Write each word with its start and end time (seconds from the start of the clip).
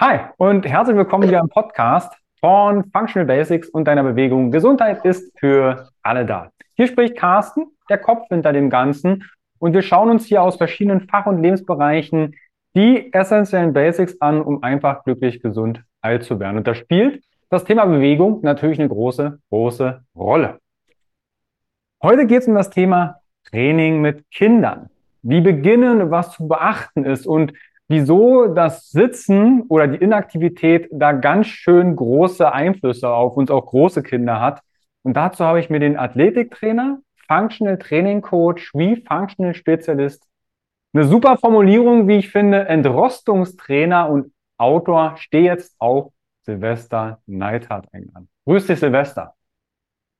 Hi 0.00 0.20
und 0.36 0.64
herzlich 0.64 0.96
willkommen 0.96 1.26
wieder 1.26 1.40
im 1.40 1.48
Podcast 1.48 2.14
von 2.38 2.88
Functional 2.92 3.26
Basics 3.26 3.68
und 3.68 3.84
deiner 3.86 4.04
Bewegung. 4.04 4.52
Gesundheit 4.52 5.04
ist 5.04 5.36
für 5.40 5.88
alle 6.04 6.24
da. 6.24 6.52
Hier 6.76 6.86
spricht 6.86 7.16
Carsten, 7.16 7.66
der 7.90 7.98
Kopf 7.98 8.28
hinter 8.28 8.52
dem 8.52 8.70
Ganzen. 8.70 9.24
Und 9.58 9.72
wir 9.72 9.82
schauen 9.82 10.08
uns 10.08 10.26
hier 10.26 10.40
aus 10.40 10.54
verschiedenen 10.54 11.08
Fach- 11.08 11.26
und 11.26 11.42
Lebensbereichen 11.42 12.36
die 12.76 13.12
essentiellen 13.12 13.72
Basics 13.72 14.20
an, 14.20 14.40
um 14.40 14.62
einfach 14.62 15.02
glücklich, 15.02 15.42
gesund, 15.42 15.82
alt 16.00 16.22
zu 16.22 16.38
werden. 16.38 16.58
Und 16.58 16.68
da 16.68 16.76
spielt 16.76 17.24
das 17.50 17.64
Thema 17.64 17.84
Bewegung 17.84 18.38
natürlich 18.42 18.78
eine 18.78 18.88
große, 18.88 19.40
große 19.50 20.04
Rolle. 20.14 20.60
Heute 22.00 22.24
geht 22.28 22.42
es 22.42 22.46
um 22.46 22.54
das 22.54 22.70
Thema 22.70 23.16
Training 23.50 24.00
mit 24.00 24.30
Kindern. 24.30 24.90
Wie 25.22 25.40
beginnen, 25.40 26.12
was 26.12 26.30
zu 26.30 26.46
beachten 26.46 27.04
ist 27.04 27.26
und 27.26 27.52
wieso 27.88 28.46
das 28.48 28.90
Sitzen 28.90 29.62
oder 29.68 29.88
die 29.88 29.98
Inaktivität 29.98 30.88
da 30.92 31.12
ganz 31.12 31.46
schön 31.46 31.96
große 31.96 32.52
Einflüsse 32.52 33.08
auf 33.08 33.36
uns, 33.36 33.50
auch 33.50 33.66
große 33.66 34.02
Kinder 34.02 34.40
hat. 34.40 34.62
Und 35.02 35.14
dazu 35.16 35.44
habe 35.44 35.60
ich 35.60 35.70
mir 35.70 35.80
den 35.80 35.96
Athletiktrainer, 35.96 37.00
Functional 37.26 37.78
Training 37.78 38.20
Coach 38.20 38.72
wie 38.74 38.96
Functional 38.96 39.54
Spezialist, 39.54 40.24
eine 40.94 41.04
super 41.04 41.36
Formulierung, 41.36 42.08
wie 42.08 42.16
ich 42.16 42.30
finde, 42.30 42.66
Entrostungstrainer 42.66 44.08
und 44.08 44.32
Autor, 44.56 45.14
stehe 45.18 45.44
jetzt 45.44 45.74
auf 45.78 46.12
Silvester 46.44 47.20
Neidhardt 47.26 47.86
eingeladen. 47.92 48.28
Grüß 48.46 48.66
dich, 48.66 48.80
Silvester. 48.80 49.34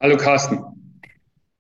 Hallo, 0.01 0.17
Carsten. 0.17 1.03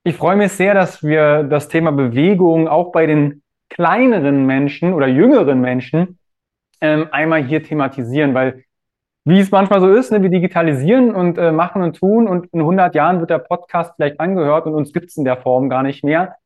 Ich 0.04 0.16
freue 0.16 0.36
mich 0.36 0.52
sehr, 0.52 0.74
dass 0.74 1.02
wir 1.02 1.42
das 1.42 1.68
Thema 1.68 1.90
Bewegung 1.90 2.68
auch 2.68 2.92
bei 2.92 3.06
den 3.06 3.42
kleineren 3.68 4.46
Menschen 4.46 4.94
oder 4.94 5.06
jüngeren 5.06 5.60
Menschen 5.60 6.18
ähm, 6.80 7.08
einmal 7.10 7.42
hier 7.42 7.62
thematisieren, 7.62 8.34
weil 8.34 8.64
wie 9.24 9.40
es 9.40 9.50
manchmal 9.50 9.80
so 9.80 9.92
ist, 9.92 10.10
ne, 10.10 10.22
wir 10.22 10.30
digitalisieren 10.30 11.14
und 11.14 11.36
äh, 11.36 11.52
machen 11.52 11.82
und 11.82 11.96
tun 11.96 12.26
und 12.26 12.46
in 12.46 12.60
100 12.60 12.94
Jahren 12.94 13.20
wird 13.20 13.28
der 13.28 13.38
Podcast 13.38 13.92
vielleicht 13.96 14.20
angehört 14.20 14.66
und 14.66 14.74
uns 14.74 14.92
gibt 14.92 15.10
es 15.10 15.16
in 15.18 15.24
der 15.24 15.36
Form 15.36 15.68
gar 15.68 15.82
nicht 15.82 16.02
mehr. 16.02 16.36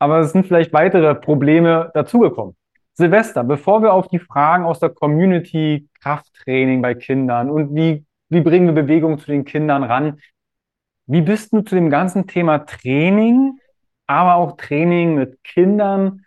Aber 0.00 0.18
es 0.18 0.32
sind 0.32 0.46
vielleicht 0.46 0.72
weitere 0.72 1.14
Probleme 1.14 1.92
dazugekommen. 1.94 2.56
Silvester, 2.94 3.44
bevor 3.44 3.82
wir 3.82 3.92
auf 3.92 4.08
die 4.08 4.18
Fragen 4.18 4.64
aus 4.64 4.80
der 4.80 4.90
Community, 4.90 5.88
Krafttraining 6.00 6.82
bei 6.82 6.94
Kindern 6.94 7.50
und 7.50 7.74
wie, 7.74 8.04
wie 8.28 8.40
bringen 8.40 8.66
wir 8.66 8.82
Bewegung 8.82 9.18
zu 9.18 9.26
den 9.26 9.44
Kindern 9.44 9.84
ran, 9.84 10.18
wie 11.06 11.20
bist 11.20 11.52
du 11.52 11.60
zu 11.60 11.74
dem 11.74 11.90
ganzen 11.90 12.26
Thema 12.26 12.58
Training, 12.66 13.58
aber 14.06 14.34
auch 14.34 14.56
Training 14.56 15.14
mit 15.14 15.42
Kindern 15.44 16.23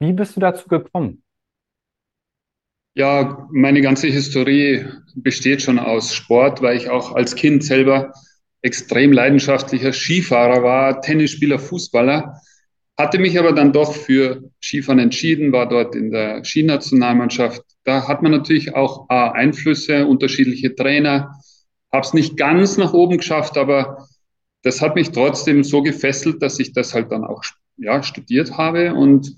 wie 0.00 0.12
bist 0.12 0.36
du 0.36 0.40
dazu 0.40 0.68
gekommen? 0.68 1.22
Ja, 2.94 3.48
meine 3.52 3.80
ganze 3.80 4.08
Historie 4.08 4.86
besteht 5.14 5.62
schon 5.62 5.78
aus 5.78 6.14
Sport, 6.14 6.62
weil 6.62 6.76
ich 6.76 6.90
auch 6.90 7.14
als 7.14 7.36
Kind 7.36 7.62
selber 7.62 8.12
extrem 8.62 9.12
leidenschaftlicher 9.12 9.92
Skifahrer 9.92 10.62
war, 10.62 11.00
Tennisspieler, 11.00 11.58
Fußballer, 11.58 12.40
hatte 12.98 13.20
mich 13.20 13.38
aber 13.38 13.52
dann 13.52 13.72
doch 13.72 13.94
für 13.94 14.50
Skifahren 14.60 14.98
entschieden, 14.98 15.52
war 15.52 15.68
dort 15.68 15.94
in 15.94 16.10
der 16.10 16.42
Skinationalmannschaft. 16.44 17.62
Da 17.84 18.08
hat 18.08 18.22
man 18.22 18.32
natürlich 18.32 18.74
auch 18.74 19.08
Einflüsse, 19.08 20.06
unterschiedliche 20.06 20.74
Trainer. 20.74 21.38
Habe 21.92 22.04
es 22.04 22.12
nicht 22.12 22.36
ganz 22.36 22.76
nach 22.76 22.92
oben 22.94 23.18
geschafft, 23.18 23.56
aber 23.56 24.08
das 24.62 24.82
hat 24.82 24.96
mich 24.96 25.12
trotzdem 25.12 25.62
so 25.62 25.82
gefesselt, 25.82 26.42
dass 26.42 26.58
ich 26.58 26.72
das 26.72 26.92
halt 26.92 27.12
dann 27.12 27.22
auch 27.24 27.44
ja, 27.76 28.02
studiert 28.02 28.58
habe 28.58 28.92
und 28.94 29.36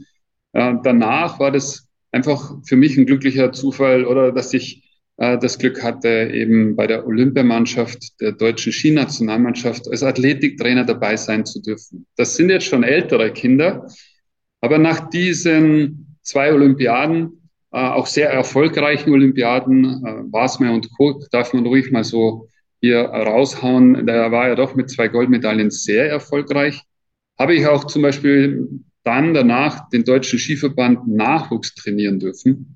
äh, 0.52 0.74
danach 0.82 1.38
war 1.38 1.50
das 1.50 1.88
einfach 2.12 2.54
für 2.66 2.76
mich 2.76 2.96
ein 2.96 3.06
glücklicher 3.06 3.52
Zufall 3.52 4.04
oder 4.04 4.32
dass 4.32 4.52
ich 4.52 4.82
äh, 5.16 5.38
das 5.38 5.58
Glück 5.58 5.82
hatte, 5.82 6.30
eben 6.32 6.76
bei 6.76 6.86
der 6.86 7.06
Olympiamannschaft 7.06 8.20
der 8.20 8.32
deutschen 8.32 8.72
Skinationalmannschaft 8.72 9.88
als 9.88 10.02
Athletiktrainer 10.02 10.84
dabei 10.84 11.16
sein 11.16 11.44
zu 11.44 11.60
dürfen. 11.60 12.06
Das 12.16 12.36
sind 12.36 12.50
jetzt 12.50 12.66
schon 12.66 12.82
ältere 12.82 13.30
Kinder, 13.32 13.86
aber 14.60 14.78
nach 14.78 15.10
diesen 15.10 16.16
zwei 16.22 16.52
Olympiaden, 16.52 17.50
äh, 17.72 17.78
auch 17.78 18.06
sehr 18.06 18.30
erfolgreichen 18.30 19.12
Olympiaden, 19.12 19.84
äh, 19.84 20.32
Wasmer 20.32 20.72
und 20.72 20.90
Co., 20.96 21.22
darf 21.30 21.52
man 21.52 21.66
ruhig 21.66 21.90
mal 21.90 22.04
so 22.04 22.48
hier 22.80 23.00
raushauen. 23.00 24.06
Da 24.06 24.32
war 24.32 24.48
er 24.48 24.56
doch 24.56 24.74
mit 24.74 24.90
zwei 24.90 25.08
Goldmedaillen 25.08 25.70
sehr 25.70 26.08
erfolgreich. 26.08 26.82
Habe 27.38 27.54
ich 27.54 27.66
auch 27.66 27.84
zum 27.84 28.02
Beispiel 28.02 28.68
dann 29.04 29.34
danach 29.34 29.88
den 29.90 30.04
deutschen 30.04 30.38
Skiverband 30.38 31.08
Nachwuchs 31.08 31.74
trainieren 31.74 32.20
dürfen. 32.20 32.74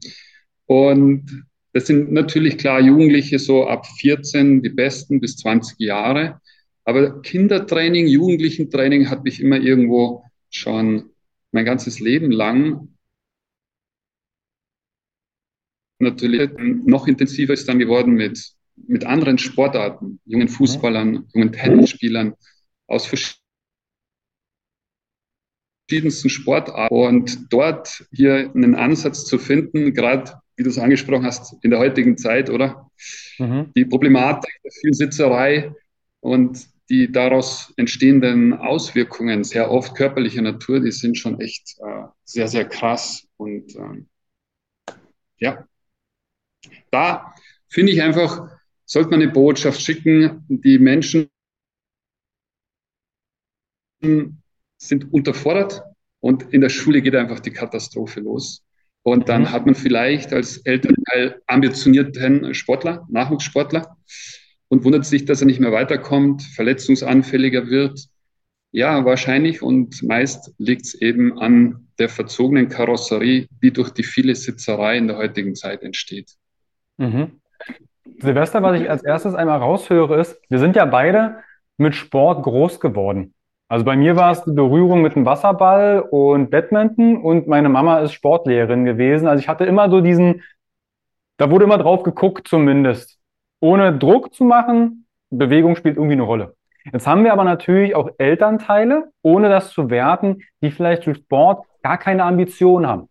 Und 0.66 1.44
das 1.72 1.86
sind 1.86 2.12
natürlich 2.12 2.56
klar 2.56 2.80
Jugendliche 2.80 3.38
so 3.38 3.66
ab 3.66 3.86
14, 4.00 4.62
die 4.62 4.70
besten 4.70 5.20
bis 5.20 5.36
20 5.36 5.78
Jahre. 5.80 6.40
Aber 6.84 7.20
Kindertraining, 7.22 8.06
Jugendlichentraining 8.06 9.10
hat 9.10 9.24
mich 9.24 9.40
immer 9.40 9.58
irgendwo 9.58 10.24
schon 10.50 11.10
mein 11.52 11.64
ganzes 11.64 12.00
Leben 12.00 12.30
lang 12.30 12.94
natürlich 15.98 16.50
noch 16.58 17.06
intensiver 17.08 17.52
ist 17.52 17.68
dann 17.68 17.78
geworden 17.78 18.14
mit, 18.14 18.52
mit 18.76 19.04
anderen 19.04 19.38
Sportarten, 19.38 20.20
jungen 20.24 20.48
Fußballern, 20.48 21.28
jungen 21.34 21.52
Tennisspielern 21.52 22.34
aus 22.86 23.06
verschiedenen 23.06 23.43
verschiedensten 25.88 26.30
Sportarten 26.30 26.94
und 26.94 27.52
dort 27.52 28.06
hier 28.10 28.50
einen 28.54 28.74
Ansatz 28.74 29.26
zu 29.26 29.38
finden, 29.38 29.92
gerade 29.92 30.32
wie 30.56 30.62
du 30.62 30.70
es 30.70 30.78
angesprochen 30.78 31.24
hast, 31.24 31.56
in 31.62 31.70
der 31.70 31.78
heutigen 31.78 32.16
Zeit, 32.16 32.48
oder? 32.48 32.90
Mhm. 33.38 33.72
Die 33.76 33.84
Problematik 33.84 34.52
der 34.62 34.70
Vielsitzerei 34.70 35.74
und 36.20 36.66
die 36.90 37.10
daraus 37.10 37.72
entstehenden 37.76 38.52
Auswirkungen, 38.54 39.42
sehr 39.42 39.70
oft 39.70 39.94
körperlicher 39.96 40.42
Natur, 40.42 40.80
die 40.80 40.92
sind 40.92 41.18
schon 41.18 41.40
echt 41.40 41.76
äh, 41.78 42.04
sehr, 42.24 42.46
sehr 42.46 42.66
krass. 42.66 43.26
Und 43.36 43.74
ähm, 43.76 44.08
ja, 45.38 45.66
da 46.90 47.34
finde 47.68 47.92
ich 47.92 48.02
einfach, 48.02 48.48
sollte 48.84 49.10
man 49.10 49.22
eine 49.22 49.32
Botschaft 49.32 49.80
schicken, 49.80 50.44
die 50.48 50.78
Menschen 50.78 51.28
sind 54.88 55.12
unterfordert 55.12 55.82
und 56.20 56.52
in 56.52 56.60
der 56.60 56.68
Schule 56.68 57.02
geht 57.02 57.14
einfach 57.14 57.40
die 57.40 57.52
Katastrophe 57.52 58.20
los. 58.20 58.64
Und 59.02 59.28
dann 59.28 59.42
mhm. 59.42 59.50
hat 59.52 59.66
man 59.66 59.74
vielleicht 59.74 60.32
als 60.32 60.58
Elternteil 60.58 61.42
ambitionierten 61.46 62.54
Sportler, 62.54 63.06
Nachwuchssportler 63.10 63.96
und 64.68 64.84
wundert 64.84 65.04
sich, 65.04 65.26
dass 65.26 65.42
er 65.42 65.46
nicht 65.46 65.60
mehr 65.60 65.72
weiterkommt, 65.72 66.42
verletzungsanfälliger 66.42 67.66
wird. 67.66 68.06
Ja, 68.72 69.04
wahrscheinlich 69.04 69.62
und 69.62 70.02
meist 70.02 70.54
liegt 70.58 70.86
es 70.86 70.94
eben 70.94 71.38
an 71.38 71.88
der 71.98 72.08
verzogenen 72.08 72.68
Karosserie, 72.68 73.46
die 73.62 73.72
durch 73.72 73.90
die 73.90 74.02
viele 74.02 74.34
Sitzerei 74.34 74.96
in 74.96 75.06
der 75.06 75.18
heutigen 75.18 75.54
Zeit 75.54 75.82
entsteht. 75.82 76.32
Mhm. 76.96 77.40
Silvester, 78.18 78.62
was 78.62 78.80
ich 78.80 78.88
als 78.88 79.04
erstes 79.04 79.34
einmal 79.34 79.58
raushöre, 79.58 80.20
ist, 80.20 80.40
wir 80.48 80.58
sind 80.58 80.76
ja 80.76 80.86
beide 80.86 81.42
mit 81.76 81.94
Sport 81.94 82.42
groß 82.42 82.80
geworden. 82.80 83.34
Also 83.74 83.84
bei 83.84 83.96
mir 83.96 84.14
war 84.14 84.30
es 84.30 84.44
die 84.44 84.52
Berührung 84.52 85.02
mit 85.02 85.16
dem 85.16 85.26
Wasserball 85.26 85.98
und 85.98 86.48
Badminton 86.52 87.16
und 87.20 87.48
meine 87.48 87.68
Mama 87.68 87.98
ist 87.98 88.12
Sportlehrerin 88.12 88.84
gewesen. 88.84 89.26
Also 89.26 89.40
ich 89.40 89.48
hatte 89.48 89.64
immer 89.64 89.90
so 89.90 90.00
diesen, 90.00 90.44
da 91.38 91.50
wurde 91.50 91.64
immer 91.64 91.78
drauf 91.78 92.04
geguckt 92.04 92.46
zumindest. 92.46 93.18
Ohne 93.58 93.98
Druck 93.98 94.32
zu 94.32 94.44
machen, 94.44 95.08
Bewegung 95.28 95.74
spielt 95.74 95.96
irgendwie 95.96 96.12
eine 96.12 96.22
Rolle. 96.22 96.54
Jetzt 96.92 97.08
haben 97.08 97.24
wir 97.24 97.32
aber 97.32 97.42
natürlich 97.42 97.96
auch 97.96 98.10
Elternteile, 98.16 99.10
ohne 99.22 99.48
das 99.48 99.70
zu 99.70 99.90
werten, 99.90 100.42
die 100.62 100.70
vielleicht 100.70 101.04
durch 101.06 101.16
Sport 101.16 101.66
gar 101.82 101.98
keine 101.98 102.22
Ambition 102.22 102.86
haben. 102.86 103.08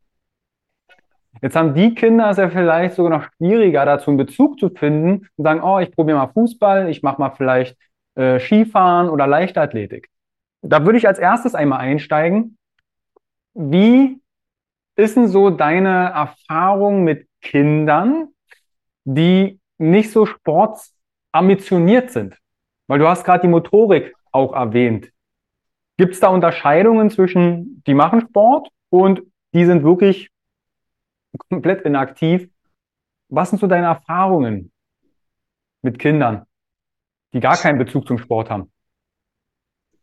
Jetzt 1.42 1.58
haben 1.58 1.74
die 1.74 1.94
Kinder 1.94 2.30
es 2.30 2.38
ja 2.38 2.50
vielleicht 2.50 2.96
sogar 2.96 3.20
noch 3.20 3.28
schwieriger, 3.36 3.84
dazu 3.84 4.12
einen 4.12 4.18
Bezug 4.18 4.58
zu 4.62 4.70
finden 4.70 5.28
und 5.36 5.44
sagen, 5.44 5.62
oh, 5.62 5.80
ich 5.80 5.92
probiere 5.92 6.20
mal 6.20 6.28
Fußball, 6.28 6.88
ich 6.88 7.04
mache 7.04 7.20
mal 7.20 7.32
vielleicht 7.32 7.76
äh, 8.16 8.40
Skifahren 8.40 9.10
oder 9.10 9.28
Leichtathletik. 9.28 10.13
Da 10.64 10.86
würde 10.86 10.98
ich 10.98 11.08
als 11.08 11.20
erstes 11.20 11.56
einmal 11.56 11.80
einsteigen. 11.80 12.58
Wie 13.54 14.22
ist 14.96 15.18
denn 15.18 15.28
so 15.28 15.50
deine 15.50 16.12
Erfahrung 16.12 17.04
mit 17.04 17.28
Kindern, 17.42 18.30
die 19.04 19.60
nicht 19.78 20.12
so 20.12 20.26
sportsambitioniert 20.26 22.12
sind? 22.12 22.40
Weil 22.88 23.00
du 23.00 23.08
hast 23.08 23.26
gerade 23.26 23.42
die 23.42 23.50
Motorik 23.50 24.16
auch 24.32 24.54
erwähnt. 24.54 25.12
Gibt 25.98 26.14
es 26.14 26.22
da 26.22 26.30
Unterscheidungen 26.30 27.10
zwischen, 27.10 27.84
die 27.86 27.94
machen 27.94 28.22
Sport 28.22 28.70
und 28.90 29.22
die 29.54 29.66
sind 29.66 29.84
wirklich 29.84 30.32
komplett 31.50 31.82
inaktiv? 31.86 32.50
Was 33.28 33.50
sind 33.50 33.60
so 33.60 33.68
deine 33.68 33.88
Erfahrungen 33.88 34.72
mit 35.82 36.00
Kindern, 36.00 36.46
die 37.34 37.42
gar 37.42 37.58
keinen 37.58 37.78
Bezug 37.78 38.08
zum 38.08 38.18
Sport 38.18 38.50
haben? 38.50 38.73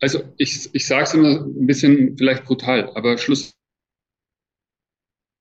Also 0.01 0.23
ich, 0.39 0.69
ich 0.73 0.87
sage 0.87 1.05
es 1.05 1.15
immer 1.15 1.45
ein 1.45 1.67
bisschen 1.67 2.17
vielleicht 2.17 2.45
brutal, 2.45 2.91
aber 2.97 3.19
Schluss 3.19 3.53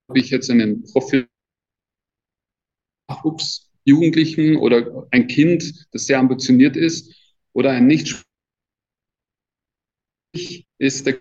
habe 0.09 0.19
ich 0.19 0.29
jetzt 0.29 0.49
einen 0.49 0.83
Profi 0.83 1.25
Nachwuchsjugendlichen 3.09 4.57
oder 4.57 5.07
ein 5.11 5.27
Kind, 5.27 5.87
das 5.91 6.05
sehr 6.05 6.19
ambitioniert 6.19 6.75
ist 6.77 7.15
oder 7.53 7.71
ein 7.71 7.87
nicht 7.87 8.23
ist 10.77 11.07
der, 11.07 11.19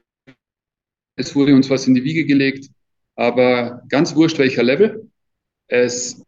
es 1.17 1.35
wurde 1.35 1.55
uns 1.55 1.71
was 1.71 1.87
in 1.87 1.95
die 1.95 2.05
Wiege 2.05 2.27
gelegt, 2.27 2.69
aber 3.17 3.83
ganz 3.89 4.15
wurscht 4.15 4.39
welcher 4.39 4.63
Level. 4.63 5.11
Es 5.69 6.23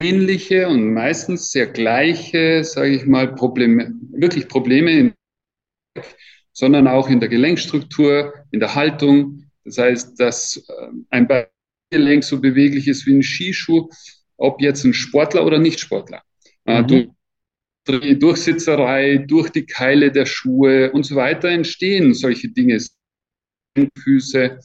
ähnliche 0.00 0.68
und 0.68 0.94
meistens 0.94 1.52
sehr 1.52 1.66
gleiche, 1.66 2.64
sage 2.64 2.90
ich 2.96 3.06
mal, 3.06 3.34
Probleme, 3.34 3.92
wirklich 4.12 4.48
Probleme, 4.48 4.90
in, 4.92 5.14
sondern 6.52 6.88
auch 6.88 7.08
in 7.08 7.20
der 7.20 7.28
Gelenkstruktur, 7.28 8.34
in 8.50 8.60
der 8.60 8.74
Haltung. 8.74 9.44
Das 9.64 9.78
heißt, 9.78 10.18
dass 10.20 10.56
äh, 10.56 10.88
ein 11.10 11.28
Gelenk 11.90 12.24
so 12.24 12.40
beweglich 12.40 12.88
ist 12.88 13.06
wie 13.06 13.14
ein 13.14 13.22
Skischuh, 13.22 13.88
ob 14.36 14.60
jetzt 14.60 14.84
ein 14.84 14.94
Sportler 14.94 15.44
oder 15.44 15.58
Nicht-Sportler. 15.58 16.22
Äh, 16.64 16.82
mhm. 16.82 17.14
Durch 17.84 18.02
die 18.02 18.18
Durchsitzerei, 18.18 19.18
durch 19.18 19.50
die 19.50 19.64
Keile 19.64 20.12
der 20.12 20.26
Schuhe 20.26 20.92
und 20.92 21.04
so 21.04 21.16
weiter 21.16 21.48
entstehen 21.48 22.12
solche 22.12 22.48
Dinge. 22.50 22.78
Füße, 23.96 24.58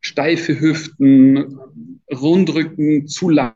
steife 0.00 0.60
Hüften, 0.60 1.58
Rundrücken, 2.12 3.06
zu 3.06 3.28
lang 3.28 3.54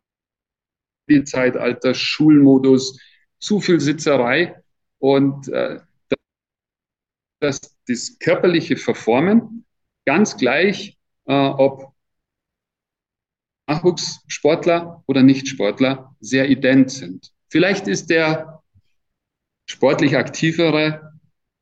Zeitalter, 1.24 1.94
Schulmodus, 1.94 3.00
zu 3.38 3.60
viel 3.60 3.80
Sitzerei 3.80 4.56
und 4.98 5.48
äh, 5.48 5.80
dass 7.40 7.60
das 7.88 8.18
körperliche 8.18 8.76
Verformen 8.76 9.64
ganz 10.04 10.36
gleich, 10.36 10.96
äh, 11.26 11.32
ob 11.32 11.92
Nachwuchssportler 13.68 15.02
oder 15.06 15.22
Nichtsportler, 15.22 16.14
sehr 16.20 16.48
ident 16.48 16.90
sind. 16.90 17.32
Vielleicht 17.48 17.88
ist 17.88 18.10
der 18.10 18.62
sportlich 19.68 20.16
aktivere, 20.16 21.12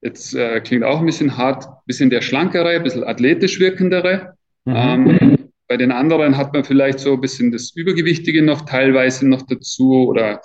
jetzt 0.02 0.34
äh, 0.34 0.60
klingt 0.60 0.84
auch 0.84 1.00
ein 1.00 1.06
bisschen 1.06 1.36
hart, 1.36 1.66
bisschen 1.86 2.10
der 2.10 2.20
schlankere, 2.20 2.70
ein 2.70 2.82
bisschen 2.82 3.04
athletisch 3.04 3.58
wirkendere. 3.58 4.36
Mhm. 4.66 4.74
Ähm, 4.76 5.38
bei 5.66 5.78
den 5.78 5.92
anderen 5.92 6.36
hat 6.36 6.52
man 6.52 6.64
vielleicht 6.64 6.98
so 6.98 7.14
ein 7.14 7.20
bisschen 7.20 7.50
das 7.50 7.74
Übergewichtige 7.74 8.42
noch 8.42 8.66
teilweise 8.66 9.26
noch 9.26 9.42
dazu 9.42 10.08
oder 10.08 10.42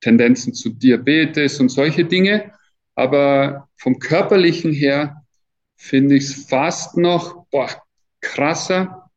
Tendenzen 0.00 0.54
zu 0.54 0.70
Diabetes 0.70 1.60
und 1.60 1.68
solche 1.68 2.04
Dinge. 2.04 2.52
Aber 2.96 3.68
vom 3.76 3.98
körperlichen 3.98 4.72
her 4.72 5.22
finde 5.76 6.16
ich 6.16 6.24
es 6.24 6.46
fast 6.46 6.96
noch 6.96 7.46
boah, 7.50 7.68
krasser, 8.20 9.10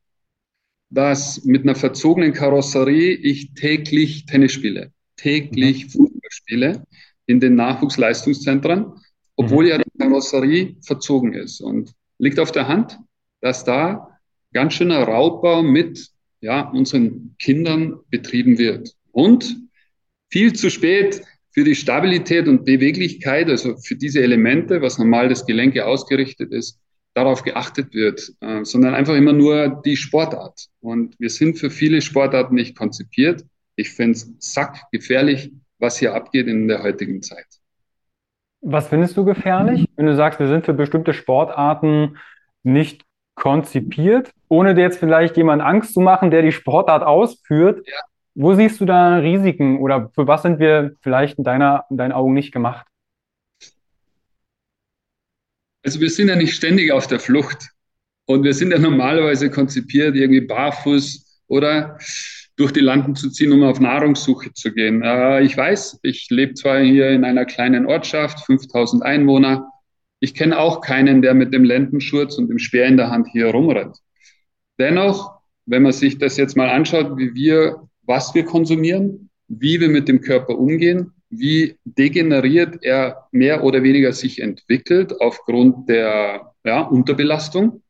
dass 0.89 1.43
mit 1.45 1.63
einer 1.63 1.75
verzogenen 1.75 2.33
Karosserie 2.33 3.13
ich 3.13 3.53
täglich 3.53 4.25
Tennis 4.25 4.51
spiele, 4.51 4.91
täglich 5.15 5.85
mhm. 5.85 5.89
Fußball 5.89 6.29
spiele 6.29 6.83
in 7.25 7.39
den 7.39 7.55
Nachwuchsleistungszentren, 7.55 8.93
obwohl 9.35 9.65
mhm. 9.65 9.69
ja 9.69 9.77
die 9.77 9.97
Karosserie 9.97 10.75
verzogen 10.81 11.33
ist. 11.33 11.61
Und 11.61 11.93
liegt 12.17 12.39
auf 12.39 12.51
der 12.51 12.67
Hand, 12.67 12.99
dass 13.39 13.63
da 13.63 14.19
ganz 14.51 14.73
schöner 14.73 15.03
Raubbau 15.03 15.63
mit 15.63 16.09
ja, 16.41 16.69
unseren 16.69 17.35
Kindern 17.39 17.99
betrieben 18.09 18.57
wird. 18.57 18.95
Und 19.11 19.57
viel 20.29 20.53
zu 20.53 20.69
spät 20.69 21.21
für 21.51 21.63
die 21.63 21.75
Stabilität 21.75 22.47
und 22.47 22.65
Beweglichkeit, 22.65 23.49
also 23.49 23.77
für 23.77 23.95
diese 23.95 24.21
Elemente, 24.21 24.81
was 24.81 24.97
normal 24.97 25.29
das 25.29 25.45
Gelenke 25.45 25.85
ausgerichtet 25.85 26.51
ist, 26.51 26.79
darauf 27.13 27.43
geachtet 27.43 27.93
wird, 27.93 28.31
äh, 28.41 28.63
sondern 28.63 28.93
einfach 28.93 29.15
immer 29.15 29.33
nur 29.33 29.81
die 29.83 29.97
Sportart. 29.97 30.67
Und 30.79 31.19
wir 31.19 31.29
sind 31.29 31.57
für 31.57 31.69
viele 31.69 32.01
Sportarten 32.01 32.55
nicht 32.55 32.77
konzipiert. 32.77 33.43
Ich 33.75 33.91
finde 33.91 34.11
es 34.11 34.31
sackgefährlich, 34.39 35.51
was 35.79 35.97
hier 35.97 36.13
abgeht 36.13 36.47
in 36.47 36.67
der 36.67 36.83
heutigen 36.83 37.21
Zeit. 37.21 37.47
Was 38.61 38.87
findest 38.87 39.15
du 39.15 39.23
gefährlich, 39.23 39.85
wenn 39.95 40.05
du 40.05 40.15
sagst, 40.15 40.39
wir 40.39 40.47
sind 40.47 40.65
für 40.65 40.73
bestimmte 40.73 41.13
Sportarten 41.13 42.17
nicht 42.63 43.05
konzipiert, 43.35 44.31
ohne 44.49 44.75
dir 44.75 44.81
jetzt 44.81 44.99
vielleicht 44.99 45.37
jemand 45.37 45.61
Angst 45.61 45.93
zu 45.93 46.01
machen, 46.01 46.29
der 46.29 46.41
die 46.41 46.51
Sportart 46.51 47.03
ausführt. 47.03 47.87
Ja. 47.87 48.01
Wo 48.41 48.53
siehst 48.53 48.79
du 48.79 48.85
da 48.85 49.17
Risiken 49.17 49.79
oder 49.79 50.11
für 50.15 50.25
was 50.25 50.43
sind 50.43 50.59
wir 50.59 50.95
vielleicht 51.01 51.37
in, 51.37 51.43
deiner, 51.43 51.83
in 51.89 51.97
deinen 51.97 52.13
Augen 52.13 52.33
nicht 52.33 52.53
gemacht? 52.53 52.87
Also 55.83 55.99
wir 55.99 56.09
sind 56.09 56.29
ja 56.29 56.37
nicht 56.37 56.55
ständig 56.55 56.93
auf 56.93 57.05
der 57.07 57.19
Flucht 57.19 57.67
und 58.27 58.45
wir 58.45 58.53
sind 58.53 58.71
ja 58.71 58.79
normalerweise 58.79 59.49
konzipiert, 59.49 60.15
irgendwie 60.15 60.39
barfuß 60.39 61.41
oder 61.47 61.97
durch 62.55 62.71
die 62.71 62.79
Landen 62.79 63.13
zu 63.13 63.29
ziehen, 63.29 63.51
um 63.51 63.61
auf 63.63 63.81
Nahrungssuche 63.81 64.53
zu 64.53 64.73
gehen. 64.73 65.01
Äh, 65.01 65.41
ich 65.41 65.57
weiß, 65.57 65.99
ich 66.03 66.29
lebe 66.29 66.53
zwar 66.53 66.79
hier 66.79 67.09
in 67.09 67.25
einer 67.25 67.43
kleinen 67.43 67.87
Ortschaft, 67.87 68.39
5000 68.45 69.03
Einwohner, 69.03 69.69
ich 70.21 70.33
kenne 70.33 70.57
auch 70.59 70.79
keinen, 70.79 71.21
der 71.21 71.33
mit 71.33 71.53
dem 71.53 71.65
Lendenschurz 71.65 72.37
und 72.37 72.47
dem 72.47 72.59
Speer 72.59 72.85
in 72.85 72.95
der 72.95 73.09
Hand 73.09 73.27
hier 73.33 73.47
rumrennt. 73.47 73.97
Dennoch, 74.77 75.41
wenn 75.65 75.83
man 75.83 75.91
sich 75.91 76.19
das 76.19 76.37
jetzt 76.37 76.55
mal 76.55 76.69
anschaut, 76.69 77.17
wie 77.17 77.33
wir, 77.33 77.88
was 78.09 78.33
wir 78.33 78.43
konsumieren, 78.43 79.29
wie 79.47 79.79
wir 79.79 79.87
mit 79.87 80.07
dem 80.07 80.21
Körper 80.21 80.57
umgehen, 80.57 81.11
wie 81.29 81.77
degeneriert 81.85 82.79
er 82.81 83.27
mehr 83.31 83.63
oder 83.63 83.83
weniger 83.83 84.13
sich 84.13 84.41
entwickelt 84.41 85.21
aufgrund 85.21 85.87
der 85.87 86.53
ja, 86.63 86.81
Unterbelastung, 86.81 87.83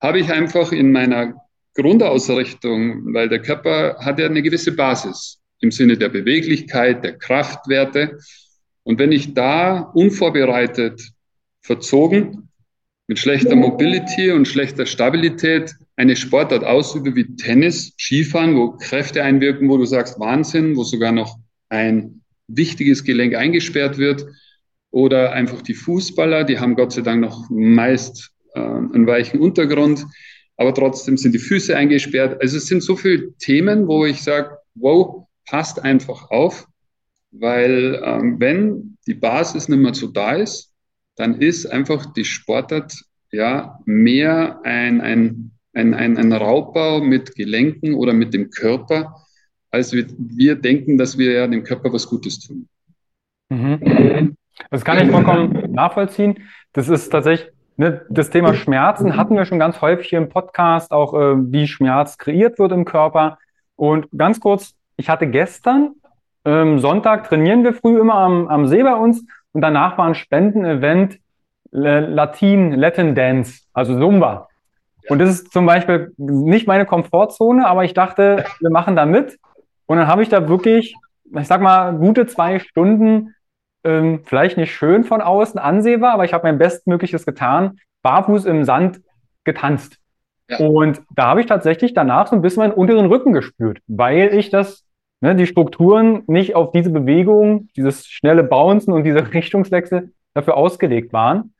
habe 0.00 0.20
ich 0.20 0.32
einfach 0.32 0.72
in 0.72 0.92
meiner 0.92 1.34
Grundausrichtung, 1.74 3.12
weil 3.12 3.28
der 3.28 3.42
Körper 3.42 3.98
hat 4.00 4.18
ja 4.18 4.24
eine 4.24 4.42
gewisse 4.42 4.74
Basis 4.74 5.42
im 5.60 5.72
Sinne 5.72 5.98
der 5.98 6.08
Beweglichkeit, 6.08 7.04
der 7.04 7.18
Kraftwerte. 7.18 8.18
Und 8.82 8.98
wenn 8.98 9.12
ich 9.12 9.34
da 9.34 9.80
unvorbereitet 9.92 11.02
verzogen, 11.60 12.47
mit 13.08 13.18
schlechter 13.18 13.56
Mobility 13.56 14.30
und 14.30 14.46
schlechter 14.46 14.86
Stabilität 14.86 15.74
eine 15.96 16.14
Sportart 16.14 16.62
ausübe 16.62 17.16
wie 17.16 17.34
Tennis, 17.36 17.92
Skifahren, 17.98 18.54
wo 18.54 18.72
Kräfte 18.72 19.24
einwirken, 19.24 19.68
wo 19.68 19.76
du 19.76 19.84
sagst 19.84 20.20
Wahnsinn, 20.20 20.76
wo 20.76 20.84
sogar 20.84 21.10
noch 21.10 21.38
ein 21.70 22.20
wichtiges 22.46 23.02
Gelenk 23.02 23.34
eingesperrt 23.34 23.98
wird, 23.98 24.26
oder 24.90 25.32
einfach 25.32 25.62
die 25.62 25.74
Fußballer, 25.74 26.44
die 26.44 26.58
haben 26.58 26.74
Gott 26.74 26.92
sei 26.92 27.02
Dank 27.02 27.20
noch 27.20 27.48
meist 27.50 28.30
äh, 28.54 28.60
einen 28.60 29.06
weichen 29.06 29.40
Untergrund, 29.40 30.06
aber 30.56 30.74
trotzdem 30.74 31.16
sind 31.16 31.32
die 31.32 31.38
Füße 31.38 31.76
eingesperrt. 31.76 32.40
Also 32.40 32.56
es 32.56 32.66
sind 32.66 32.82
so 32.82 32.96
viele 32.96 33.32
Themen, 33.34 33.86
wo 33.86 34.06
ich 34.06 34.22
sage, 34.22 34.56
wow, 34.74 35.26
passt 35.46 35.82
einfach 35.82 36.30
auf, 36.30 36.66
weil 37.30 38.00
ähm, 38.02 38.40
wenn 38.40 38.96
die 39.06 39.14
Basis 39.14 39.68
nicht 39.68 39.78
mehr 39.78 39.94
so 39.94 40.08
da 40.08 40.32
ist, 40.32 40.67
dann 41.18 41.40
ist 41.40 41.66
einfach 41.66 42.12
die 42.12 42.24
Sportart 42.24 42.94
ja 43.30 43.78
mehr 43.84 44.60
ein, 44.62 45.00
ein, 45.00 45.50
ein, 45.74 45.94
ein, 45.94 46.16
ein 46.16 46.32
Raubbau 46.32 47.00
mit 47.00 47.34
Gelenken 47.34 47.94
oder 47.94 48.12
mit 48.12 48.32
dem 48.32 48.50
Körper, 48.50 49.16
als 49.70 49.92
wir, 49.92 50.06
wir 50.16 50.54
denken, 50.54 50.96
dass 50.96 51.18
wir 51.18 51.32
ja 51.32 51.46
dem 51.46 51.64
Körper 51.64 51.92
was 51.92 52.06
Gutes 52.06 52.40
tun. 52.40 52.68
Mhm. 53.50 54.36
Das 54.70 54.84
kann 54.84 55.04
ich 55.04 55.10
vollkommen 55.10 55.72
nachvollziehen. 55.72 56.38
Das 56.72 56.88
ist 56.88 57.08
tatsächlich 57.10 57.50
ne, 57.76 58.02
das 58.08 58.30
Thema 58.30 58.54
Schmerzen 58.54 59.16
hatten 59.16 59.34
wir 59.34 59.44
schon 59.44 59.58
ganz 59.58 59.80
häufig 59.80 60.08
hier 60.08 60.18
im 60.18 60.28
Podcast, 60.28 60.92
auch 60.92 61.14
äh, 61.14 61.36
wie 61.52 61.66
Schmerz 61.66 62.18
kreiert 62.18 62.58
wird 62.58 62.72
im 62.72 62.84
Körper. 62.84 63.38
Und 63.76 64.06
ganz 64.16 64.40
kurz, 64.40 64.74
ich 64.96 65.08
hatte 65.08 65.26
gestern, 65.26 65.94
ähm, 66.44 66.78
Sonntag 66.78 67.28
trainieren 67.28 67.64
wir 67.64 67.72
früh 67.74 67.98
immer 67.98 68.14
am, 68.14 68.48
am 68.48 68.66
See 68.66 68.82
bei 68.82 68.94
uns 68.94 69.24
und 69.52 69.60
danach 69.60 69.98
war 69.98 70.06
ein 70.06 70.14
Spendenevent 70.14 71.18
Latin, 71.70 72.72
Latin 72.72 73.14
Dance, 73.14 73.62
also 73.72 73.98
Zumba. 73.98 74.48
Ja. 75.02 75.10
Und 75.10 75.18
das 75.18 75.30
ist 75.30 75.52
zum 75.52 75.66
Beispiel 75.66 76.12
nicht 76.16 76.66
meine 76.66 76.86
Komfortzone, 76.86 77.66
aber 77.66 77.84
ich 77.84 77.94
dachte, 77.94 78.44
wir 78.60 78.70
machen 78.70 78.96
da 78.96 79.06
mit. 79.06 79.38
Und 79.86 79.98
dann 79.98 80.06
habe 80.06 80.22
ich 80.22 80.28
da 80.28 80.48
wirklich, 80.48 80.94
ich 81.34 81.46
sag 81.46 81.60
mal, 81.60 81.92
gute 81.94 82.26
zwei 82.26 82.58
Stunden, 82.58 83.34
ähm, 83.84 84.22
vielleicht 84.24 84.56
nicht 84.56 84.74
schön 84.74 85.04
von 85.04 85.20
außen 85.20 85.58
ansehbar, 85.58 86.12
aber 86.12 86.24
ich 86.24 86.32
habe 86.32 86.46
mein 86.46 86.58
Bestmögliches 86.58 87.24
getan, 87.24 87.78
barfuß 88.02 88.44
im 88.44 88.64
Sand 88.64 89.00
getanzt. 89.44 89.98
Ja. 90.48 90.58
Und 90.58 91.02
da 91.14 91.26
habe 91.26 91.40
ich 91.40 91.46
tatsächlich 91.46 91.94
danach 91.94 92.26
so 92.26 92.36
ein 92.36 92.42
bisschen 92.42 92.62
meinen 92.62 92.72
unteren 92.72 93.06
Rücken 93.06 93.32
gespürt, 93.32 93.80
weil 93.86 94.34
ich 94.34 94.50
das 94.50 94.84
ne, 95.20 95.34
die 95.34 95.46
Strukturen 95.46 96.22
nicht 96.26 96.54
auf 96.54 96.72
diese 96.72 96.90
Bewegung, 96.90 97.68
dieses 97.76 98.06
schnelle 98.06 98.44
Bouncen 98.44 98.92
und 98.92 99.04
diese 99.04 99.32
Richtungswechsel 99.34 100.12
dafür 100.34 100.56
ausgelegt 100.56 101.12
waren. 101.12 101.54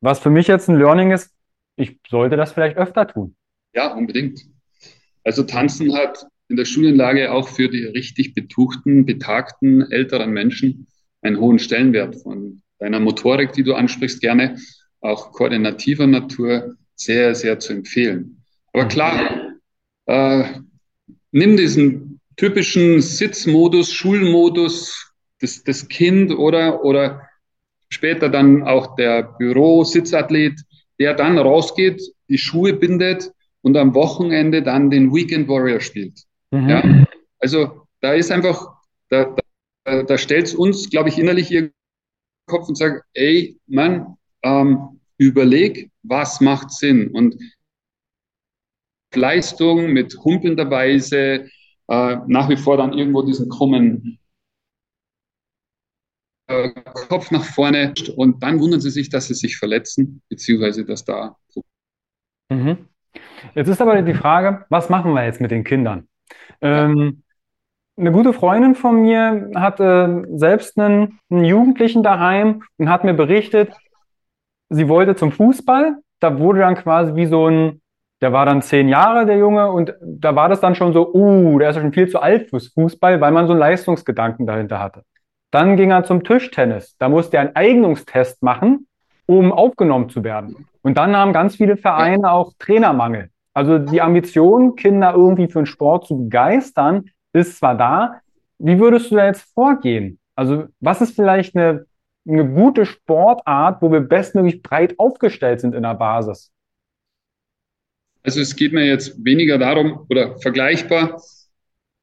Was 0.00 0.18
für 0.20 0.30
mich 0.30 0.46
jetzt 0.46 0.68
ein 0.68 0.78
Learning 0.78 1.10
ist, 1.10 1.34
ich 1.76 1.98
sollte 2.08 2.36
das 2.36 2.52
vielleicht 2.52 2.76
öfter 2.76 3.06
tun. 3.06 3.34
Ja, 3.74 3.94
unbedingt. 3.94 4.40
Also 5.24 5.42
Tanzen 5.42 5.94
hat 5.94 6.26
in 6.48 6.56
der 6.56 6.64
Studienlage 6.64 7.32
auch 7.32 7.48
für 7.48 7.68
die 7.68 7.84
richtig 7.84 8.34
betuchten, 8.34 9.04
betagten, 9.04 9.82
älteren 9.90 10.30
Menschen 10.30 10.86
einen 11.22 11.38
hohen 11.38 11.58
Stellenwert 11.58 12.16
von 12.16 12.62
deiner 12.78 13.00
Motorik, 13.00 13.52
die 13.52 13.64
du 13.64 13.74
ansprichst, 13.74 14.20
gerne 14.20 14.56
auch 15.00 15.32
koordinativer 15.32 16.06
Natur 16.06 16.76
sehr, 16.94 17.34
sehr 17.34 17.58
zu 17.58 17.72
empfehlen. 17.72 18.42
Aber 18.72 18.86
klar, 18.86 19.52
äh, 20.06 20.44
nimm 21.32 21.56
diesen 21.56 22.07
typischen 22.38 23.02
Sitzmodus, 23.02 23.92
Schulmodus, 23.92 25.12
das, 25.40 25.62
das 25.64 25.88
Kind 25.88 26.32
oder, 26.32 26.84
oder 26.84 27.28
später 27.90 28.28
dann 28.28 28.62
auch 28.62 28.96
der 28.96 29.24
Büro-Sitzathlet, 29.38 30.58
der 30.98 31.14
dann 31.14 31.36
rausgeht, 31.36 32.00
die 32.28 32.38
Schuhe 32.38 32.72
bindet 32.72 33.30
und 33.62 33.76
am 33.76 33.94
Wochenende 33.94 34.62
dann 34.62 34.90
den 34.90 35.12
Weekend 35.12 35.48
Warrior 35.48 35.80
spielt. 35.80 36.22
Mhm. 36.50 36.68
Ja? 36.68 37.06
Also 37.40 37.82
da 38.00 38.14
ist 38.14 38.30
einfach, 38.30 38.68
da, 39.10 39.34
da, 39.84 40.02
da 40.04 40.18
stellt 40.18 40.46
es 40.46 40.54
uns, 40.54 40.90
glaube 40.90 41.08
ich, 41.08 41.18
innerlich 41.18 41.50
ihren 41.50 41.72
Kopf 42.46 42.68
und 42.68 42.76
sagt, 42.76 43.04
ey, 43.14 43.58
Mann, 43.66 44.16
ähm, 44.42 45.00
überleg, 45.18 45.90
was 46.02 46.40
macht 46.40 46.70
Sinn? 46.70 47.08
Und 47.08 47.36
Leistung 49.14 49.92
mit 49.92 50.16
humpelnder 50.22 50.70
Weise, 50.70 51.48
äh, 51.88 52.16
nach 52.26 52.48
wie 52.48 52.56
vor 52.56 52.76
dann 52.76 52.92
irgendwo 52.92 53.22
diesen 53.22 53.48
krummen 53.48 54.18
äh, 56.48 56.70
Kopf 57.08 57.30
nach 57.30 57.44
vorne 57.44 57.94
und 58.16 58.42
dann 58.42 58.60
wundern 58.60 58.80
sie 58.80 58.90
sich, 58.90 59.08
dass 59.10 59.28
sie 59.28 59.34
sich 59.34 59.56
verletzen, 59.56 60.22
beziehungsweise 60.28 60.84
dass 60.84 61.04
da. 61.04 61.36
Mhm. 62.50 62.88
Jetzt 63.54 63.68
ist 63.68 63.80
aber 63.80 64.00
die 64.02 64.14
Frage, 64.14 64.64
was 64.68 64.88
machen 64.88 65.12
wir 65.12 65.24
jetzt 65.24 65.40
mit 65.40 65.50
den 65.50 65.64
Kindern? 65.64 66.08
Ähm, 66.60 67.22
eine 67.96 68.12
gute 68.12 68.32
Freundin 68.32 68.74
von 68.74 69.02
mir 69.02 69.50
hatte 69.54 70.24
selbst 70.34 70.78
einen, 70.78 71.18
einen, 71.30 71.44
Jugendlichen 71.44 72.02
daheim 72.02 72.62
und 72.76 72.88
hat 72.88 73.04
mir 73.04 73.14
berichtet, 73.14 73.72
sie 74.68 74.88
wollte 74.88 75.16
zum 75.16 75.32
Fußball. 75.32 75.98
Da 76.20 76.38
wurde 76.38 76.60
dann 76.60 76.76
quasi 76.76 77.14
wie 77.14 77.26
so 77.26 77.48
ein, 77.48 77.80
der 78.20 78.32
war 78.32 78.46
dann 78.46 78.62
zehn 78.62 78.88
Jahre, 78.88 79.26
der 79.26 79.38
Junge, 79.38 79.70
und 79.70 79.94
da 80.00 80.34
war 80.34 80.48
das 80.48 80.60
dann 80.60 80.74
schon 80.74 80.92
so, 80.92 81.12
uh, 81.12 81.58
der 81.58 81.70
ist 81.70 81.76
ja 81.76 81.82
schon 81.82 81.92
viel 81.92 82.08
zu 82.08 82.20
alt 82.20 82.50
fürs 82.50 82.68
Fußball, 82.68 83.20
weil 83.20 83.32
man 83.32 83.46
so 83.46 83.52
einen 83.52 83.60
Leistungsgedanken 83.60 84.46
dahinter 84.46 84.80
hatte. 84.80 85.02
Dann 85.50 85.76
ging 85.76 85.92
er 85.92 86.04
zum 86.04 86.24
Tischtennis. 86.24 86.96
Da 86.98 87.08
musste 87.08 87.36
er 87.36 87.42
einen 87.42 87.56
Eignungstest 87.56 88.42
machen, 88.42 88.86
um 89.26 89.52
aufgenommen 89.52 90.08
zu 90.08 90.24
werden. 90.24 90.66
Und 90.82 90.98
dann 90.98 91.16
haben 91.16 91.32
ganz 91.32 91.56
viele 91.56 91.76
Vereine 91.76 92.30
auch 92.32 92.52
Trainermangel. 92.58 93.30
Also 93.54 93.78
die 93.78 94.00
Ambition, 94.00 94.76
Kinder 94.76 95.14
irgendwie 95.14 95.48
für 95.48 95.60
den 95.60 95.66
Sport 95.66 96.06
zu 96.06 96.16
begeistern, 96.16 97.10
ist 97.32 97.58
zwar 97.58 97.76
da. 97.76 98.20
Wie 98.58 98.78
würdest 98.78 99.10
du 99.10 99.16
da 99.16 99.26
jetzt 99.26 99.52
vorgehen? 99.54 100.18
Also 100.34 100.66
was 100.80 101.00
ist 101.00 101.14
vielleicht 101.14 101.56
eine, 101.56 101.86
eine 102.28 102.48
gute 102.48 102.84
Sportart, 102.86 103.80
wo 103.82 103.90
wir 103.90 104.00
bestmöglich 104.00 104.62
breit 104.62 104.98
aufgestellt 104.98 105.60
sind 105.60 105.74
in 105.74 105.82
der 105.82 105.94
Basis? 105.94 106.52
Also 108.22 108.40
es 108.40 108.56
geht 108.56 108.72
mir 108.72 108.86
jetzt 108.86 109.24
weniger 109.24 109.58
darum 109.58 110.06
oder 110.08 110.38
vergleichbar, 110.38 111.20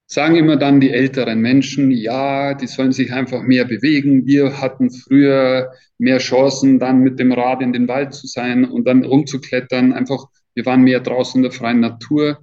sagen 0.08 0.36
immer 0.36 0.56
dann 0.56 0.80
die 0.80 0.92
älteren 0.92 1.40
Menschen, 1.40 1.92
ja, 1.92 2.54
die 2.54 2.68
sollen 2.68 2.92
sich 2.92 3.12
einfach 3.12 3.42
mehr 3.42 3.66
bewegen. 3.66 4.26
Wir 4.26 4.62
hatten 4.62 4.92
früher 4.92 5.72
mehr 5.98 6.20
Chancen, 6.20 6.80
dann 6.80 7.00
mit 7.00 7.20
dem 7.20 7.32
Rad 7.32 7.62
in 7.62 7.74
den 7.74 7.88
Wald 7.88 8.14
zu 8.14 8.28
sein 8.28 8.66
und 8.66 8.86
dann 8.86 9.04
rumzuklettern. 9.04 9.94
Einfach, 9.94 10.26
wir 10.54 10.66
waren 10.66 10.84
mehr 10.84 11.00
draußen 11.00 11.40
in 11.40 11.44
der 11.44 11.52
freien 11.52 11.80
Natur. 11.80 12.40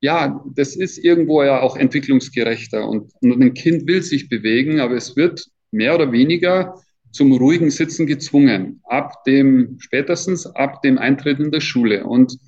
Ja, 0.00 0.42
das 0.54 0.76
ist 0.76 0.98
irgendwo 0.98 1.42
ja 1.42 1.60
auch 1.60 1.76
entwicklungsgerechter 1.76 2.88
und, 2.88 3.12
und 3.20 3.40
ein 3.40 3.54
Kind 3.54 3.86
will 3.86 4.02
sich 4.02 4.28
bewegen, 4.28 4.80
aber 4.80 4.96
es 4.96 5.16
wird 5.16 5.46
mehr 5.70 5.94
oder 5.94 6.10
weniger 6.12 6.74
zum 7.12 7.32
ruhigen 7.32 7.70
Sitzen 7.70 8.06
gezwungen, 8.06 8.80
ab 8.84 9.24
dem, 9.24 9.76
spätestens 9.78 10.46
ab 10.46 10.82
dem 10.82 10.98
Eintritt 10.98 11.38
in 11.38 11.52
der 11.52 11.60
Schule. 11.60 12.04
Und 12.04 12.38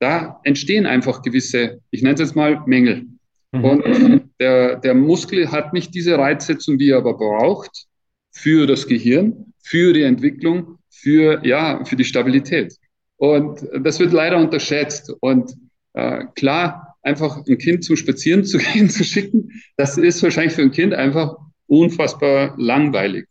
da 0.00 0.40
entstehen 0.44 0.86
einfach 0.86 1.22
gewisse, 1.22 1.80
ich 1.90 2.02
nenne 2.02 2.14
es 2.14 2.20
jetzt 2.20 2.36
mal 2.36 2.62
Mängel. 2.66 3.06
Mhm. 3.52 3.64
Und 3.64 4.30
der, 4.40 4.76
der 4.76 4.94
Muskel 4.94 5.50
hat 5.50 5.72
nicht 5.72 5.94
diese 5.94 6.18
Reizsetzung, 6.18 6.78
die 6.78 6.90
er 6.90 6.98
aber 6.98 7.14
braucht 7.14 7.86
für 8.32 8.66
das 8.66 8.86
Gehirn, 8.86 9.52
für 9.62 9.92
die 9.92 10.02
Entwicklung, 10.02 10.78
für, 10.90 11.44
ja, 11.46 11.84
für 11.84 11.96
die 11.96 12.04
Stabilität. 12.04 12.74
Und 13.16 13.66
das 13.80 14.00
wird 14.00 14.12
leider 14.12 14.38
unterschätzt. 14.38 15.12
Und 15.20 15.54
äh, 15.94 16.24
klar, 16.34 16.96
einfach 17.02 17.46
ein 17.46 17.58
Kind 17.58 17.84
zum 17.84 17.96
Spazieren 17.96 18.44
zu 18.44 18.58
gehen, 18.72 18.90
zu 18.90 19.04
schicken, 19.04 19.50
das 19.76 19.96
ist 19.96 20.22
wahrscheinlich 20.22 20.54
für 20.54 20.62
ein 20.62 20.72
Kind 20.72 20.92
einfach 20.92 21.36
unfassbar 21.66 22.54
langweilig. 22.58 23.26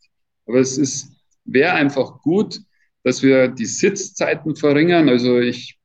Aber 0.46 0.58
es 0.58 0.78
ist, 0.78 1.12
wäre 1.44 1.72
einfach 1.72 2.20
gut, 2.22 2.60
dass 3.02 3.22
wir 3.22 3.48
die 3.48 3.66
Sitzzeiten 3.66 4.56
verringern. 4.56 5.08
Also 5.08 5.38
ich, 5.38 5.78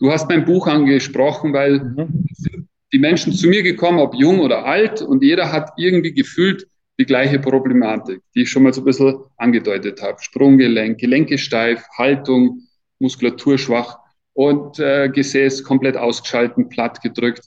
du 0.00 0.10
hast 0.10 0.28
mein 0.28 0.44
Buch 0.44 0.66
angesprochen, 0.66 1.52
weil 1.52 1.80
mhm 1.80 2.26
die 2.92 2.98
Menschen 2.98 3.32
zu 3.32 3.48
mir 3.48 3.62
gekommen, 3.62 3.98
ob 3.98 4.14
jung 4.14 4.40
oder 4.40 4.64
alt, 4.64 5.02
und 5.02 5.22
jeder 5.22 5.52
hat 5.52 5.72
irgendwie 5.76 6.12
gefühlt 6.12 6.66
die 6.98 7.06
gleiche 7.06 7.38
Problematik, 7.38 8.20
die 8.34 8.42
ich 8.42 8.50
schon 8.50 8.64
mal 8.64 8.72
so 8.72 8.82
ein 8.82 8.84
bisschen 8.84 9.16
angedeutet 9.36 10.02
habe. 10.02 10.20
Sprunggelenk, 10.20 10.98
Gelenke 10.98 11.38
steif, 11.38 11.82
Haltung, 11.96 12.62
Muskulatur 12.98 13.58
schwach 13.58 13.98
und 14.34 14.78
äh, 14.78 15.08
Gesäß 15.08 15.64
komplett 15.64 15.96
ausgeschalten, 15.96 16.68
platt 16.68 17.00
gedrückt. 17.00 17.46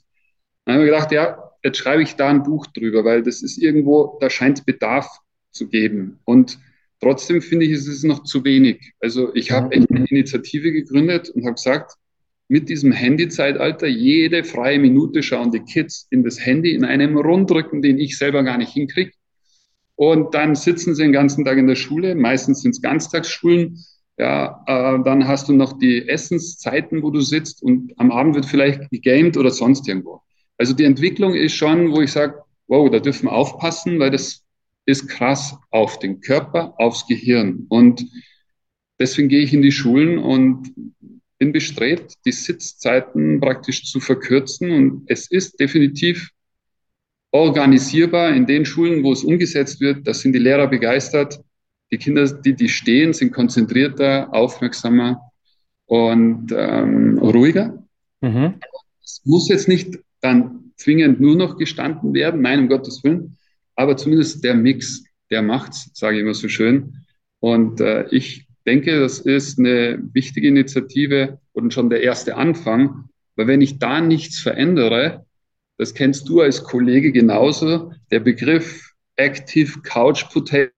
Dann 0.64 0.76
habe 0.76 0.84
ich 0.84 0.90
gedacht, 0.90 1.12
ja, 1.12 1.38
jetzt 1.62 1.78
schreibe 1.78 2.02
ich 2.02 2.16
da 2.16 2.30
ein 2.30 2.42
Buch 2.42 2.66
drüber, 2.68 3.04
weil 3.04 3.22
das 3.22 3.42
ist 3.42 3.58
irgendwo, 3.58 4.18
da 4.20 4.28
scheint 4.30 4.66
Bedarf 4.66 5.06
zu 5.52 5.68
geben. 5.68 6.18
Und 6.24 6.58
trotzdem 7.00 7.40
finde 7.40 7.66
ich, 7.66 7.72
es 7.72 7.86
ist 7.86 8.02
noch 8.02 8.24
zu 8.24 8.44
wenig. 8.44 8.94
Also 9.00 9.32
ich 9.34 9.52
habe 9.52 9.72
echt 9.72 9.90
eine 9.90 10.06
Initiative 10.06 10.72
gegründet 10.72 11.30
und 11.30 11.44
habe 11.44 11.54
gesagt, 11.54 11.92
mit 12.48 12.68
diesem 12.68 12.92
Handy-Zeitalter 12.92 13.86
jede 13.86 14.44
freie 14.44 14.78
Minute 14.78 15.22
schauen 15.22 15.50
die 15.50 15.60
Kids 15.60 16.06
in 16.10 16.24
das 16.24 16.44
Handy 16.44 16.74
in 16.74 16.84
einem 16.84 17.16
Rundrücken, 17.16 17.82
den 17.82 17.98
ich 17.98 18.18
selber 18.18 18.42
gar 18.42 18.58
nicht 18.58 18.72
hinkriege. 18.72 19.12
Und 19.96 20.34
dann 20.34 20.54
sitzen 20.54 20.94
sie 20.94 21.04
den 21.04 21.12
ganzen 21.12 21.44
Tag 21.44 21.56
in 21.56 21.66
der 21.66 21.76
Schule. 21.76 22.14
Meistens 22.14 22.62
sind 22.62 22.72
es 22.72 22.82
Ganztagsschulen. 22.82 23.78
Ja, 24.18 24.62
äh, 24.66 25.02
dann 25.04 25.26
hast 25.26 25.48
du 25.48 25.52
noch 25.52 25.78
die 25.78 26.08
Essenszeiten, 26.08 27.02
wo 27.02 27.10
du 27.10 27.20
sitzt 27.20 27.62
und 27.62 27.92
am 27.96 28.12
Abend 28.12 28.34
wird 28.34 28.46
vielleicht 28.46 28.90
gegamed 28.90 29.36
oder 29.36 29.50
sonst 29.50 29.88
irgendwo. 29.88 30.20
Also 30.56 30.72
die 30.72 30.84
Entwicklung 30.84 31.34
ist 31.34 31.54
schon, 31.54 31.92
wo 31.92 32.00
ich 32.00 32.12
sage, 32.12 32.38
wow, 32.68 32.88
da 32.90 33.00
dürfen 33.00 33.26
wir 33.26 33.32
aufpassen, 33.32 33.98
weil 33.98 34.10
das 34.10 34.44
ist 34.86 35.08
krass 35.08 35.56
auf 35.70 35.98
den 35.98 36.20
Körper, 36.20 36.74
aufs 36.78 37.06
Gehirn. 37.06 37.66
Und 37.68 38.06
deswegen 39.00 39.28
gehe 39.28 39.42
ich 39.42 39.52
in 39.52 39.62
die 39.62 39.72
Schulen 39.72 40.18
und 40.18 40.72
bin 41.44 41.52
bestrebt, 41.52 42.14
die 42.24 42.32
Sitzzeiten 42.32 43.38
praktisch 43.38 43.84
zu 43.84 44.00
verkürzen. 44.00 44.70
Und 44.70 45.02
es 45.06 45.30
ist 45.30 45.60
definitiv 45.60 46.30
organisierbar 47.32 48.34
in 48.34 48.46
den 48.46 48.64
Schulen, 48.64 49.02
wo 49.04 49.12
es 49.12 49.24
umgesetzt 49.24 49.80
wird. 49.80 50.06
Da 50.06 50.14
sind 50.14 50.32
die 50.32 50.38
Lehrer 50.38 50.68
begeistert. 50.68 51.40
Die 51.90 51.98
Kinder, 51.98 52.24
die, 52.26 52.54
die 52.54 52.68
stehen, 52.68 53.12
sind 53.12 53.32
konzentrierter, 53.32 54.32
aufmerksamer 54.32 55.20
und 55.84 56.50
ähm, 56.56 57.18
ruhiger. 57.18 57.84
Mhm. 58.22 58.54
Es 59.02 59.20
muss 59.24 59.48
jetzt 59.50 59.68
nicht 59.68 59.98
dann 60.20 60.72
zwingend 60.76 61.20
nur 61.20 61.36
noch 61.36 61.58
gestanden 61.58 62.14
werden, 62.14 62.40
nein, 62.40 62.60
um 62.60 62.68
Gottes 62.68 63.04
Willen, 63.04 63.36
aber 63.76 63.96
zumindest 63.98 64.42
der 64.42 64.54
Mix, 64.54 65.04
der 65.30 65.42
macht's, 65.42 65.90
sage 65.92 66.16
ich 66.16 66.22
immer 66.22 66.34
so 66.34 66.48
schön. 66.48 67.04
Und 67.38 67.80
äh, 67.80 68.08
ich 68.10 68.43
denke, 68.66 69.00
das 69.00 69.18
ist 69.20 69.58
eine 69.58 69.98
wichtige 70.12 70.48
Initiative 70.48 71.38
und 71.52 71.72
schon 71.72 71.90
der 71.90 72.02
erste 72.02 72.36
Anfang. 72.36 73.08
Weil 73.36 73.46
wenn 73.46 73.60
ich 73.60 73.78
da 73.78 74.00
nichts 74.00 74.38
verändere, 74.40 75.26
das 75.76 75.94
kennst 75.94 76.28
du 76.28 76.40
als 76.40 76.62
Kollege 76.62 77.12
genauso, 77.12 77.92
der 78.10 78.20
Begriff 78.20 78.92
Active 79.16 79.80
Couch 79.82 80.24
Potato. 80.32 80.70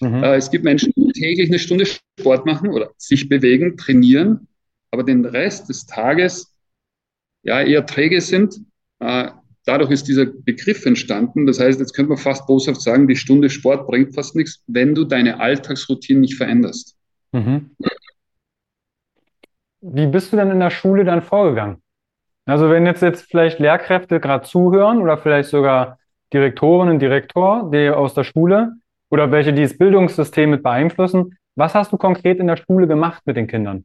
Mhm. 0.00 0.22
Äh, 0.22 0.36
es 0.36 0.50
gibt 0.50 0.64
Menschen, 0.64 0.92
die 0.96 1.12
täglich 1.12 1.48
eine 1.48 1.58
Stunde 1.58 1.86
Sport 1.86 2.46
machen 2.46 2.70
oder 2.70 2.90
sich 2.96 3.28
bewegen, 3.28 3.76
trainieren, 3.76 4.48
aber 4.90 5.04
den 5.04 5.24
Rest 5.24 5.68
des 5.68 5.86
Tages 5.86 6.54
ja 7.42 7.60
eher 7.62 7.86
träge 7.86 8.20
sind. 8.20 8.60
Dadurch 9.68 9.90
ist 9.90 10.08
dieser 10.08 10.24
Begriff 10.24 10.86
entstanden. 10.86 11.46
Das 11.46 11.60
heißt, 11.60 11.78
jetzt 11.78 11.92
könnte 11.92 12.08
man 12.08 12.16
fast 12.16 12.46
boshaft 12.46 12.80
sagen, 12.80 13.06
die 13.06 13.16
Stunde 13.16 13.50
Sport 13.50 13.86
bringt 13.86 14.14
fast 14.14 14.34
nichts, 14.34 14.64
wenn 14.66 14.94
du 14.94 15.04
deine 15.04 15.40
Alltagsroutine 15.40 16.20
nicht 16.20 16.36
veränderst. 16.36 16.96
Mhm. 17.32 17.76
Wie 19.82 20.06
bist 20.06 20.32
du 20.32 20.38
denn 20.38 20.50
in 20.50 20.60
der 20.60 20.70
Schule 20.70 21.04
dann 21.04 21.20
vorgegangen? 21.20 21.82
Also 22.46 22.70
wenn 22.70 22.86
jetzt, 22.86 23.02
jetzt 23.02 23.30
vielleicht 23.30 23.58
Lehrkräfte 23.58 24.20
gerade 24.20 24.46
zuhören 24.46 25.02
oder 25.02 25.18
vielleicht 25.18 25.50
sogar 25.50 25.98
Direktorinnen 26.32 26.94
und 26.94 27.00
Direktor 27.00 27.70
die 27.70 27.90
aus 27.90 28.14
der 28.14 28.24
Schule 28.24 28.72
oder 29.10 29.30
welche 29.30 29.52
die 29.52 29.64
das 29.64 29.76
Bildungssystem 29.76 30.48
mit 30.48 30.62
beeinflussen, 30.62 31.36
was 31.56 31.74
hast 31.74 31.92
du 31.92 31.98
konkret 31.98 32.38
in 32.38 32.46
der 32.46 32.56
Schule 32.56 32.86
gemacht 32.86 33.22
mit 33.26 33.36
den 33.36 33.46
Kindern? 33.46 33.84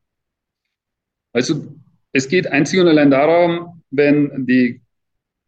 Also 1.34 1.56
es 2.14 2.30
geht 2.30 2.48
einzig 2.48 2.80
und 2.80 2.88
allein 2.88 3.12
darum, 3.12 3.84
wenn 3.92 4.46
die 4.46 4.83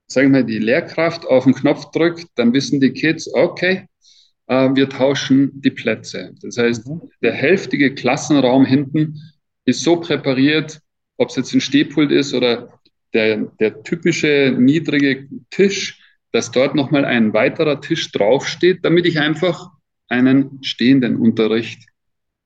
sagen 0.08 0.34
wir, 0.34 0.44
die 0.44 0.60
Lehrkraft 0.60 1.26
auf 1.26 1.46
den 1.46 1.54
Knopf 1.54 1.92
drückt, 1.92 2.28
dann 2.36 2.54
wissen 2.54 2.80
die 2.80 2.92
Kids, 2.92 3.32
okay, 3.34 3.88
äh, 4.48 4.70
wir 4.74 4.90
tauschen 4.90 5.62
die 5.62 5.72
Plätze. 5.72 6.34
Das 6.42 6.58
heißt, 6.58 6.88
mhm. 6.88 7.02
der 7.22 7.34
hälftige 7.34 7.94
Klassenraum 7.94 8.66
hinten 8.66 9.20
ist 9.66 9.82
so 9.82 9.98
präpariert, 9.98 10.80
ob 11.18 11.30
es 11.30 11.36
jetzt 11.36 11.54
ein 11.54 11.62
Stehpult 11.62 12.12
ist 12.12 12.34
oder 12.34 12.70
der, 13.14 13.38
der 13.60 13.84
typische 13.84 14.56
niedrige 14.58 15.28
Tisch, 15.50 16.02
dass 16.32 16.52
dort 16.52 16.76
nochmal 16.76 17.06
ein 17.06 17.34
weiterer 17.34 17.80
Tisch 17.80 18.12
draufsteht, 18.12 18.80
damit 18.84 19.06
ich 19.06 19.20
einfach 19.20 19.70
einen 20.10 20.62
stehenden 20.64 21.16
Unterricht 21.16 21.88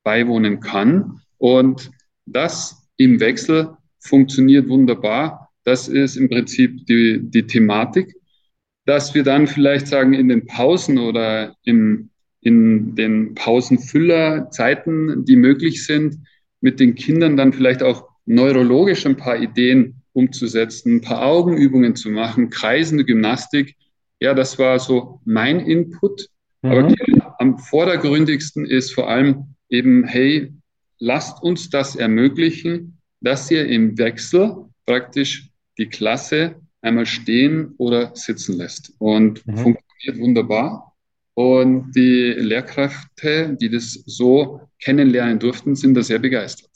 beiwohnen 0.04 0.60
kann. 0.60 1.20
Und 1.38 1.90
das 2.24 2.88
im 2.96 3.20
Wechsel 3.20 3.76
funktioniert 3.98 4.68
wunderbar. 4.68 5.49
Das 5.64 5.88
ist 5.88 6.16
im 6.16 6.28
Prinzip 6.28 6.86
die, 6.86 7.20
die 7.22 7.46
Thematik, 7.46 8.14
dass 8.86 9.14
wir 9.14 9.22
dann 9.22 9.46
vielleicht 9.46 9.86
sagen, 9.86 10.14
in 10.14 10.28
den 10.28 10.46
Pausen 10.46 10.98
oder 10.98 11.54
in, 11.64 12.10
in 12.40 12.94
den 12.96 13.34
Pausenfüllerzeiten, 13.34 15.24
die 15.24 15.36
möglich 15.36 15.84
sind, 15.84 16.18
mit 16.60 16.80
den 16.80 16.94
Kindern 16.94 17.36
dann 17.36 17.52
vielleicht 17.52 17.82
auch 17.82 18.08
neurologisch 18.26 19.06
ein 19.06 19.16
paar 19.16 19.40
Ideen 19.40 20.02
umzusetzen, 20.12 20.96
ein 20.96 21.00
paar 21.00 21.24
Augenübungen 21.24 21.94
zu 21.96 22.10
machen, 22.10 22.50
kreisende 22.50 23.04
Gymnastik. 23.04 23.76
Ja, 24.20 24.34
das 24.34 24.58
war 24.58 24.78
so 24.78 25.20
mein 25.24 25.60
Input. 25.60 26.26
Mhm. 26.62 26.70
Aber 26.70 26.94
am 27.38 27.58
vordergründigsten 27.58 28.66
ist 28.66 28.92
vor 28.92 29.08
allem 29.08 29.54
eben, 29.68 30.04
hey, 30.04 30.52
lasst 30.98 31.42
uns 31.42 31.70
das 31.70 31.96
ermöglichen, 31.96 32.98
dass 33.20 33.50
ihr 33.50 33.66
im 33.66 33.96
Wechsel 33.98 34.56
praktisch 34.86 35.49
die 35.80 35.88
Klasse 35.88 36.56
einmal 36.82 37.06
stehen 37.06 37.74
oder 37.78 38.14
sitzen 38.14 38.56
lässt. 38.56 38.94
Und 38.98 39.46
mhm. 39.46 39.56
funktioniert 39.56 40.20
wunderbar. 40.20 40.94
Und 41.34 41.92
die 41.92 42.34
Lehrkräfte, 42.36 43.56
die 43.60 43.70
das 43.70 43.92
so 44.06 44.60
kennenlernen 44.82 45.38
durften, 45.38 45.74
sind 45.74 45.94
da 45.94 46.02
sehr 46.02 46.18
begeistert. 46.18 46.70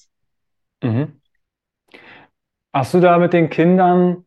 Mhm. 0.83 1.21
Hast 2.73 2.95
du 2.95 3.01
da 3.01 3.19
mit 3.19 3.33
den 3.33 3.51
Kindern 3.51 4.25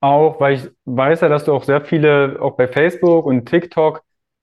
auch, 0.00 0.40
weil 0.40 0.54
ich 0.54 0.70
weiß 0.84 1.22
ja, 1.22 1.28
dass 1.28 1.44
du 1.44 1.52
auch 1.52 1.64
sehr 1.64 1.80
viele, 1.80 2.40
auch 2.40 2.56
bei 2.56 2.68
Facebook 2.68 3.26
und 3.26 3.46
TikTok, 3.46 4.02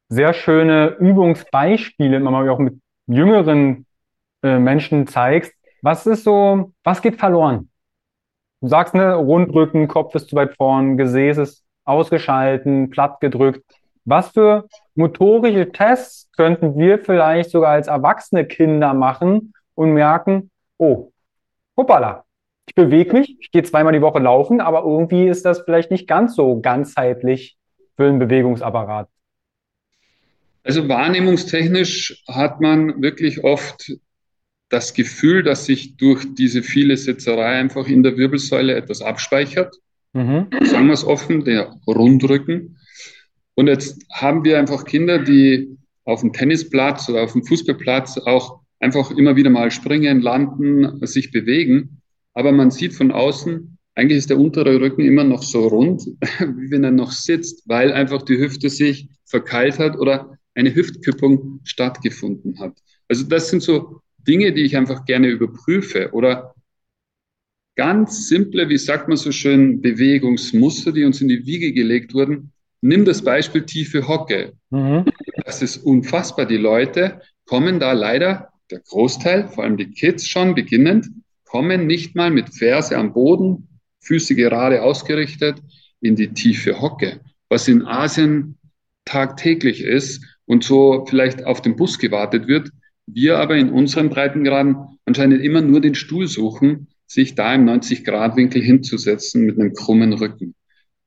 sehr 0.09 0.33
schöne 0.33 0.97
Übungsbeispiele 0.99 2.17
immer 2.17 2.31
mal 2.31 2.49
auch 2.49 2.59
mit 2.59 2.79
jüngeren 3.07 3.85
äh, 4.43 4.59
Menschen 4.59 5.07
zeigst. 5.07 5.53
Was 5.81 6.05
ist 6.05 6.23
so, 6.23 6.73
was 6.83 7.01
geht 7.01 7.17
verloren? 7.17 7.69
Du 8.63 8.69
sagst, 8.69 8.93
ne, 8.93 9.15
Rundrücken, 9.15 9.89
Kopf 9.89 10.15
ist 10.15 10.29
zu 10.29 10.37
weit 10.37 10.55
vorn, 10.55 10.95
Gesäß 10.95 11.37
ist 11.37 11.65
ausgeschalten, 11.83 12.89
platt 12.91 13.19
gedrückt. 13.19 13.61
Was 14.05 14.29
für 14.29 14.69
motorische 14.95 15.73
Tests 15.73 16.31
könnten 16.37 16.77
wir 16.77 16.99
vielleicht 16.99 17.49
sogar 17.49 17.71
als 17.71 17.87
erwachsene 17.87 18.45
Kinder 18.45 18.93
machen 18.93 19.53
und 19.75 19.91
merken, 19.91 20.49
oh, 20.77 21.11
hoppala, 21.75 22.23
ich 22.65 22.73
bewege 22.73 23.11
mich, 23.11 23.35
ich 23.41 23.51
gehe 23.51 23.63
zweimal 23.63 23.91
die 23.91 24.01
Woche 24.01 24.19
laufen, 24.19 24.61
aber 24.61 24.83
irgendwie 24.83 25.27
ist 25.27 25.43
das 25.43 25.59
vielleicht 25.59 25.91
nicht 25.91 26.07
ganz 26.07 26.33
so 26.33 26.61
ganzheitlich 26.61 27.57
für 27.97 28.05
den 28.05 28.17
Bewegungsapparat. 28.17 29.09
Also 30.63 30.87
wahrnehmungstechnisch 30.87 32.23
hat 32.29 32.61
man 32.61 33.01
wirklich 33.01 33.43
oft 33.43 33.91
das 34.73 34.95
Gefühl, 34.95 35.43
dass 35.43 35.65
sich 35.65 35.97
durch 35.97 36.25
diese 36.33 36.63
viele 36.63 36.97
Sitzerei 36.97 37.59
einfach 37.59 37.87
in 37.87 38.01
der 38.01 38.17
Wirbelsäule 38.17 38.73
etwas 38.73 39.01
abspeichert. 39.01 39.75
Mhm. 40.13 40.47
Sagen 40.63 40.87
wir 40.87 40.93
es 40.93 41.05
offen, 41.05 41.43
der 41.43 41.75
Rundrücken. 41.85 42.79
Und 43.53 43.67
jetzt 43.67 44.03
haben 44.11 44.43
wir 44.43 44.57
einfach 44.57 44.83
Kinder, 44.85 45.19
die 45.19 45.77
auf 46.05 46.21
dem 46.21 46.33
Tennisplatz 46.33 47.07
oder 47.07 47.21
auf 47.21 47.33
dem 47.33 47.43
Fußballplatz 47.43 48.17
auch 48.17 48.61
einfach 48.79 49.11
immer 49.11 49.35
wieder 49.35 49.51
mal 49.51 49.69
springen, 49.69 50.21
landen, 50.21 51.05
sich 51.05 51.31
bewegen. 51.31 52.01
Aber 52.33 52.51
man 52.51 52.71
sieht 52.71 52.93
von 52.93 53.11
außen, 53.11 53.77
eigentlich 53.93 54.17
ist 54.17 54.31
der 54.31 54.39
untere 54.39 54.81
Rücken 54.81 55.05
immer 55.05 55.23
noch 55.23 55.43
so 55.43 55.67
rund, 55.67 56.01
wie 56.39 56.71
wenn 56.71 56.83
er 56.83 56.91
noch 56.91 57.11
sitzt, 57.11 57.61
weil 57.67 57.93
einfach 57.93 58.23
die 58.23 58.39
Hüfte 58.39 58.71
sich 58.71 59.07
verkeilt 59.25 59.77
hat 59.77 59.99
oder 59.99 60.39
eine 60.55 60.73
Hüftkippung 60.73 61.59
stattgefunden 61.63 62.59
hat. 62.59 62.75
Also 63.07 63.23
das 63.25 63.49
sind 63.49 63.61
so 63.61 64.01
Dinge, 64.27 64.53
die 64.53 64.61
ich 64.61 64.77
einfach 64.77 65.05
gerne 65.05 65.27
überprüfe 65.27 66.11
oder 66.13 66.53
ganz 67.75 68.27
simple, 68.27 68.69
wie 68.69 68.77
sagt 68.77 69.07
man 69.07 69.17
so 69.17 69.31
schön, 69.31 69.81
Bewegungsmuster, 69.81 70.91
die 70.91 71.03
uns 71.03 71.21
in 71.21 71.27
die 71.27 71.45
Wiege 71.45 71.73
gelegt 71.73 72.13
wurden. 72.13 72.51
Nimm 72.81 73.05
das 73.05 73.23
Beispiel 73.23 73.63
tiefe 73.65 74.07
Hocke. 74.07 74.53
Mhm. 74.69 75.05
Das 75.45 75.61
ist 75.61 75.77
unfassbar. 75.77 76.45
Die 76.45 76.57
Leute 76.57 77.21
kommen 77.45 77.79
da 77.79 77.93
leider, 77.93 78.49
der 78.69 78.79
Großteil, 78.79 79.47
vor 79.47 79.63
allem 79.63 79.77
die 79.77 79.91
Kids 79.91 80.27
schon 80.27 80.55
beginnend, 80.55 81.09
kommen 81.45 81.87
nicht 81.87 82.15
mal 82.15 82.31
mit 82.31 82.53
Ferse 82.53 82.97
am 82.97 83.13
Boden, 83.13 83.67
Füße 84.01 84.35
gerade 84.35 84.83
ausgerichtet 84.83 85.61
in 86.01 86.15
die 86.15 86.33
tiefe 86.33 86.81
Hocke, 86.81 87.21
was 87.49 87.67
in 87.67 87.83
Asien 87.83 88.57
tagtäglich 89.05 89.81
ist 89.81 90.23
und 90.45 90.63
so 90.63 91.05
vielleicht 91.07 91.45
auf 91.45 91.61
den 91.61 91.75
Bus 91.75 91.99
gewartet 91.99 92.47
wird, 92.47 92.69
wir 93.05 93.37
aber 93.39 93.55
in 93.55 93.69
unseren 93.69 94.09
Breitengraden 94.09 94.75
anscheinend 95.05 95.43
immer 95.43 95.61
nur 95.61 95.81
den 95.81 95.95
Stuhl 95.95 96.27
suchen, 96.27 96.87
sich 97.05 97.35
da 97.35 97.53
im 97.53 97.67
90-Grad-Winkel 97.67 98.61
hinzusetzen 98.61 99.45
mit 99.45 99.59
einem 99.59 99.73
krummen 99.73 100.13
Rücken. 100.13 100.55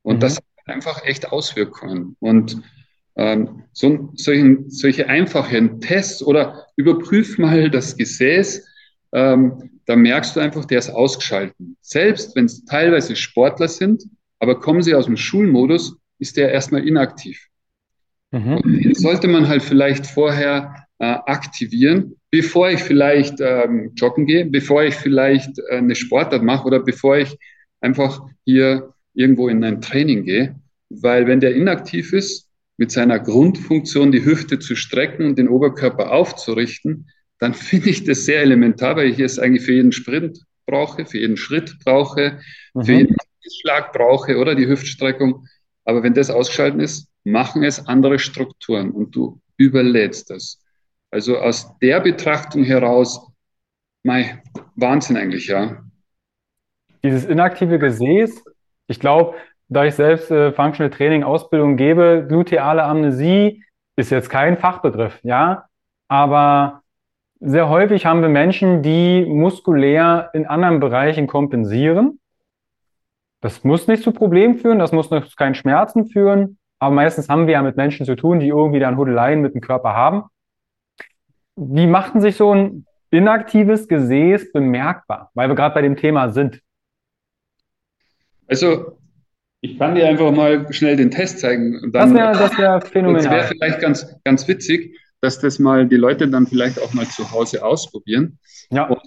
Und 0.03 0.17
mhm. 0.17 0.19
das 0.19 0.37
hat 0.37 0.43
einfach 0.65 1.03
echt 1.03 1.31
Auswirkungen. 1.31 2.15
Und 2.19 2.61
ähm, 3.15 3.63
so, 3.73 4.11
solchen, 4.15 4.69
solche 4.69 5.09
einfachen 5.09 5.81
Tests 5.81 6.21
oder 6.23 6.67
überprüf 6.75 7.37
mal 7.37 7.69
das 7.69 7.97
Gesäß, 7.97 8.65
ähm, 9.13 9.79
da 9.85 9.95
merkst 9.95 10.35
du 10.35 10.39
einfach, 10.39 10.65
der 10.65 10.79
ist 10.79 10.89
ausgeschalten. 10.89 11.77
Selbst 11.81 12.35
wenn 12.35 12.45
es 12.45 12.63
teilweise 12.65 13.15
Sportler 13.15 13.67
sind, 13.67 14.03
aber 14.39 14.59
kommen 14.59 14.83
sie 14.83 14.93
aus 14.93 15.05
dem 15.05 15.17
Schulmodus, 15.17 15.97
ist 16.19 16.37
der 16.37 16.51
erstmal 16.51 16.87
inaktiv. 16.87 17.47
Mhm. 18.31 18.93
sollte 18.93 19.29
man 19.29 19.47
halt 19.47 19.63
vielleicht 19.63 20.05
vorher 20.05 20.86
äh, 20.99 21.05
aktivieren, 21.05 22.15
bevor 22.31 22.69
ich 22.69 22.81
vielleicht 22.81 23.39
ähm, 23.39 23.91
joggen 23.95 24.25
gehe, 24.25 24.45
bevor 24.45 24.83
ich 24.83 24.95
vielleicht 24.95 25.59
äh, 25.59 25.77
eine 25.77 25.95
Sportart 25.95 26.43
mache 26.43 26.65
oder 26.65 26.79
bevor 26.79 27.17
ich 27.17 27.37
einfach 27.81 28.21
hier 28.45 28.93
irgendwo 29.13 29.47
in 29.47 29.63
ein 29.63 29.81
Training 29.81 30.25
gehe. 30.25 30.55
Weil 30.89 31.27
wenn 31.27 31.39
der 31.39 31.55
inaktiv 31.55 32.13
ist, 32.13 32.47
mit 32.77 32.91
seiner 32.91 33.19
Grundfunktion 33.19 34.11
die 34.11 34.23
Hüfte 34.23 34.59
zu 34.59 34.75
strecken 34.75 35.25
und 35.25 35.37
den 35.37 35.49
Oberkörper 35.49 36.11
aufzurichten, 36.11 37.07
dann 37.39 37.53
finde 37.53 37.89
ich 37.89 38.03
das 38.03 38.25
sehr 38.25 38.41
elementar, 38.41 38.95
weil 38.95 39.09
ich 39.09 39.19
es 39.19 39.39
eigentlich 39.39 39.63
für 39.63 39.73
jeden 39.73 39.91
Sprint 39.91 40.39
brauche, 40.65 41.05
für 41.05 41.19
jeden 41.19 41.37
Schritt 41.37 41.77
brauche, 41.83 42.39
mhm. 42.73 42.83
für 42.83 42.91
jeden 42.91 43.15
Schlag 43.61 43.93
brauche 43.93 44.37
oder 44.37 44.55
die 44.55 44.67
Hüftstreckung. 44.67 45.45
Aber 45.85 46.03
wenn 46.03 46.13
das 46.13 46.29
ausgeschaltet 46.29 46.81
ist, 46.81 47.07
machen 47.23 47.63
es 47.63 47.85
andere 47.87 48.19
Strukturen 48.19 48.91
und 48.91 49.15
du 49.15 49.39
überlädst 49.57 50.29
das. 50.29 50.59
Also 51.11 51.37
aus 51.37 51.77
der 51.79 51.99
Betrachtung 52.01 52.63
heraus, 52.63 53.31
mein 54.03 54.41
Wahnsinn 54.75 55.17
eigentlich, 55.17 55.47
ja. 55.47 55.77
Dieses 57.03 57.25
inaktive 57.25 57.79
Gesäß, 57.79 58.43
ich 58.87 58.99
glaube, 58.99 59.35
da 59.69 59.85
ich 59.85 59.95
selbst 59.95 60.31
äh, 60.31 60.51
Functional 60.51 60.91
Training 60.91 61.23
Ausbildung 61.23 61.77
gebe, 61.77 62.25
gluteale 62.27 62.83
Amnesie 62.83 63.63
ist 63.95 64.11
jetzt 64.11 64.29
kein 64.29 64.57
Fachbegriff, 64.57 65.19
ja, 65.23 65.65
aber 66.07 66.81
sehr 67.39 67.69
häufig 67.69 68.05
haben 68.05 68.21
wir 68.21 68.29
Menschen, 68.29 68.81
die 68.81 69.25
muskulär 69.25 70.29
in 70.33 70.47
anderen 70.47 70.79
Bereichen 70.79 71.27
kompensieren. 71.27 72.19
Das 73.41 73.63
muss 73.63 73.87
nicht 73.87 74.03
zu 74.03 74.11
Problemen 74.11 74.57
führen, 74.57 74.79
das 74.79 74.91
muss 74.91 75.11
noch 75.11 75.35
keinen 75.35 75.53
Schmerzen 75.53 76.07
führen, 76.07 76.57
aber 76.79 76.95
meistens 76.95 77.29
haben 77.29 77.45
wir 77.45 77.53
ja 77.53 77.61
mit 77.61 77.77
Menschen 77.77 78.05
zu 78.05 78.15
tun, 78.15 78.39
die 78.39 78.47
irgendwie 78.47 78.79
dann 78.79 78.97
Hudeleien 78.97 79.41
mit 79.41 79.53
dem 79.53 79.61
Körper 79.61 79.93
haben. 79.93 80.23
Wie 81.57 81.87
macht 81.87 82.19
sich 82.21 82.35
so 82.35 82.53
ein 82.53 82.85
inaktives 83.09 83.87
Gesäß 83.87 84.51
bemerkbar? 84.53 85.31
Weil 85.33 85.49
wir 85.49 85.55
gerade 85.55 85.73
bei 85.73 85.81
dem 85.81 85.95
Thema 85.95 86.29
sind. 86.29 86.61
Also, 88.47 88.97
ich 89.61 89.77
kann 89.77 89.95
dir 89.95 90.07
einfach 90.07 90.31
mal 90.31 90.71
schnell 90.71 90.95
den 90.95 91.11
Test 91.11 91.39
zeigen. 91.39 91.91
Dann, 91.91 92.13
das 92.13 92.13
wäre 92.13 92.31
das 92.31 92.57
wär 92.57 92.81
phänomenal. 92.85 93.23
Das 93.23 93.31
wäre 93.31 93.47
vielleicht 93.47 93.81
ganz, 93.81 94.15
ganz 94.23 94.47
witzig, 94.47 94.95
dass 95.19 95.39
das 95.39 95.57
mal 95.57 95.87
die 95.87 95.95
Leute 95.95 96.27
dann 96.27 96.45
vielleicht 96.45 96.81
auch 96.81 96.93
mal 96.93 97.07
zu 97.07 97.31
Hause 97.31 97.65
ausprobieren. 97.65 98.37
Ja. 98.69 98.83
Und 98.83 99.01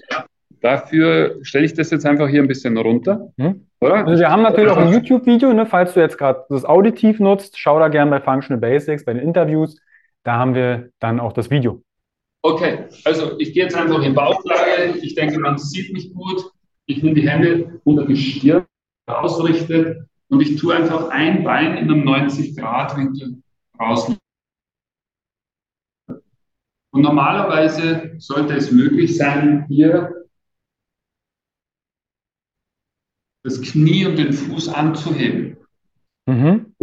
dafür 0.60 1.38
stelle 1.42 1.64
ich 1.64 1.74
das 1.74 1.90
jetzt 1.90 2.04
einfach 2.04 2.28
hier 2.28 2.42
ein 2.42 2.48
bisschen 2.48 2.76
runter. 2.76 3.32
Hm. 3.38 3.66
Oder? 3.80 4.06
Also 4.06 4.20
wir 4.20 4.30
haben 4.30 4.42
natürlich 4.42 4.70
auch 4.70 4.76
ein 4.76 4.92
YouTube-Video, 4.92 5.52
ne, 5.52 5.66
falls 5.66 5.94
du 5.94 6.00
jetzt 6.00 6.18
gerade 6.18 6.44
das 6.48 6.64
Auditiv 6.64 7.20
nutzt, 7.20 7.58
schau 7.58 7.78
da 7.78 7.88
gerne 7.88 8.10
bei 8.10 8.20
Functional 8.20 8.60
Basics, 8.60 9.04
bei 9.04 9.14
den 9.14 9.22
Interviews. 9.22 9.80
Da 10.24 10.34
haben 10.34 10.54
wir 10.54 10.90
dann 10.98 11.20
auch 11.20 11.32
das 11.32 11.48
Video. 11.48 11.82
Okay, 12.42 12.88
also 13.04 13.38
ich 13.38 13.52
gehe 13.52 13.64
jetzt 13.64 13.76
einfach 13.76 14.02
in 14.02 14.14
Bauchlage. 14.14 14.98
Ich 15.02 15.14
denke, 15.14 15.38
man 15.38 15.58
sieht 15.58 15.92
mich 15.92 16.12
gut. 16.14 16.50
Ich 16.86 17.02
nehme 17.02 17.14
die 17.14 17.28
Hände 17.28 17.80
unter 17.84 18.06
die 18.06 18.16
Stirn 18.16 18.66
ausrichtet 19.06 20.08
und 20.28 20.40
ich 20.40 20.56
tue 20.56 20.74
einfach 20.74 21.08
ein 21.10 21.44
Bein 21.44 21.76
in 21.76 21.90
einem 21.90 22.02
90-Grad-Winkel 22.02 23.42
raus. 23.78 24.12
Und 26.92 27.02
normalerweise 27.02 28.14
sollte 28.18 28.54
es 28.54 28.72
möglich 28.72 29.16
sein, 29.16 29.66
hier 29.68 30.26
das 33.42 33.60
Knie 33.60 34.06
und 34.06 34.16
den 34.16 34.32
Fuß 34.32 34.68
anzuheben. 34.68 35.56
Mhm. 36.26 36.74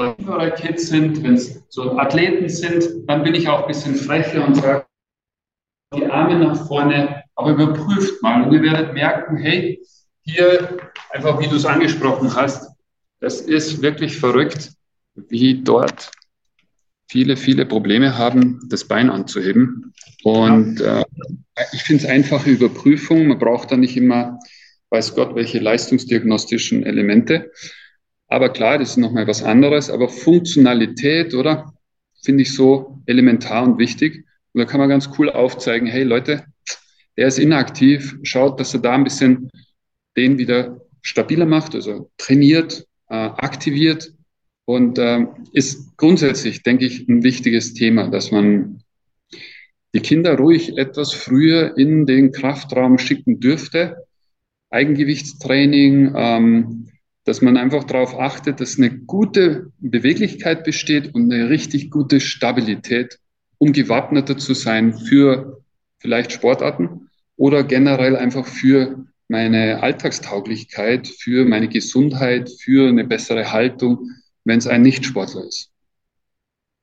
Wenn 0.00 0.54
Kids 0.54 0.88
sind, 0.88 1.22
wenn 1.22 1.34
es 1.34 1.62
so 1.68 1.98
Athleten 1.98 2.48
sind, 2.48 3.08
dann 3.08 3.22
bin 3.22 3.34
ich 3.34 3.48
auch 3.48 3.62
ein 3.62 3.68
bisschen 3.68 3.94
frecher 3.94 4.46
und 4.46 4.56
sage, 4.56 4.86
die 5.94 6.06
Arme 6.06 6.38
nach 6.38 6.66
vorne, 6.66 7.24
aber 7.34 7.50
überprüft 7.50 8.22
mal 8.22 8.42
und 8.42 8.52
ihr 8.52 8.62
werdet 8.62 8.94
merken, 8.94 9.36
hey, 9.36 9.82
hier 10.22 10.78
einfach 11.10 11.40
wie 11.40 11.48
du 11.48 11.56
es 11.56 11.64
angesprochen 11.64 12.34
hast, 12.34 12.70
das 13.20 13.40
ist 13.40 13.82
wirklich 13.82 14.16
verrückt, 14.16 14.72
wie 15.28 15.62
dort 15.62 16.10
viele, 17.10 17.36
viele 17.36 17.66
Probleme 17.66 18.16
haben, 18.16 18.60
das 18.68 18.84
Bein 18.84 19.10
anzuheben. 19.10 19.92
Und 20.22 20.80
äh, 20.80 21.04
ich 21.72 21.82
finde 21.82 22.04
es 22.04 22.08
einfache 22.08 22.50
Überprüfung. 22.50 23.26
Man 23.26 23.38
braucht 23.38 23.72
da 23.72 23.76
nicht 23.76 23.96
immer, 23.96 24.38
weiß 24.90 25.14
Gott, 25.16 25.34
welche 25.34 25.58
leistungsdiagnostischen 25.58 26.84
Elemente. 26.84 27.50
Aber 28.30 28.48
klar, 28.48 28.78
das 28.78 28.90
ist 28.90 28.96
nochmal 28.96 29.26
was 29.26 29.42
anderes. 29.42 29.90
Aber 29.90 30.08
Funktionalität, 30.08 31.34
oder? 31.34 31.74
Finde 32.22 32.42
ich 32.42 32.54
so 32.54 33.02
elementar 33.06 33.64
und 33.64 33.78
wichtig. 33.78 34.24
Und 34.52 34.60
da 34.60 34.64
kann 34.64 34.80
man 34.80 34.88
ganz 34.88 35.10
cool 35.18 35.30
aufzeigen, 35.30 35.88
hey 35.88 36.04
Leute, 36.04 36.44
der 37.16 37.26
ist 37.26 37.38
inaktiv, 37.38 38.16
schaut, 38.22 38.58
dass 38.60 38.72
er 38.72 38.80
da 38.80 38.94
ein 38.94 39.04
bisschen 39.04 39.50
den 40.16 40.38
wieder 40.38 40.80
stabiler 41.02 41.46
macht, 41.46 41.74
also 41.74 42.10
trainiert, 42.18 42.86
äh, 43.08 43.14
aktiviert 43.14 44.12
und 44.64 44.98
äh, 44.98 45.26
ist 45.52 45.96
grundsätzlich, 45.96 46.62
denke 46.62 46.86
ich, 46.86 47.08
ein 47.08 47.22
wichtiges 47.22 47.74
Thema, 47.74 48.08
dass 48.08 48.30
man 48.30 48.82
die 49.92 50.00
Kinder 50.00 50.36
ruhig 50.36 50.76
etwas 50.78 51.12
früher 51.12 51.76
in 51.76 52.06
den 52.06 52.30
Kraftraum 52.32 52.98
schicken 52.98 53.40
dürfte. 53.40 54.06
Eigengewichtstraining, 54.70 56.12
ähm, 56.14 56.88
dass 57.24 57.42
man 57.42 57.56
einfach 57.56 57.84
darauf 57.84 58.18
achtet, 58.18 58.60
dass 58.60 58.78
eine 58.78 58.90
gute 58.90 59.72
Beweglichkeit 59.78 60.64
besteht 60.64 61.14
und 61.14 61.32
eine 61.32 61.50
richtig 61.50 61.90
gute 61.90 62.20
Stabilität, 62.20 63.18
um 63.58 63.72
gewappneter 63.72 64.38
zu 64.38 64.54
sein 64.54 64.94
für 64.94 65.62
vielleicht 65.98 66.32
Sportarten 66.32 67.08
oder 67.36 67.62
generell 67.62 68.16
einfach 68.16 68.46
für 68.46 69.04
meine 69.28 69.82
Alltagstauglichkeit, 69.82 71.06
für 71.06 71.44
meine 71.44 71.68
Gesundheit, 71.68 72.50
für 72.50 72.88
eine 72.88 73.04
bessere 73.04 73.52
Haltung, 73.52 74.10
wenn 74.44 74.58
es 74.58 74.66
ein 74.66 74.82
Nichtsportler 74.82 75.44
ist. 75.44 75.70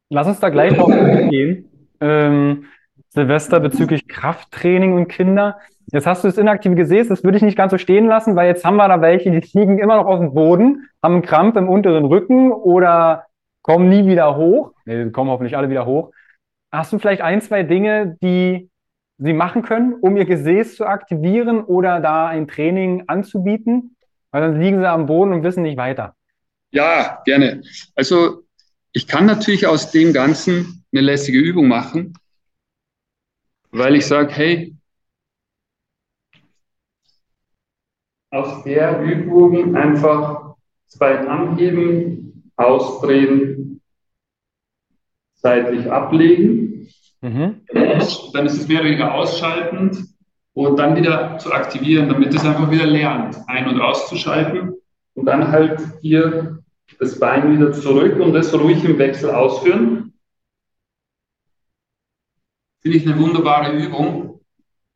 Lass 0.10 0.28
uns 0.28 0.40
da 0.40 0.50
gleich 0.50 0.74
drauf 0.74 0.90
eingehen. 0.92 1.66
Ähm, 2.00 2.66
Silvester 3.10 3.60
bezüglich 3.60 4.08
Krafttraining 4.08 4.94
und 4.94 5.08
Kinder. 5.08 5.60
Jetzt 5.92 6.06
hast 6.06 6.24
du 6.24 6.28
das 6.28 6.38
Inaktive 6.38 6.76
gesehen, 6.76 7.08
das 7.08 7.24
würde 7.24 7.38
ich 7.38 7.44
nicht 7.44 7.58
ganz 7.58 7.72
so 7.72 7.78
stehen 7.78 8.08
lassen, 8.08 8.36
weil 8.36 8.48
jetzt 8.48 8.66
haben 8.66 8.76
wir 8.76 8.88
da 8.88 9.00
welche, 9.02 9.32
die 9.32 9.58
liegen 9.58 9.80
immer 9.80 9.96
noch 9.96 10.06
auf 10.06 10.20
dem 10.20 10.34
Boden, 10.34 10.90
haben 11.02 11.14
einen 11.14 11.22
Krampf 11.22 11.56
im 11.56 11.70
unteren 11.70 12.06
Rücken 12.06 12.52
oder 12.52 13.26
kommen 13.62 13.88
nie 13.88 14.06
wieder 14.06 14.36
hoch. 14.36 14.74
Nee, 14.86 15.10
kommen 15.12 15.30
hoffentlich 15.30 15.56
alle 15.56 15.70
wieder 15.70 15.86
hoch. 15.86 16.12
Hast 16.72 16.92
du 16.92 17.00
vielleicht 17.00 17.22
ein, 17.22 17.42
zwei 17.42 17.64
Dinge, 17.64 18.18
die 18.22 18.70
sie 19.18 19.34
machen 19.34 19.62
können, 19.62 19.94
um 19.94 20.18
ihr 20.18 20.26
Gesäß 20.26 20.76
zu 20.76 20.86
aktivieren 20.86 21.64
oder 21.64 22.00
da 22.02 22.28
ein 22.28 22.48
Training 22.48 23.06
anzubieten? 23.08 23.96
Weil 24.32 24.42
dann 24.42 24.60
liegen 24.60 24.80
sie 24.80 24.90
am 24.90 25.06
Boden 25.06 25.32
und 25.32 25.44
wissen 25.44 25.64
nicht 25.64 25.78
weiter. 25.78 26.16
Ja, 26.72 27.22
gerne. 27.26 27.62
Also 27.96 28.44
ich 28.92 29.08
kann 29.08 29.26
natürlich 29.26 29.68
aus 29.68 29.92
dem 29.92 30.12
Ganzen 30.12 30.84
eine 30.92 31.02
lässige 31.02 31.40
Übung 31.40 31.68
machen, 31.68 32.14
weil 33.78 33.96
ich 33.96 34.06
sage, 34.06 34.34
hey, 34.34 34.76
aus 38.32 38.64
der 38.64 39.02
Übung 39.02 39.76
einfach 39.76 40.56
das 40.86 40.98
Bein 40.98 41.28
anheben, 41.28 42.52
ausdrehen, 42.56 43.82
seitlich 45.36 45.90
ablegen. 45.92 46.90
Mhm. 47.22 47.62
Dann 47.74 48.46
ist 48.46 48.58
es 48.58 48.68
mehr 48.68 48.82
oder 48.82 48.90
weniger 48.90 49.14
ausschaltend 49.14 50.06
und 50.54 50.78
dann 50.78 50.96
wieder 50.96 51.38
zu 51.38 51.52
aktivieren, 51.52 52.10
damit 52.10 52.34
es 52.34 52.46
einfach 52.46 52.70
wieder 52.72 52.86
lernt, 52.86 53.38
ein- 53.48 53.68
und 53.68 53.82
auszuschalten. 53.82 54.74
Und 55.14 55.26
dann 55.26 55.52
halt 55.52 55.82
hier 56.02 56.60
das 57.00 57.20
Bein 57.20 57.54
wieder 57.54 57.72
zurück 57.72 58.20
und 58.20 58.34
das 58.34 58.54
ruhig 58.54 58.84
im 58.84 58.98
Wechsel 58.98 59.32
ausführen. 59.32 60.07
Finde 62.82 62.98
ich 62.98 63.08
eine 63.08 63.20
wunderbare 63.20 63.74
Übung. 63.74 64.42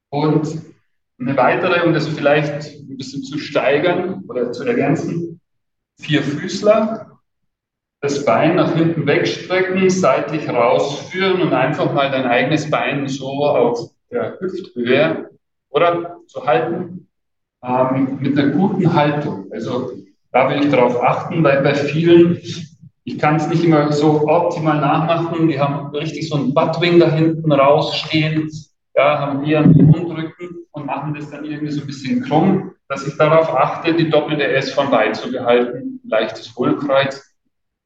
Und 0.10 0.62
eine 1.20 1.38
weitere, 1.38 1.86
um 1.86 1.94
das 1.94 2.08
vielleicht 2.08 2.72
ein 2.72 2.98
bisschen 2.98 3.24
zu 3.24 3.38
steigern 3.38 4.24
oder 4.28 4.52
zu 4.52 4.64
ergänzen, 4.64 5.40
vier 6.00 6.24
Füßler, 6.24 7.20
das 8.02 8.26
Bein 8.26 8.56
nach 8.56 8.76
hinten 8.76 9.06
wegstrecken, 9.06 9.90
seitlich 9.90 10.50
rausführen 10.50 11.42
und 11.42 11.54
einfach 11.54 11.94
mal 11.94 12.10
dein 12.10 12.26
eigenes 12.26 12.70
Bein 12.70 13.08
so 13.08 13.46
auf 13.46 13.92
der 14.10 14.40
Hüfthöhe 14.40 15.30
oder 15.70 16.18
zu 16.28 16.46
halten 16.46 17.08
ähm, 17.64 18.18
mit 18.20 18.38
einer 18.38 18.52
guten 18.52 18.92
Haltung. 18.94 19.50
Also 19.52 19.94
da 20.32 20.50
will 20.50 20.64
ich 20.64 20.72
darauf 20.72 21.02
achten, 21.02 21.44
weil 21.44 21.62
bei 21.62 21.76
vielen, 21.76 22.40
ich 23.04 23.18
kann 23.18 23.38
es 23.38 23.48
nicht 23.48 23.64
immer 23.64 23.92
so 23.92 24.28
optimal 24.28 24.80
nachmachen, 24.80 25.48
die 25.48 25.60
haben 25.60 25.88
richtig 25.96 26.30
so 26.30 26.36
ein 26.36 26.54
Buttwing 26.54 27.00
da 27.00 27.12
hinten 27.12 27.52
rausstehen, 27.52 28.50
ja, 28.96 29.20
haben 29.20 29.44
hier 29.44 29.60
einen 29.60 29.86
Mundrücken 29.88 30.66
und 30.72 30.86
machen 30.86 31.14
das 31.14 31.30
dann 31.30 31.46
irgendwie 31.46 31.72
so 31.72 31.82
ein 31.82 31.88
bisschen 31.88 32.22
krumm, 32.24 32.72
dass 32.88 33.08
ich 33.08 33.18
darauf 33.18 33.50
achte, 33.56 33.94
die 33.94 34.10
doppelte 34.10 34.46
S 34.46 34.72
von 34.74 34.92
beizubehalten, 34.92 36.00
leichtes 36.04 36.56
Hohlkreuz 36.56 37.36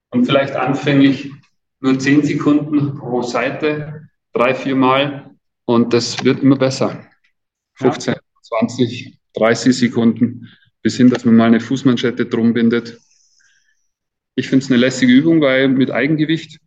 und 0.10 0.25
vielleicht 0.25 0.56
anfänglich 0.56 1.32
nur 1.80 1.97
10 1.97 2.23
Sekunden 2.23 2.97
pro 2.97 3.21
Seite, 3.21 4.10
drei, 4.34 4.54
vier 4.54 4.75
Mal 4.75 5.32
und 5.65 5.93
das 5.93 6.23
wird 6.23 6.41
immer 6.41 6.58
besser. 6.58 7.06
15, 7.75 8.13
ja. 8.13 8.19
20, 8.41 9.17
30 9.34 9.78
Sekunden 9.78 10.47
bis 10.82 10.97
hin, 10.97 11.10
dass 11.10 11.25
man 11.25 11.36
mal 11.36 11.45
eine 11.45 11.60
Fußmanschette 11.60 12.25
drum 12.25 12.54
bindet. 12.54 12.99
Ich 14.36 14.50
finde 14.50 14.63
es 14.63 14.71
eine 14.71 14.80
lässige 14.80 15.13
Übung, 15.13 15.41
weil 15.41 15.69
mit 15.69 15.91
Eigengewicht 15.91 16.60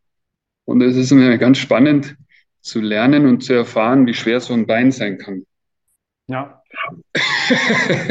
und 0.64 0.82
es 0.82 0.96
ist 0.96 1.12
mir 1.12 1.38
ganz 1.38 1.58
spannend 1.58 2.16
zu 2.60 2.80
lernen 2.80 3.26
und 3.26 3.42
zu 3.42 3.52
erfahren, 3.52 4.06
wie 4.06 4.14
schwer 4.14 4.40
so 4.40 4.54
ein 4.54 4.66
Bein 4.66 4.90
sein 4.90 5.18
kann. 5.18 5.44
Ja. 6.26 6.62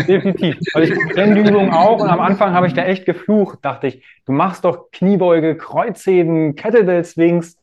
Definitiv. 0.07 0.57
Also 0.73 0.91
ich 0.91 1.13
kenne 1.13 1.35
die 1.35 1.49
Übung 1.49 1.71
auch 1.71 2.01
und 2.01 2.09
am 2.09 2.19
Anfang 2.19 2.53
habe 2.53 2.67
ich 2.67 2.73
da 2.73 2.83
echt 2.83 3.05
geflucht, 3.05 3.59
dachte 3.61 3.87
ich, 3.87 4.03
du 4.25 4.31
machst 4.31 4.65
doch 4.65 4.89
Kniebeuge, 4.91 5.55
Kreuzheben, 5.55 6.55
Kettlebell 6.55 7.03
Swings 7.03 7.57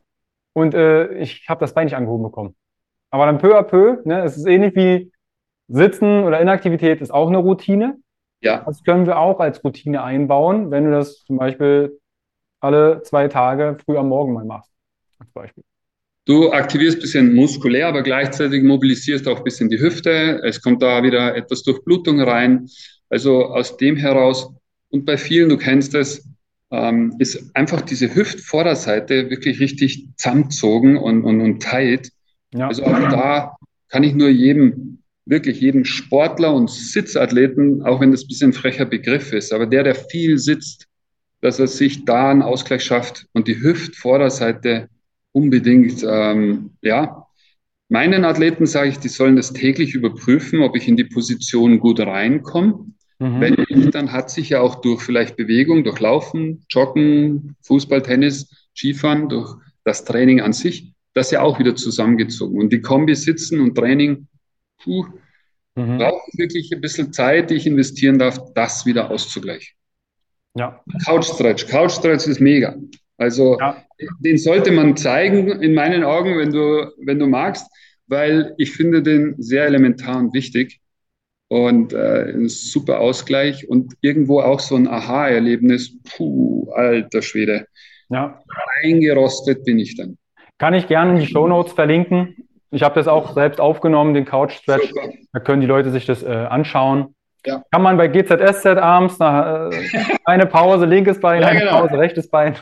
und 0.53 0.75
äh, 0.75 1.13
ich 1.19 1.49
habe 1.49 1.61
das 1.61 1.75
Bein 1.75 1.87
nicht 1.87 1.97
angehoben 1.97 2.23
bekommen. 2.23 2.55
Aber 3.11 3.27
dann 3.27 3.39
peu 3.39 3.59
à 3.59 3.63
peu, 3.63 3.99
ne, 4.05 4.23
es 4.23 4.37
ist 4.37 4.47
ähnlich 4.47 4.75
wie 4.77 5.13
Sitzen 5.69 6.25
oder 6.25 6.41
Inaktivität 6.41 7.01
ist 7.01 7.13
auch 7.13 7.29
eine 7.29 7.39
Routine. 7.39 7.99
Ja. 8.45 8.63
Das 8.67 8.85
können 8.85 9.07
wir 9.07 9.19
auch 9.19 9.41
als 9.41 9.65
Routine 9.65 10.03
einbauen, 10.03 10.71
wenn 10.71 10.85
du 10.85 10.91
das 10.91 11.25
zum 11.25 11.39
Beispiel 11.39 11.99
alle 12.61 13.03
zwei 13.03 13.29
Tage 13.29 13.79
früh 13.85 13.97
am 13.97 14.09
Morgen 14.09 14.35
mal 14.35 14.45
machst. 14.45 14.71
Als 15.19 15.31
Beispiel. 15.33 15.65
Du 16.27 16.53
aktivierst 16.53 16.99
ein 16.99 17.03
bisschen 17.03 17.35
muskulär, 17.35 17.89
aber 17.89 18.03
gleichzeitig 18.03 18.63
mobilisierst 18.63 19.29
auch 19.29 19.39
ein 19.39 19.45
bisschen 19.45 19.69
die 19.69 19.81
Hüfte. 19.81 20.41
Es 20.45 20.63
kommt 20.63 20.83
da 20.83 21.03
wieder 21.03 21.35
etwas 21.37 21.63
Durchblutung 21.63 22.21
rein. 22.21 22.69
Also 23.11 23.47
aus 23.47 23.77
dem 23.77 23.97
heraus, 23.97 24.51
und 24.89 25.05
bei 25.05 25.17
vielen, 25.17 25.49
du 25.49 25.57
kennst 25.57 25.95
es, 25.95 26.27
ähm, 26.71 27.15
ist 27.19 27.55
einfach 27.55 27.83
diese 27.83 28.15
Hüftvorderseite 28.15 29.31
wirklich 29.31 29.61
richtig 29.61 30.09
zusammengezogen 30.17 30.97
und, 30.97 31.25
und, 31.25 31.41
und 31.41 31.63
tight. 31.63 32.11
Ja. 32.55 32.69
Also 32.69 32.85
auch 32.85 33.09
da 33.11 33.57
kann 33.89 34.03
ich 34.03 34.15
nur 34.15 34.29
jedem 34.29 35.03
wirklich 35.27 35.61
jedem 35.61 35.85
Sportler 35.85 36.53
und 36.55 36.71
Sitzathleten, 36.71 37.83
auch 37.83 38.01
wenn 38.01 38.11
das 38.11 38.25
ein 38.25 38.29
bisschen 38.29 38.51
ein 38.51 38.55
frecher 38.55 38.85
Begriff 38.85 39.33
ist, 39.33 39.53
aber 39.53 39.67
der, 39.67 39.83
der 39.83 39.95
viel 39.95 40.39
sitzt, 40.39 40.87
dass 41.41 41.59
er 41.59 41.67
sich 41.67 42.05
da 42.05 42.31
einen 42.31 42.43
Ausgleich 42.43 42.85
schafft 42.85 43.27
und 43.33 43.49
die 43.49 43.61
Hüftvorderseite 43.61 44.89
unbedingt, 45.33 46.05
ähm, 46.09 46.71
ja, 46.83 47.27
meinen 47.89 48.25
Athleten 48.25 48.67
sage 48.67 48.91
ich, 48.91 48.99
die 48.99 49.09
sollen 49.09 49.37
das 49.37 49.53
täglich 49.53 49.95
überprüfen, 49.95 50.63
ob 50.63 50.77
ich 50.77 50.89
in 50.89 50.97
die 50.97 51.05
Position 51.05 51.81
gut 51.81 52.01
reinkomme. 52.01 52.87
Mhm. 53.19 53.41
Wenn 53.41 53.55
nicht, 53.69 53.95
dann 53.95 54.13
hat 54.13 54.31
sich 54.31 54.51
ja 54.51 54.61
auch 54.61 54.77
durch 54.81 55.03
vielleicht 55.03 55.37
Bewegung, 55.37 55.85
durch 55.85 56.01
Laufen, 56.01 56.65
Joggen, 56.69 57.57
Fußball, 57.63 58.03
Tennis, 58.03 58.69
Skifahren, 58.75 59.29
durch 59.29 59.55
das 59.85 60.05
Training 60.05 60.41
an 60.41 60.53
sich, 60.53 60.93
das 61.13 61.31
ja 61.31 61.43
auch 61.43 61.59
wieder 61.59 61.77
zusammengezogen. 61.77 62.59
Und 62.59 62.73
die 62.73 62.81
Kombi 62.81 63.15
Sitzen 63.15 63.61
und 63.61 63.77
Training 63.77 64.27
puh, 64.85 65.07
mhm. 65.75 65.99
brauche 65.99 66.31
wirklich 66.35 66.71
ein 66.73 66.81
bisschen 66.81 67.13
Zeit, 67.13 67.51
die 67.51 67.55
ich 67.55 67.67
investieren 67.67 68.19
darf, 68.19 68.39
das 68.55 68.87
wieder 68.87 69.11
auszugleichen. 69.11 69.75
Ja. 70.57 70.81
Couch 71.05 71.25
Stretch. 71.25 71.67
Couch 71.67 71.93
Stretch 71.93 72.27
ist 72.29 72.41
mega. 72.41 72.77
Also 73.17 73.59
ja. 73.59 73.83
den 74.21 74.39
sollte 74.39 74.71
man 74.71 74.97
zeigen, 74.97 75.49
in 75.63 75.75
meinen 75.75 76.05
Augen, 76.05 76.39
wenn 76.39 76.53
du, 76.53 76.93
wenn 76.99 77.19
du 77.19 77.27
magst, 77.27 77.67
weil 78.07 78.55
ich 78.59 78.73
finde 78.73 79.03
den 79.03 79.35
sehr 79.39 79.65
elementar 79.67 80.19
und 80.19 80.35
wichtig. 80.35 80.81
und 81.49 81.93
äh, 81.93 82.33
ein 82.33 82.49
super 82.49 83.01
Ausgleich 83.01 83.69
und 83.69 83.95
irgendwo 84.01 84.41
auch 84.41 84.61
so 84.61 84.77
ein 84.77 84.89
Aha-Erlebnis. 84.89 85.97
Puh, 86.03 86.71
alter 86.73 87.23
Schwede. 87.23 87.67
Ja. 88.09 88.43
Eingerostet 88.83 89.65
bin 89.65 89.79
ich 89.79 89.97
dann. 89.97 90.19
Kann 90.59 90.75
ich 90.75 90.87
gerne 90.89 91.13
in 91.13 91.21
die 91.21 91.27
Show 91.27 91.47
Notes 91.47 91.73
verlinken. 91.73 92.44
Ich 92.75 92.83
habe 92.83 92.97
das 92.97 93.07
auch 93.07 93.35
selbst 93.35 93.61
aufgenommen, 93.61 94.15
den 94.15 94.25
Couch 94.25 94.53
Stretch. 94.53 94.93
Da 95.33 95.39
können 95.39 95.61
die 95.61 95.67
Leute 95.69 95.91
sich 95.91 96.07
das 96.07 96.25
äh, 96.25 96.27
anschauen. 96.27 97.15
Ja. 97.47 97.63
Kann 97.71 97.83
man 97.83 97.97
bei 97.97 98.09
GZSZ 98.09 98.67
abends 98.67 99.21
nach, 99.21 99.71
äh, 99.71 99.93
eine 100.25 100.47
Pause 100.47 100.85
linkes 100.85 101.21
Bein, 101.21 101.43
ja, 101.43 101.49
eine 101.49 101.61
genau. 101.61 101.83
Pause 101.83 101.99
rechtes 101.99 102.29
Bein. 102.29 102.57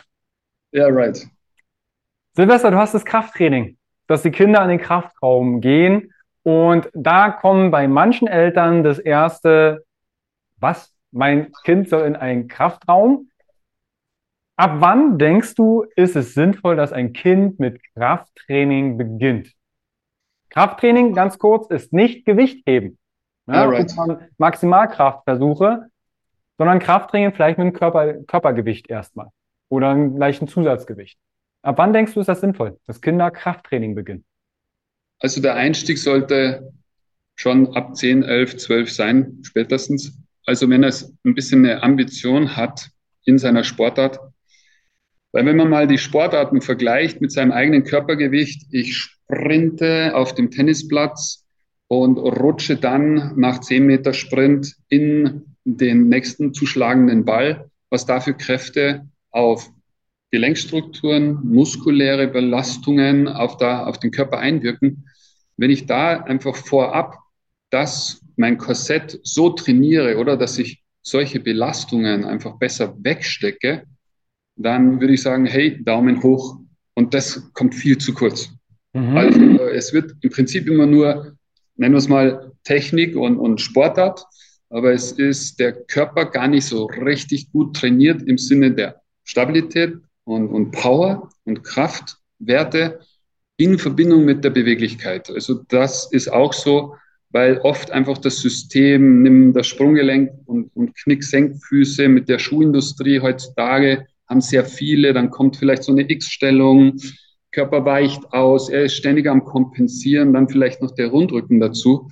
Ja, 0.71 0.89
right. 0.89 1.19
Silvester, 2.35 2.71
du 2.71 2.77
hast 2.77 2.93
das 2.93 3.07
Krafttraining, 3.07 3.79
dass 4.07 4.23
die 4.23 4.31
Kinder 4.31 4.63
in 4.63 4.69
den 4.69 4.81
Kraftraum 4.81 5.63
gehen 5.63 6.13
und 6.43 6.91
da 6.93 7.31
kommen 7.31 7.71
bei 7.71 7.89
manchen 7.89 8.29
Eltern 8.29 8.85
das 8.85 8.99
erste, 8.99 9.83
was? 10.59 10.93
Mein 11.11 11.53
Kind 11.65 11.89
soll 11.89 12.07
in 12.07 12.17
einen 12.17 12.49
Kraftraum? 12.49 13.31
Ab 14.57 14.73
wann 14.79 15.19
denkst 15.19 15.55
du, 15.55 15.87
ist 15.97 16.17
es 16.17 16.35
sinnvoll, 16.35 16.77
dass 16.77 16.93
ein 16.93 17.15
Kind 17.15 17.59
mit 17.59 17.81
Krafttraining 17.95 18.99
beginnt? 18.99 19.55
Krafttraining, 20.53 21.15
ganz 21.15 21.39
kurz, 21.39 21.71
ist 21.71 21.95
nicht 21.95 22.27
Gewicht 22.27 22.63
heben. 22.67 22.99
Ja, 23.47 23.65
right. 23.65 23.91
Maximalkraftversuche, 24.37 25.87
sondern 26.59 26.79
Krafttraining 26.79 27.33
vielleicht 27.33 27.57
mit 27.57 27.67
einem 27.67 27.75
Körper, 27.75 28.15
Körpergewicht 28.25 28.91
erstmal 28.91 29.29
oder 29.71 29.89
einem 29.89 30.19
leichten 30.19 30.49
Zusatzgewicht. 30.49 31.19
Ab 31.63 31.79
wann 31.79 31.95
denkst 31.95 32.13
du, 32.13 32.21
ist 32.21 32.29
das 32.29 32.43
sinnvoll, 32.43 32.79
dass 32.87 33.01
Kinder 33.01 33.31
Krafttraining 33.31 33.95
beginnen? 33.95 34.25
Also 35.21 35.41
der 35.41 35.55
Einstieg 35.55 35.97
sollte 35.97 36.71
schon 37.35 37.75
ab 37.75 37.97
10, 37.97 38.23
11, 38.23 38.59
12 38.59 38.93
sein, 38.93 39.39
spätestens. 39.43 40.19
Also 40.45 40.69
wenn 40.69 40.83
er 40.83 40.93
ein 41.25 41.35
bisschen 41.35 41.65
eine 41.65 41.83
Ambition 41.83 42.57
hat 42.57 42.91
in 43.25 43.39
seiner 43.39 43.65
Sportart. 43.65 44.21
Weil 45.33 45.47
wenn 45.47 45.57
man 45.57 45.71
mal 45.71 45.87
die 45.87 45.99
Sportarten 45.99 46.61
vergleicht 46.61 47.23
mit 47.23 47.33
seinem 47.33 47.53
eigenen 47.53 47.85
Körpergewicht, 47.85 48.67
ich 48.71 49.17
sprinte 49.33 50.15
auf 50.15 50.35
dem 50.35 50.51
Tennisplatz 50.51 51.45
und 51.89 52.19
rutsche 52.19 52.77
dann 52.77 53.33
nach 53.37 53.61
10 53.61 53.87
Meter 53.87 54.13
Sprint 54.13 54.77
in 54.89 55.57
den 55.65 56.09
nächsten 56.09 56.53
zuschlagenden 56.53 57.25
Ball, 57.25 57.71
was 57.89 58.05
dafür 58.05 58.35
Kräfte 58.35 59.09
auf 59.31 59.71
Gelenkstrukturen, 60.31 61.39
muskuläre 61.45 62.29
Belastungen 62.29 63.29
auf, 63.29 63.57
da, 63.57 63.85
auf 63.87 63.99
den 63.99 64.11
Körper 64.11 64.39
einwirken. 64.39 65.09
Wenn 65.57 65.71
ich 65.71 65.87
da 65.87 66.21
einfach 66.21 66.57
vorab 66.57 67.19
das, 67.71 68.21
mein 68.37 68.59
Korsett 68.59 69.19
so 69.23 69.51
trainiere 69.51 70.19
oder 70.19 70.37
dass 70.37 70.59
ich 70.59 70.83
solche 71.03 71.41
Belastungen 71.41 72.25
einfach 72.25 72.59
besser 72.59 72.95
wegstecke, 73.03 73.85
dann 74.57 75.01
würde 75.01 75.15
ich 75.15 75.23
sagen, 75.23 75.47
hey, 75.47 75.83
Daumen 75.83 76.23
hoch. 76.23 76.59
Und 76.95 77.15
das 77.15 77.53
kommt 77.55 77.75
viel 77.75 77.97
zu 77.99 78.13
kurz. 78.13 78.51
Mhm. 78.93 79.17
Also 79.17 79.41
es 79.69 79.93
wird 79.93 80.15
im 80.21 80.31
Prinzip 80.31 80.69
immer 80.69 80.87
nur, 80.87 81.37
nennen 81.77 81.95
wir 81.95 81.99
es 81.99 82.09
mal, 82.09 82.53
Technik 82.65 83.17
und, 83.17 83.39
und 83.39 83.61
Sportart, 83.61 84.25
aber 84.71 84.93
es 84.93 85.13
ist 85.13 85.59
der 85.59 85.73
Körper 85.73 86.27
gar 86.27 86.49
nicht 86.49 86.65
so 86.65 86.87
richtig 86.87 87.51
gut 87.51 87.77
trainiert 87.77 88.23
im 88.23 88.39
Sinne 88.39 88.73
der 88.73 89.03
Stabilität 89.25 89.95
und, 90.25 90.49
und 90.49 90.71
Power 90.71 91.29
und 91.45 91.63
Kraftwerte 91.63 93.01
in 93.57 93.79
Verbindung 93.79 94.25
mit 94.25 94.45
der 94.45 94.51
Beweglichkeit. 94.51 95.31
Also 95.31 95.63
das 95.69 96.11
ist 96.13 96.33
auch 96.33 96.53
so, 96.53 96.95
weil 97.31 97.59
oft 97.59 97.91
einfach 97.91 98.19
das 98.19 98.41
System, 98.41 99.23
nimm 99.23 99.53
das 99.53 99.67
Sprunggelenk 99.67 100.31
und, 100.47 100.71
und 100.75 100.95
Knicksenkfüße 100.97 102.09
mit 102.09 102.29
der 102.29 102.39
Schuhindustrie 102.39 103.21
heutzutage, 103.21 104.07
haben 104.29 104.41
sehr 104.41 104.65
viele, 104.65 105.13
dann 105.13 105.31
kommt 105.31 105.57
vielleicht 105.57 105.83
so 105.83 105.93
eine 105.93 106.09
X-Stellung, 106.09 106.99
Körper 107.53 107.85
weicht 107.85 108.33
aus, 108.33 108.69
er 108.69 108.85
ist 108.85 108.97
ständig 108.97 109.29
am 109.29 109.45
Kompensieren, 109.45 110.33
dann 110.33 110.49
vielleicht 110.49 110.83
noch 110.83 110.91
der 110.91 111.09
Rundrücken 111.09 111.61
dazu. 111.61 112.11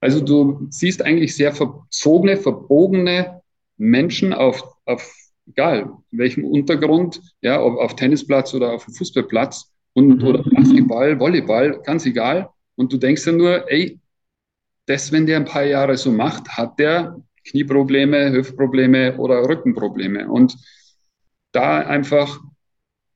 Also 0.00 0.20
du 0.20 0.66
siehst 0.70 1.02
eigentlich 1.02 1.34
sehr 1.34 1.52
verzogene, 1.52 2.36
verbogene 2.36 3.40
Menschen 3.78 4.32
auf, 4.32 4.62
auf 4.84 5.10
egal 5.46 5.90
welchem 6.10 6.44
Untergrund, 6.44 7.20
ja, 7.40 7.62
ob 7.62 7.78
auf 7.78 7.96
Tennisplatz 7.96 8.54
oder 8.54 8.72
auf 8.72 8.84
dem 8.84 8.94
Fußballplatz 8.94 9.72
und, 9.94 10.22
mhm. 10.22 10.26
oder 10.26 10.42
Basketball, 10.42 11.18
Volleyball, 11.18 11.80
ganz 11.82 12.06
egal. 12.06 12.50
Und 12.76 12.92
du 12.92 12.98
denkst 12.98 13.24
dann 13.24 13.38
nur, 13.38 13.70
ey, 13.70 13.98
das, 14.86 15.12
wenn 15.12 15.26
der 15.26 15.38
ein 15.38 15.44
paar 15.46 15.64
Jahre 15.64 15.96
so 15.96 16.12
macht, 16.12 16.48
hat 16.48 16.78
der 16.78 17.16
Knieprobleme, 17.48 18.32
Hüftprobleme 18.32 19.16
oder 19.16 19.48
Rückenprobleme. 19.48 20.28
Und 20.28 20.56
da 21.52 21.78
einfach 21.78 22.40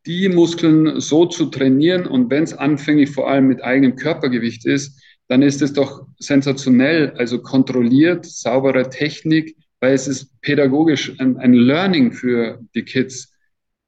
die 0.09 0.31
Muskeln 0.31 1.01
so 1.01 1.27
zu 1.27 1.47
trainieren 1.47 2.07
und 2.07 2.31
wenn 2.31 2.43
es 2.43 2.55
anfänglich 2.55 3.11
vor 3.11 3.29
allem 3.31 3.47
mit 3.47 3.63
eigenem 3.63 3.95
Körpergewicht 3.95 4.65
ist, 4.65 4.99
dann 5.29 5.43
ist 5.43 5.61
es 5.61 5.75
doch 5.75 6.07
sensationell, 6.19 7.11
also 7.19 7.43
kontrolliert, 7.43 8.25
saubere 8.25 8.89
Technik, 8.89 9.55
weil 9.81 9.93
es 9.93 10.09
ist 10.09 10.41
pädagogisch 10.41 11.13
ein, 11.21 11.37
ein 11.37 11.53
Learning 11.53 12.13
für 12.13 12.59
die 12.75 12.85
Kids. 12.85 13.35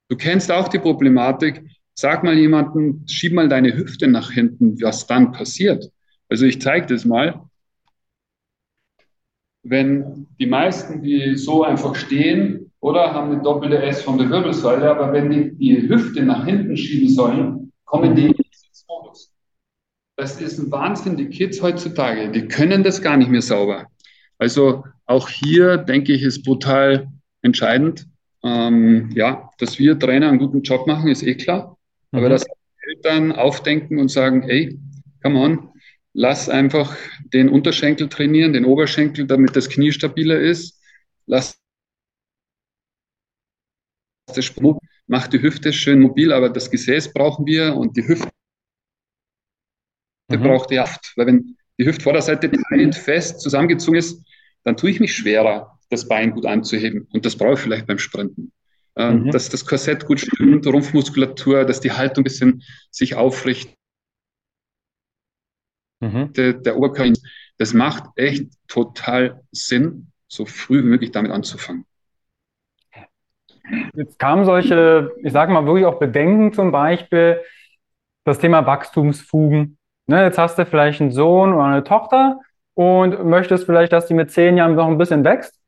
Du 0.08 0.16
kennst 0.16 0.52
auch 0.52 0.68
die 0.68 0.78
Problematik, 0.78 1.62
sag 1.94 2.22
mal 2.22 2.36
jemanden, 2.36 3.06
schieb 3.08 3.32
mal 3.32 3.48
deine 3.48 3.74
Hüfte 3.74 4.06
nach 4.06 4.30
hinten, 4.30 4.78
was 4.82 5.06
dann 5.06 5.32
passiert. 5.32 5.90
Also 6.28 6.44
ich 6.44 6.60
zeige 6.60 6.86
das 6.86 7.06
mal. 7.06 7.42
Wenn 9.62 10.26
die 10.38 10.46
meisten, 10.46 11.02
die 11.02 11.36
so 11.36 11.64
einfach 11.64 11.94
stehen, 11.94 12.69
oder 12.80 13.12
haben 13.12 13.32
eine 13.32 13.42
doppelte 13.42 13.82
S 13.82 14.02
von 14.02 14.18
der 14.18 14.30
Wirbelsäule, 14.30 14.90
aber 14.90 15.12
wenn 15.12 15.30
die 15.30 15.52
die 15.56 15.88
Hüfte 15.88 16.22
nach 16.22 16.44
hinten 16.44 16.76
schieben 16.76 17.08
sollen, 17.08 17.72
kommen 17.84 18.16
die 18.16 18.26
in 18.26 18.32
den 18.32 18.44
Sitzmodus. 18.52 19.32
Das 20.16 20.40
ist 20.40 20.58
ein 20.58 20.70
Wahnsinn, 20.70 21.16
die 21.16 21.28
Kids 21.28 21.62
heutzutage, 21.62 22.30
die 22.30 22.48
können 22.48 22.82
das 22.82 23.02
gar 23.02 23.16
nicht 23.16 23.30
mehr 23.30 23.42
sauber. 23.42 23.86
Also 24.38 24.84
auch 25.06 25.28
hier, 25.28 25.76
denke 25.76 26.12
ich, 26.12 26.22
ist 26.22 26.44
brutal 26.44 27.08
entscheidend. 27.42 28.06
Ähm, 28.42 29.10
ja, 29.14 29.50
dass 29.58 29.78
wir 29.78 29.98
Trainer 29.98 30.28
einen 30.28 30.38
guten 30.38 30.62
Job 30.62 30.86
machen, 30.86 31.10
ist 31.10 31.22
eh 31.22 31.34
klar. 31.34 31.76
Aber 32.12 32.26
mhm. 32.26 32.30
dass 32.30 32.46
Eltern 32.88 33.32
aufdenken 33.32 33.98
und 33.98 34.08
sagen, 34.08 34.48
ey, 34.48 34.78
come 35.22 35.38
on, 35.38 35.68
lass 36.14 36.48
einfach 36.48 36.96
den 37.32 37.50
Unterschenkel 37.50 38.08
trainieren, 38.08 38.54
den 38.54 38.64
Oberschenkel, 38.64 39.26
damit 39.26 39.54
das 39.56 39.68
Knie 39.68 39.92
stabiler 39.92 40.40
ist. 40.40 40.80
Lass 41.26 41.59
das 44.32 44.44
Sprung, 44.44 44.78
mach 45.06 45.26
die 45.28 45.42
Hüfte 45.42 45.72
schön 45.72 46.00
mobil, 46.00 46.32
aber 46.32 46.50
das 46.50 46.70
Gesäß 46.70 47.12
brauchen 47.12 47.46
wir 47.46 47.74
und 47.74 47.96
die 47.96 48.06
Hüfte 48.06 48.30
mhm. 50.28 50.42
braucht 50.42 50.70
Kraft. 50.70 51.12
Weil 51.16 51.26
wenn 51.26 51.56
die 51.78 51.86
Hüftvorderseite 51.86 52.50
tight, 52.50 52.94
fest, 52.94 53.40
zusammengezogen 53.40 53.98
ist, 53.98 54.24
dann 54.64 54.76
tue 54.76 54.90
ich 54.90 55.00
mich 55.00 55.14
schwerer, 55.14 55.78
das 55.88 56.06
Bein 56.06 56.32
gut 56.32 56.46
anzuheben. 56.46 57.08
Und 57.12 57.24
das 57.24 57.36
brauche 57.36 57.54
ich 57.54 57.60
vielleicht 57.60 57.86
beim 57.86 57.98
Sprinten. 57.98 58.52
Ähm, 58.96 59.24
mhm. 59.24 59.30
Dass 59.30 59.48
das 59.48 59.64
Korsett 59.64 60.06
gut 60.06 60.20
stimmt, 60.20 60.66
Rumpfmuskulatur, 60.66 61.64
dass 61.64 61.80
die 61.80 61.92
Haltung 61.92 62.22
ein 62.22 62.24
bisschen 62.24 62.62
sich 62.90 63.14
aufrichtet. 63.14 63.74
Mhm. 66.00 66.32
Der, 66.32 66.54
der 66.54 66.76
Oberkörper, 66.76 67.12
das 67.58 67.74
macht 67.74 68.04
echt 68.16 68.46
total 68.68 69.42
Sinn, 69.52 70.12
so 70.28 70.46
früh 70.46 70.82
wie 70.82 70.88
möglich 70.88 71.10
damit 71.10 71.30
anzufangen. 71.30 71.84
Jetzt 73.94 74.18
kamen 74.18 74.44
solche, 74.44 75.12
ich 75.22 75.32
sage 75.32 75.52
mal 75.52 75.66
wirklich 75.66 75.86
auch 75.86 75.98
Bedenken 75.98 76.52
zum 76.52 76.72
Beispiel, 76.72 77.40
das 78.24 78.38
Thema 78.38 78.66
Wachstumsfugen. 78.66 79.78
Ne, 80.06 80.24
jetzt 80.24 80.38
hast 80.38 80.58
du 80.58 80.66
vielleicht 80.66 81.00
einen 81.00 81.12
Sohn 81.12 81.52
oder 81.52 81.64
eine 81.64 81.84
Tochter 81.84 82.40
und 82.74 83.24
möchtest 83.24 83.64
vielleicht, 83.64 83.92
dass 83.92 84.06
die 84.06 84.14
mit 84.14 84.30
zehn 84.30 84.56
Jahren 84.56 84.74
noch 84.74 84.88
ein 84.88 84.98
bisschen 84.98 85.24
wächst. 85.24 85.60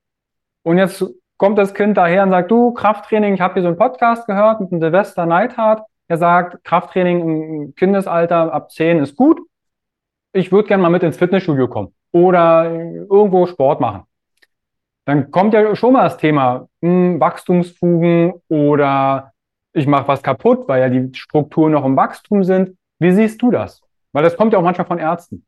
Und 0.62 0.78
jetzt 0.78 1.04
kommt 1.36 1.58
das 1.58 1.74
Kind 1.74 1.96
daher 1.96 2.22
und 2.22 2.30
sagt, 2.30 2.50
du, 2.50 2.72
Krafttraining, 2.72 3.34
ich 3.34 3.40
habe 3.40 3.54
hier 3.54 3.62
so 3.62 3.68
einen 3.68 3.76
Podcast 3.76 4.26
gehört 4.26 4.60
mit 4.60 4.70
dem 4.70 4.80
Silvester 4.80 5.26
Neidhardt. 5.26 5.82
Er 6.08 6.16
sagt, 6.16 6.62
Krafttraining 6.64 7.20
im 7.20 7.74
Kindesalter 7.74 8.52
ab 8.52 8.70
zehn 8.70 9.00
ist 9.00 9.16
gut. 9.16 9.40
Ich 10.32 10.50
würde 10.52 10.68
gerne 10.68 10.82
mal 10.82 10.88
mit 10.88 11.02
ins 11.02 11.16
Fitnessstudio 11.16 11.68
kommen 11.68 11.94
oder 12.12 12.70
irgendwo 12.70 13.46
Sport 13.46 13.80
machen. 13.80 14.04
Dann 15.12 15.30
kommt 15.30 15.52
ja 15.52 15.76
schon 15.76 15.92
mal 15.92 16.04
das 16.04 16.16
Thema 16.16 16.70
hm, 16.80 17.20
Wachstumsfugen 17.20 18.32
oder 18.48 19.34
ich 19.74 19.86
mache 19.86 20.08
was 20.08 20.22
kaputt, 20.22 20.66
weil 20.68 20.80
ja 20.80 20.88
die 20.88 21.14
Strukturen 21.14 21.72
noch 21.72 21.84
im 21.84 21.96
Wachstum 21.96 22.44
sind. 22.44 22.78
Wie 22.98 23.12
siehst 23.12 23.42
du 23.42 23.50
das? 23.50 23.82
Weil 24.12 24.22
das 24.22 24.38
kommt 24.38 24.54
ja 24.54 24.58
auch 24.58 24.62
manchmal 24.62 24.86
von 24.86 24.98
Ärzten. 24.98 25.44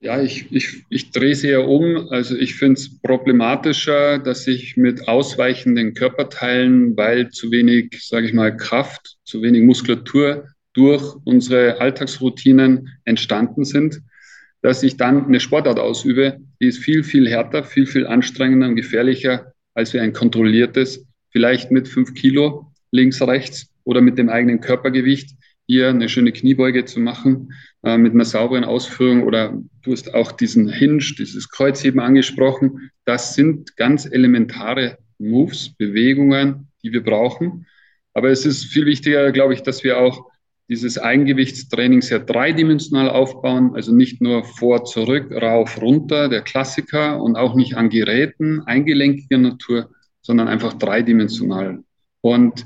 Ja, 0.00 0.20
ich, 0.20 0.50
ich, 0.50 0.84
ich 0.88 1.12
drehe 1.12 1.30
es 1.30 1.44
eher 1.44 1.68
um. 1.68 2.08
Also 2.10 2.34
ich 2.34 2.56
finde 2.56 2.80
es 2.80 3.00
problematischer, 3.00 4.18
dass 4.18 4.48
ich 4.48 4.76
mit 4.76 5.06
ausweichenden 5.06 5.94
Körperteilen, 5.94 6.96
weil 6.96 7.28
zu 7.28 7.52
wenig, 7.52 8.04
sage 8.04 8.26
ich 8.26 8.32
mal, 8.32 8.56
Kraft, 8.56 9.18
zu 9.22 9.42
wenig 9.42 9.62
Muskulatur 9.62 10.48
durch 10.72 11.14
unsere 11.22 11.80
Alltagsroutinen 11.80 12.88
entstanden 13.04 13.64
sind, 13.64 14.02
dass 14.62 14.82
ich 14.82 14.96
dann 14.96 15.26
eine 15.26 15.40
Sportart 15.40 15.78
ausübe, 15.78 16.38
die 16.60 16.66
ist 16.66 16.78
viel, 16.78 17.02
viel 17.02 17.28
härter, 17.28 17.64
viel, 17.64 17.86
viel 17.86 18.06
anstrengender 18.06 18.68
und 18.68 18.76
gefährlicher 18.76 19.52
als 19.74 19.94
wie 19.94 20.00
ein 20.00 20.12
kontrolliertes, 20.12 21.06
vielleicht 21.30 21.70
mit 21.70 21.88
fünf 21.88 22.14
Kilo 22.14 22.72
links, 22.90 23.22
rechts 23.22 23.72
oder 23.84 24.00
mit 24.00 24.18
dem 24.18 24.28
eigenen 24.28 24.60
Körpergewicht 24.60 25.36
hier 25.66 25.88
eine 25.88 26.08
schöne 26.08 26.32
Kniebeuge 26.32 26.84
zu 26.84 26.98
machen 26.98 27.52
äh, 27.84 27.96
mit 27.96 28.12
einer 28.12 28.24
sauberen 28.24 28.64
Ausführung 28.64 29.22
oder 29.22 29.56
du 29.82 29.92
hast 29.92 30.12
auch 30.14 30.32
diesen 30.32 30.68
Hinge, 30.68 31.04
dieses 31.16 31.48
Kreuzheben 31.48 32.00
angesprochen. 32.00 32.90
Das 33.04 33.34
sind 33.34 33.76
ganz 33.76 34.04
elementare 34.04 34.98
Moves, 35.18 35.76
Bewegungen, 35.76 36.68
die 36.82 36.92
wir 36.92 37.04
brauchen. 37.04 37.66
Aber 38.14 38.30
es 38.30 38.44
ist 38.44 38.64
viel 38.64 38.86
wichtiger, 38.86 39.30
glaube 39.30 39.54
ich, 39.54 39.62
dass 39.62 39.84
wir 39.84 39.98
auch 39.98 40.29
dieses 40.70 40.98
Eigengewichtstraining 40.98 42.00
sehr 42.00 42.20
dreidimensional 42.20 43.10
aufbauen, 43.10 43.72
also 43.74 43.92
nicht 43.92 44.22
nur 44.22 44.44
vor, 44.44 44.84
zurück, 44.84 45.32
rauf, 45.32 45.82
runter, 45.82 46.28
der 46.28 46.42
Klassiker 46.42 47.20
und 47.20 47.36
auch 47.36 47.56
nicht 47.56 47.76
an 47.76 47.90
Geräten 47.90 48.60
eingelenkiger 48.60 49.38
Natur, 49.38 49.90
sondern 50.22 50.46
einfach 50.46 50.74
dreidimensional. 50.74 51.82
Und 52.22 52.64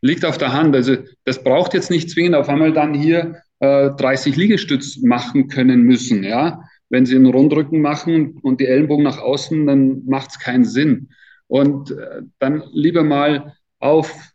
liegt 0.00 0.24
auf 0.24 0.38
der 0.38 0.54
Hand. 0.54 0.74
Also 0.74 0.96
das 1.24 1.42
braucht 1.44 1.74
jetzt 1.74 1.90
nicht 1.90 2.08
zwingend 2.08 2.34
auf 2.34 2.48
einmal 2.48 2.72
dann 2.72 2.94
hier 2.94 3.42
äh, 3.60 3.90
30 3.90 4.36
Liegestütz 4.36 4.98
machen 5.02 5.48
können 5.48 5.82
müssen. 5.82 6.24
Ja, 6.24 6.62
wenn 6.88 7.04
Sie 7.04 7.16
einen 7.16 7.26
Rundrücken 7.26 7.80
machen 7.80 8.38
und 8.40 8.60
die 8.60 8.66
Ellenbogen 8.66 9.04
nach 9.04 9.18
außen, 9.18 9.66
dann 9.66 10.06
macht 10.06 10.30
es 10.30 10.38
keinen 10.38 10.64
Sinn. 10.64 11.10
Und 11.46 11.90
äh, 11.90 12.22
dann 12.38 12.62
lieber 12.72 13.02
mal 13.02 13.54
auf, 13.80 14.33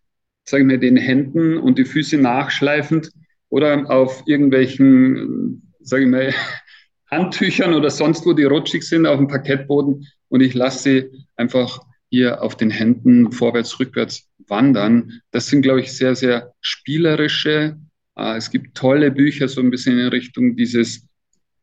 sagen 0.50 0.70
wir, 0.70 0.78
den 0.78 0.98
Händen 0.98 1.58
und 1.58 1.78
die 1.78 1.86
Füße 1.86 2.18
nachschleifend 2.18 3.12
oder 3.50 3.90
auf 3.90 4.24
irgendwelchen, 4.26 5.74
sagen 5.82 6.12
wir 6.12 6.26
mal, 6.26 6.34
Handtüchern 7.12 7.74
oder 7.74 7.90
sonst 7.90 8.26
wo, 8.26 8.34
die 8.34 8.44
rutschig 8.44 8.84
sind, 8.84 9.08
auf 9.08 9.18
dem 9.18 9.28
Parkettboden 9.28 10.06
und 10.28 10.42
ich 10.42 10.54
lasse 10.54 10.84
sie 10.84 11.26
einfach 11.36 11.80
hier 12.10 12.42
auf 12.42 12.56
den 12.56 12.70
Händen 12.70 13.32
vorwärts, 13.32 13.80
rückwärts 13.80 14.28
wandern. 14.48 15.22
Das 15.32 15.48
sind, 15.48 15.62
glaube 15.62 15.82
ich, 15.82 15.92
sehr, 15.92 16.16
sehr 16.16 16.54
spielerische. 16.62 17.78
Äh, 18.16 18.38
es 18.38 18.50
gibt 18.52 18.76
tolle 18.76 19.12
Bücher, 19.12 19.48
so 19.48 19.62
ein 19.62 19.70
bisschen 19.70 20.00
in 20.00 20.08
Richtung 20.08 20.56
dieses 20.56 21.08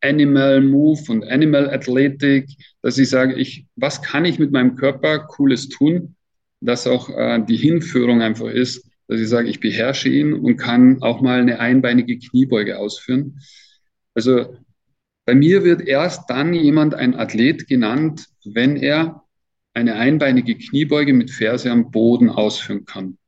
Animal 0.02 0.60
Move 0.60 1.00
und 1.08 1.24
Animal 1.24 1.70
Athletic, 1.70 2.48
dass 2.82 2.98
ich 2.98 3.08
sage, 3.08 3.34
ich, 3.34 3.66
was 3.76 4.02
kann 4.02 4.24
ich 4.24 4.38
mit 4.38 4.52
meinem 4.52 4.76
Körper 4.76 5.20
Cooles 5.20 5.68
tun, 5.68 6.14
dass 6.60 6.86
auch 6.86 7.10
äh, 7.10 7.42
die 7.46 7.56
Hinführung 7.56 8.22
einfach 8.22 8.48
ist, 8.48 8.88
dass 9.08 9.20
ich 9.20 9.28
sage, 9.28 9.48
ich 9.48 9.60
beherrsche 9.60 10.08
ihn 10.08 10.32
und 10.32 10.56
kann 10.56 11.02
auch 11.02 11.20
mal 11.20 11.40
eine 11.40 11.60
einbeinige 11.60 12.18
Kniebeuge 12.18 12.78
ausführen. 12.78 13.40
Also 14.14 14.56
bei 15.26 15.34
mir 15.34 15.64
wird 15.64 15.82
erst 15.82 16.28
dann 16.30 16.54
jemand 16.54 16.94
ein 16.94 17.14
Athlet 17.14 17.66
genannt, 17.66 18.26
wenn 18.44 18.76
er 18.76 19.22
eine 19.74 19.96
einbeinige 19.96 20.56
Kniebeuge 20.56 21.12
mit 21.12 21.30
Ferse 21.30 21.70
am 21.70 21.90
Boden 21.90 22.30
ausführen 22.30 22.84
kann. 22.84 23.18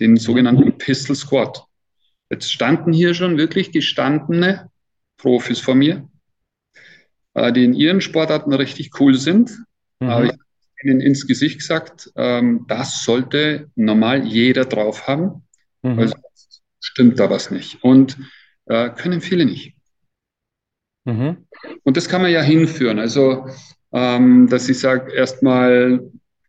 Den 0.00 0.16
sogenannten 0.16 0.76
Pistol 0.76 1.16
Squat. 1.16 1.64
Jetzt 2.30 2.52
standen 2.52 2.92
hier 2.92 3.14
schon 3.14 3.38
wirklich 3.38 3.72
gestandene 3.72 4.70
Profis 5.16 5.60
vor 5.60 5.74
mir, 5.74 6.08
äh, 7.34 7.52
die 7.52 7.64
in 7.64 7.74
ihren 7.74 8.00
Sportarten 8.00 8.52
richtig 8.52 8.90
cool 9.00 9.14
sind. 9.14 9.50
Mhm. 10.00 10.08
Aber 10.08 10.24
ich 10.26 10.43
ihnen 10.84 11.00
ins 11.00 11.26
Gesicht 11.26 11.58
gesagt, 11.58 12.10
ähm, 12.16 12.64
das 12.68 13.04
sollte 13.04 13.70
normal 13.74 14.26
jeder 14.26 14.64
drauf 14.64 15.06
haben. 15.06 15.46
Mhm. 15.82 15.98
Also 15.98 16.14
stimmt 16.80 17.18
da 17.18 17.30
was 17.30 17.50
nicht. 17.50 17.82
Und 17.82 18.18
äh, 18.66 18.90
können 18.90 19.20
viele 19.20 19.46
nicht. 19.46 19.74
Mhm. 21.04 21.46
Und 21.82 21.96
das 21.96 22.08
kann 22.08 22.22
man 22.22 22.32
ja 22.32 22.42
hinführen. 22.42 22.98
Also 22.98 23.46
ähm, 23.94 24.48
dass 24.48 24.68
ich 24.68 24.80
sage, 24.80 25.12
erstmal 25.12 26.00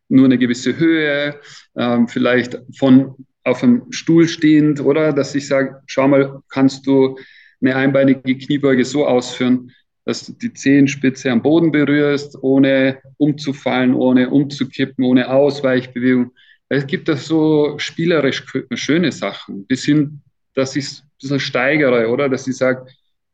nur 0.10 0.26
eine 0.26 0.38
gewisse 0.38 0.78
Höhe, 0.78 1.40
ähm, 1.78 2.08
vielleicht 2.08 2.60
von 2.78 3.16
auf 3.44 3.62
einem 3.62 3.92
Stuhl 3.92 4.28
stehend, 4.28 4.82
oder 4.82 5.14
dass 5.14 5.36
ich 5.36 5.48
sage, 5.48 5.82
schau 5.86 6.08
mal, 6.08 6.40
kannst 6.50 6.88
du 6.88 7.18
eine 7.62 7.76
einbeinige 7.76 8.38
Kniebeuge 8.38 8.84
so 8.84 9.06
ausführen, 9.06 9.72
dass 10.06 10.26
du 10.26 10.34
die 10.34 10.54
Zehenspitze 10.54 11.32
am 11.32 11.42
Boden 11.42 11.72
berührst, 11.72 12.38
ohne 12.42 13.00
umzufallen, 13.18 13.94
ohne 13.94 14.30
umzukippen, 14.30 15.04
ohne 15.04 15.30
Ausweichbewegung. 15.30 16.32
Es 16.70 16.88
gibt 16.88 17.08
da 17.10 17.18
so 17.18 17.78
spielerisch 17.78 18.44
schöne 18.74 19.12
Sachen, 19.12 19.66
bis 19.66 19.84
hin, 19.84 20.22
dass 20.54 20.76
ich 20.76 20.86
es 20.86 21.00
ein 21.02 21.10
bisschen 21.20 21.40
steigere, 21.40 22.10
oder? 22.10 22.30
Dass 22.30 22.48
ich 22.48 22.58
sage, 22.58 22.86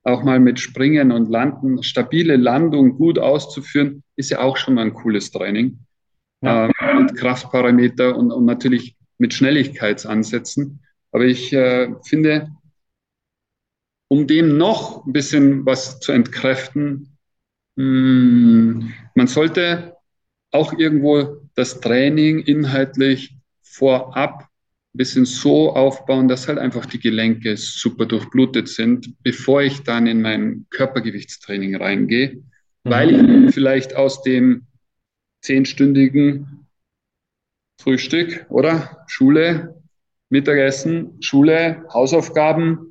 auch 0.03 0.23
mal 0.23 0.39
mit 0.39 0.59
Springen 0.59 1.11
und 1.11 1.29
Landen, 1.29 1.83
stabile 1.83 2.35
Landung 2.35 2.97
gut 2.97 3.19
auszuführen, 3.19 4.03
ist 4.15 4.31
ja 4.31 4.39
auch 4.39 4.57
schon 4.57 4.73
mal 4.73 4.85
ein 4.85 4.93
cooles 4.93 5.31
Training. 5.31 5.79
Ja. 6.41 6.67
Äh, 6.67 6.95
mit 6.99 7.15
Kraftparameter 7.15 8.17
und, 8.17 8.31
und, 8.31 8.45
natürlich 8.45 8.95
mit 9.19 9.33
Schnelligkeitsansätzen. 9.33 10.79
Aber 11.11 11.25
ich 11.25 11.53
äh, 11.53 11.93
finde, 12.03 12.49
um 14.11 14.27
dem 14.27 14.57
noch 14.57 15.05
ein 15.05 15.13
bisschen 15.13 15.65
was 15.65 16.01
zu 16.01 16.11
entkräften, 16.11 17.17
hm, 17.77 18.91
man 19.15 19.27
sollte 19.27 19.95
auch 20.51 20.73
irgendwo 20.77 21.47
das 21.55 21.79
Training 21.79 22.39
inhaltlich 22.39 23.37
vorab 23.61 24.49
bisschen 24.93 25.23
so 25.23 25.71
aufbauen, 25.71 26.27
dass 26.27 26.49
halt 26.49 26.57
einfach 26.59 26.85
die 26.85 26.99
Gelenke 26.99 27.55
super 27.55 28.05
durchblutet 28.05 28.67
sind, 28.67 29.13
bevor 29.23 29.61
ich 29.61 29.83
dann 29.83 30.05
in 30.07 30.21
mein 30.21 30.65
Körpergewichtstraining 30.71 31.77
reingehe, 31.77 32.33
mhm. 32.33 32.43
weil 32.83 33.47
ich 33.47 33.53
vielleicht 33.53 33.95
aus 33.95 34.23
dem 34.23 34.67
zehnstündigen 35.41 36.67
Frühstück 37.79 38.45
oder 38.49 39.05
Schule, 39.07 39.81
Mittagessen, 40.27 41.15
Schule, 41.21 41.85
Hausaufgaben, 41.93 42.90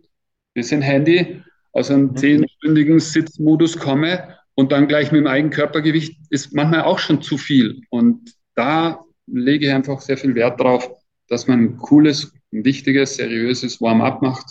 bisschen 0.54 0.82
Handy, 0.82 1.42
aus 1.72 1.90
einem 1.90 2.08
mhm. 2.08 2.16
zehnstündigen 2.16 3.00
Sitzmodus 3.00 3.78
komme 3.78 4.36
und 4.54 4.72
dann 4.72 4.88
gleich 4.88 5.12
mit 5.12 5.20
dem 5.20 5.26
eigenen 5.26 5.52
Körpergewicht 5.52 6.18
ist 6.30 6.52
manchmal 6.52 6.82
auch 6.82 6.98
schon 6.98 7.22
zu 7.22 7.38
viel. 7.38 7.82
Und 7.90 8.34
da 8.54 9.04
lege 9.26 9.66
ich 9.66 9.72
einfach 9.72 10.00
sehr 10.00 10.16
viel 10.16 10.34
Wert 10.34 10.60
drauf, 10.60 10.90
dass 11.28 11.46
man 11.46 11.60
ein 11.60 11.76
cooles, 11.76 12.34
ein 12.52 12.64
wichtiges, 12.64 13.16
seriöses 13.16 13.80
Warm-up 13.80 14.22
macht, 14.22 14.46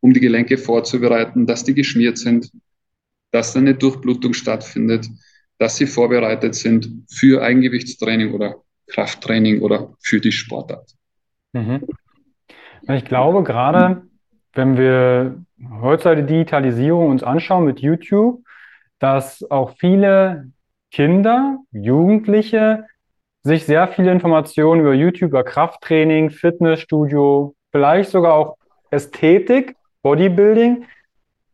um 0.00 0.14
die 0.14 0.20
Gelenke 0.20 0.56
vorzubereiten, 0.56 1.46
dass 1.46 1.64
die 1.64 1.74
geschmiert 1.74 2.18
sind, 2.18 2.50
dass 3.32 3.56
eine 3.56 3.74
Durchblutung 3.74 4.32
stattfindet, 4.32 5.08
dass 5.58 5.76
sie 5.76 5.86
vorbereitet 5.86 6.54
sind 6.54 7.04
für 7.10 7.42
Eigengewichtstraining 7.42 8.32
oder 8.32 8.62
Krafttraining 8.86 9.60
oder 9.60 9.94
für 10.00 10.20
die 10.20 10.32
Sportart. 10.32 10.94
Mhm. 11.52 11.86
Ich 12.88 13.04
glaube, 13.04 13.44
gerade 13.44 14.02
wenn 14.54 14.76
wir 14.76 15.36
heutzutage 15.80 16.24
Digitalisierung 16.24 17.08
uns 17.08 17.22
anschauen 17.22 17.64
mit 17.64 17.80
YouTube, 17.80 18.42
dass 18.98 19.48
auch 19.50 19.76
viele 19.78 20.50
Kinder, 20.90 21.58
Jugendliche 21.72 22.86
sich 23.42 23.64
sehr 23.64 23.88
viele 23.88 24.12
Informationen 24.12 24.82
über 24.82 24.92
YouTube, 24.92 25.30
über 25.30 25.44
Krafttraining, 25.44 26.30
Fitnessstudio, 26.30 27.54
vielleicht 27.70 28.10
sogar 28.10 28.34
auch 28.34 28.56
Ästhetik, 28.90 29.76
Bodybuilding 30.02 30.84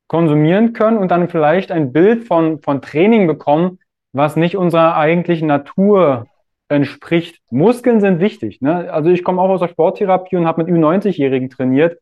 konsumieren 0.08 0.72
können 0.72 0.98
und 0.98 1.10
dann 1.10 1.28
vielleicht 1.28 1.70
ein 1.70 1.92
Bild 1.92 2.24
von, 2.24 2.60
von 2.62 2.80
Training 2.80 3.26
bekommen, 3.26 3.78
was 4.12 4.36
nicht 4.36 4.56
unserer 4.56 4.96
eigentlichen 4.96 5.48
Natur 5.48 6.26
entspricht. 6.68 7.40
Muskeln 7.50 8.00
sind 8.00 8.20
wichtig. 8.20 8.60
Ne? 8.60 8.92
Also 8.92 9.10
ich 9.10 9.22
komme 9.22 9.40
auch 9.40 9.50
aus 9.50 9.60
der 9.60 9.68
Sporttherapie 9.68 10.36
und 10.36 10.46
habe 10.46 10.64
mit 10.64 10.74
Ü90-Jährigen 10.74 11.50
trainiert. 11.50 11.98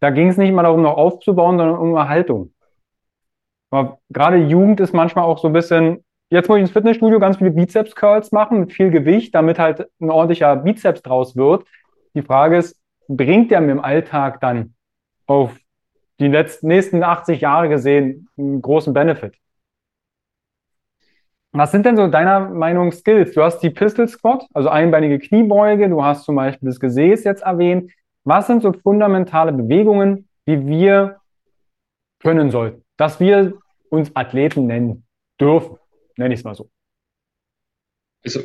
Da 0.00 0.10
ging 0.10 0.28
es 0.28 0.36
nicht 0.36 0.52
mal 0.52 0.62
darum, 0.62 0.82
noch 0.82 0.96
aufzubauen, 0.96 1.58
sondern 1.58 1.78
um 1.78 1.96
Erhaltung. 1.96 2.52
Aber 3.70 3.98
gerade 4.10 4.36
Jugend 4.36 4.80
ist 4.80 4.94
manchmal 4.94 5.24
auch 5.24 5.38
so 5.38 5.48
ein 5.48 5.52
bisschen 5.52 6.04
Jetzt 6.30 6.48
muss 6.48 6.58
ich 6.58 6.62
ins 6.62 6.72
Fitnessstudio 6.72 7.20
ganz 7.20 7.38
viele 7.38 7.52
Bizeps-Curls 7.52 8.32
machen 8.32 8.60
mit 8.60 8.72
viel 8.74 8.90
Gewicht, 8.90 9.34
damit 9.34 9.58
halt 9.58 9.88
ein 9.98 10.10
ordentlicher 10.10 10.56
Bizeps 10.56 11.02
draus 11.02 11.36
wird. 11.36 11.66
Die 12.14 12.20
Frage 12.20 12.58
ist, 12.58 12.78
bringt 13.08 13.50
der 13.50 13.62
mir 13.62 13.72
im 13.72 13.80
Alltag 13.80 14.40
dann 14.40 14.74
auf 15.26 15.56
die 16.20 16.28
letzten, 16.28 16.68
nächsten 16.68 17.02
80 17.02 17.40
Jahre 17.40 17.70
gesehen 17.70 18.28
einen 18.36 18.60
großen 18.60 18.92
Benefit? 18.92 19.36
Was 21.52 21.72
sind 21.72 21.86
denn 21.86 21.96
so 21.96 22.08
deiner 22.08 22.40
Meinung 22.40 22.92
Skills? 22.92 23.32
Du 23.32 23.42
hast 23.42 23.60
die 23.60 23.70
Pistol 23.70 24.06
Squat, 24.06 24.44
also 24.52 24.68
einbeinige 24.68 25.18
Kniebeuge, 25.18 25.88
du 25.88 26.04
hast 26.04 26.24
zum 26.24 26.36
Beispiel 26.36 26.68
das 26.68 26.78
Gesäß 26.78 27.24
jetzt 27.24 27.42
erwähnt. 27.42 27.90
Was 28.28 28.46
sind 28.46 28.62
so 28.62 28.74
fundamentale 28.74 29.54
Bewegungen, 29.54 30.28
die 30.46 30.66
wir 30.66 31.16
können 32.20 32.50
sollten, 32.50 32.84
dass 32.98 33.20
wir 33.20 33.54
uns 33.88 34.14
Athleten 34.14 34.66
nennen 34.66 35.06
dürfen? 35.40 35.78
nenne 36.18 36.34
ich 36.34 36.40
es 36.40 36.44
mal 36.44 36.54
so. 36.54 36.68
Also 38.22 38.40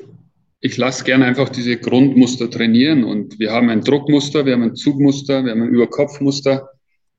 ich 0.62 0.78
lasse 0.78 1.04
gerne 1.04 1.26
einfach 1.26 1.50
diese 1.50 1.76
Grundmuster 1.76 2.50
trainieren 2.50 3.04
und 3.04 3.38
wir 3.40 3.52
haben 3.52 3.70
ein 3.70 3.82
Druckmuster, 3.82 4.46
wir 4.46 4.54
haben 4.54 4.64
ein 4.64 4.76
Zugmuster, 4.76 5.44
wir 5.44 5.52
haben 5.52 5.64
ein 5.64 5.70
Überkopfmuster, 5.70 6.70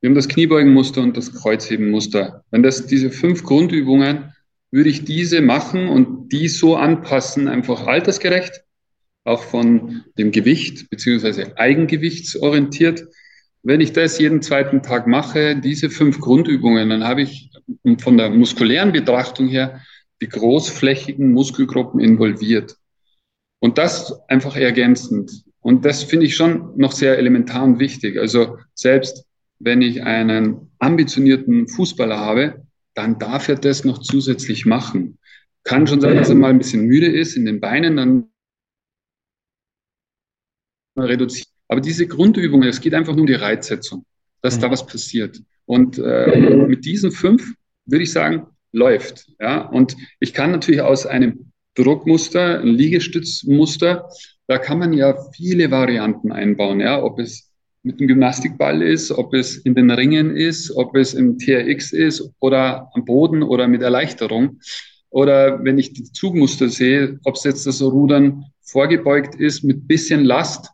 wir 0.00 0.08
haben 0.08 0.14
das 0.14 0.28
Kniebeugenmuster 0.28 1.02
und 1.02 1.18
das 1.18 1.34
Kreuzhebenmuster. 1.34 2.44
Wenn 2.50 2.62
das 2.62 2.86
diese 2.86 3.10
fünf 3.10 3.42
Grundübungen, 3.42 4.32
würde 4.70 4.88
ich 4.88 5.04
diese 5.04 5.42
machen 5.42 5.88
und 5.88 6.30
die 6.32 6.48
so 6.48 6.76
anpassen, 6.76 7.46
einfach 7.46 7.86
altersgerecht, 7.86 8.63
auch 9.24 9.42
von 9.42 10.04
dem 10.18 10.30
Gewicht 10.30 10.90
beziehungsweise 10.90 11.56
eigengewichtsorientiert. 11.58 13.04
Wenn 13.62 13.80
ich 13.80 13.92
das 13.92 14.18
jeden 14.18 14.42
zweiten 14.42 14.82
Tag 14.82 15.06
mache, 15.06 15.56
diese 15.56 15.88
fünf 15.88 16.20
Grundübungen, 16.20 16.90
dann 16.90 17.04
habe 17.04 17.22
ich 17.22 17.50
von 17.98 18.18
der 18.18 18.30
muskulären 18.30 18.92
Betrachtung 18.92 19.48
her 19.48 19.80
die 20.20 20.28
großflächigen 20.28 21.32
Muskelgruppen 21.32 22.00
involviert. 22.00 22.76
Und 23.60 23.78
das 23.78 24.12
einfach 24.28 24.56
ergänzend. 24.56 25.44
Und 25.60 25.86
das 25.86 26.02
finde 26.02 26.26
ich 26.26 26.36
schon 26.36 26.76
noch 26.76 26.92
sehr 26.92 27.16
elementar 27.18 27.64
und 27.64 27.78
wichtig. 27.78 28.18
Also 28.18 28.58
selbst 28.74 29.24
wenn 29.58 29.80
ich 29.80 30.02
einen 30.02 30.70
ambitionierten 30.78 31.68
Fußballer 31.68 32.18
habe, 32.18 32.66
dann 32.92 33.18
darf 33.18 33.48
er 33.48 33.56
das 33.56 33.84
noch 33.84 33.98
zusätzlich 33.98 34.66
machen. 34.66 35.18
Kann 35.64 35.86
schon 35.86 36.02
sein, 36.02 36.16
dass 36.16 36.28
er 36.28 36.34
mal 36.34 36.50
ein 36.50 36.58
bisschen 36.58 36.86
müde 36.86 37.06
ist 37.06 37.36
in 37.36 37.46
den 37.46 37.60
Beinen, 37.60 37.96
dann 37.96 38.26
reduzieren. 40.96 41.48
Aber 41.68 41.80
diese 41.80 42.06
Grundübungen, 42.06 42.68
es 42.68 42.80
geht 42.80 42.94
einfach 42.94 43.12
nur 43.12 43.22
um 43.22 43.26
die 43.26 43.34
Reizsetzung, 43.34 44.04
dass 44.42 44.56
mhm. 44.56 44.62
da 44.62 44.70
was 44.70 44.86
passiert. 44.86 45.40
Und 45.66 45.98
äh, 45.98 46.66
mit 46.68 46.84
diesen 46.84 47.10
fünf 47.10 47.54
würde 47.86 48.04
ich 48.04 48.12
sagen, 48.12 48.46
läuft. 48.72 49.26
Ja? 49.40 49.62
Und 49.62 49.96
ich 50.20 50.34
kann 50.34 50.50
natürlich 50.50 50.80
aus 50.80 51.06
einem 51.06 51.50
Druckmuster, 51.74 52.60
ein 52.60 52.68
Liegestützmuster, 52.68 54.08
da 54.46 54.58
kann 54.58 54.78
man 54.78 54.92
ja 54.92 55.16
viele 55.32 55.70
Varianten 55.70 56.30
einbauen, 56.30 56.80
ja, 56.80 57.02
ob 57.02 57.18
es 57.18 57.50
mit 57.82 58.00
dem 58.00 58.08
Gymnastikball 58.08 58.82
ist, 58.82 59.10
ob 59.10 59.34
es 59.34 59.56
in 59.58 59.74
den 59.74 59.90
Ringen 59.90 60.36
ist, 60.36 60.70
ob 60.76 60.96
es 60.96 61.14
im 61.14 61.38
TRX 61.38 61.92
ist 61.92 62.30
oder 62.40 62.90
am 62.94 63.04
Boden 63.04 63.42
oder 63.42 63.68
mit 63.68 63.82
Erleichterung. 63.82 64.60
Oder 65.10 65.62
wenn 65.64 65.78
ich 65.78 65.92
die 65.92 66.04
Zugmuster 66.04 66.68
sehe, 66.68 67.18
ob 67.24 67.36
es 67.36 67.44
jetzt 67.44 67.66
das 67.66 67.82
Rudern 67.82 68.44
vorgebeugt 68.62 69.34
ist 69.34 69.64
mit 69.64 69.86
bisschen 69.86 70.24
Last 70.24 70.70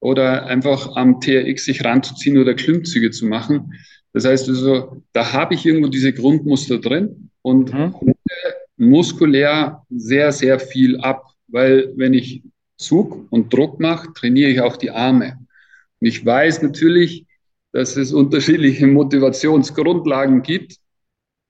oder 0.00 0.46
einfach 0.46 0.96
am 0.96 1.20
TRX 1.20 1.64
sich 1.64 1.84
ranzuziehen 1.84 2.38
oder 2.38 2.54
Klimmzüge 2.54 3.10
zu 3.10 3.26
machen. 3.26 3.74
Das 4.12 4.24
heißt 4.24 4.48
also, 4.48 5.02
da 5.12 5.32
habe 5.32 5.54
ich 5.54 5.66
irgendwo 5.66 5.88
diese 5.88 6.12
Grundmuster 6.12 6.78
drin 6.78 7.30
und 7.42 7.72
mhm. 7.72 7.94
muskulär 8.76 9.84
sehr, 9.90 10.32
sehr 10.32 10.58
viel 10.58 10.98
ab, 11.00 11.24
weil 11.48 11.92
wenn 11.96 12.14
ich 12.14 12.42
Zug 12.76 13.26
und 13.30 13.52
Druck 13.52 13.80
mache, 13.80 14.12
trainiere 14.14 14.50
ich 14.50 14.60
auch 14.60 14.76
die 14.76 14.90
Arme. 14.90 15.38
Und 16.00 16.06
ich 16.06 16.24
weiß 16.24 16.62
natürlich, 16.62 17.26
dass 17.72 17.96
es 17.96 18.12
unterschiedliche 18.12 18.86
Motivationsgrundlagen 18.86 20.42
gibt. 20.42 20.76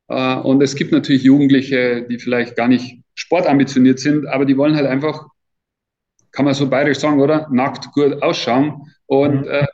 Äh, 0.09 0.37
und 0.37 0.63
es 0.63 0.75
gibt 0.75 0.93
natürlich 0.93 1.23
Jugendliche, 1.23 2.07
die 2.09 2.19
vielleicht 2.19 2.57
gar 2.57 2.69
nicht 2.69 2.99
sportambitioniert 3.15 3.99
sind, 3.99 4.27
aber 4.27 4.45
die 4.45 4.57
wollen 4.57 4.77
halt 4.77 4.87
einfach 4.87 5.27
kann 6.33 6.45
man 6.45 6.55
so 6.55 6.68
bayerisch 6.68 6.99
sagen, 6.99 7.20
oder? 7.20 7.49
Nackt 7.51 7.91
gut 7.93 8.22
ausschauen. 8.22 8.93
Und 9.07 9.43
mhm. 9.43 9.49
äh, 9.49 9.66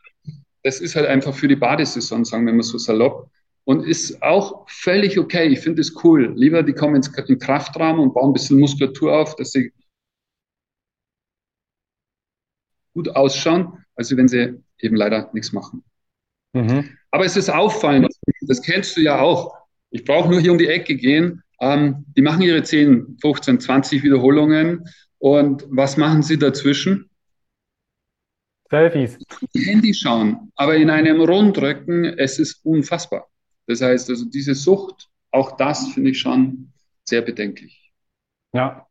das 0.63 0.81
ist 0.81 0.97
halt 0.97 1.07
einfach 1.07 1.35
für 1.35 1.49
die 1.49 1.57
Badesaison, 1.57 2.25
sagen 2.25 2.47
wir 2.47 2.53
mal 2.53 2.63
so 2.63 2.79
salopp. 2.79 3.31
Und 3.65 3.87
ist 3.87 4.23
auch 4.23 4.69
völlig 4.69 5.19
okay. 5.19 5.47
Ich 5.47 5.61
finde 5.61 5.81
es 5.81 5.95
cool. 6.05 6.33
Lieber, 6.37 6.63
die 6.63 6.75
kommen 6.75 6.97
ins, 6.97 7.09
in 7.09 7.39
Kraftraum 7.39 7.99
und 7.99 8.13
bauen 8.13 8.31
ein 8.31 8.33
bisschen 8.35 8.61
Muskulatur 8.61 9.17
auf, 9.17 9.37
dass 9.37 9.53
sie 9.53 9.73
gut 12.95 13.09
ausschauen, 13.09 13.85
als 13.97 14.15
wenn 14.17 14.29
sie 14.29 14.63
eben 14.79 14.97
leider 14.97 15.31
nichts 15.33 15.53
machen. 15.53 15.83
Mhm. 16.53 16.91
Aber 17.11 17.25
es 17.25 17.37
ist 17.37 17.51
auffallend, 17.51 18.09
das 18.43 18.63
kennst 18.63 18.97
du 18.97 19.01
ja 19.01 19.21
auch. 19.21 19.55
Ich 19.91 20.05
brauche 20.05 20.29
nur 20.29 20.41
hier 20.41 20.53
um 20.53 20.59
die 20.59 20.69
Ecke 20.69 20.97
gehen. 20.97 21.43
Ähm, 21.61 22.05
die 22.17 22.23
machen 22.23 22.43
ihre 22.43 22.63
10, 22.63 23.19
15, 23.21 23.61
20 23.61 24.03
Wiederholungen 24.03 24.85
und 25.25 25.65
was 25.71 25.97
machen 25.97 26.23
Sie 26.23 26.39
dazwischen? 26.39 27.09
Selfies. 28.69 29.19
Handy 29.55 29.95
schauen, 29.95 30.53
aber 30.55 30.77
in 30.77 30.91
einem 30.91 31.23
Rundrücken, 31.23 32.05
es 32.19 32.39
ist 32.39 32.63
unfassbar. 32.63 33.29
Das 33.67 33.81
heißt, 33.81 34.11
also 34.11 34.27
diese 34.29 34.55
Sucht, 34.55 35.09
auch 35.31 35.57
das 35.57 35.89
finde 35.93 36.11
ich 36.11 36.19
schon 36.19 36.75
sehr 37.05 37.23
bedenklich. 37.23 37.91
Ja. 38.53 38.87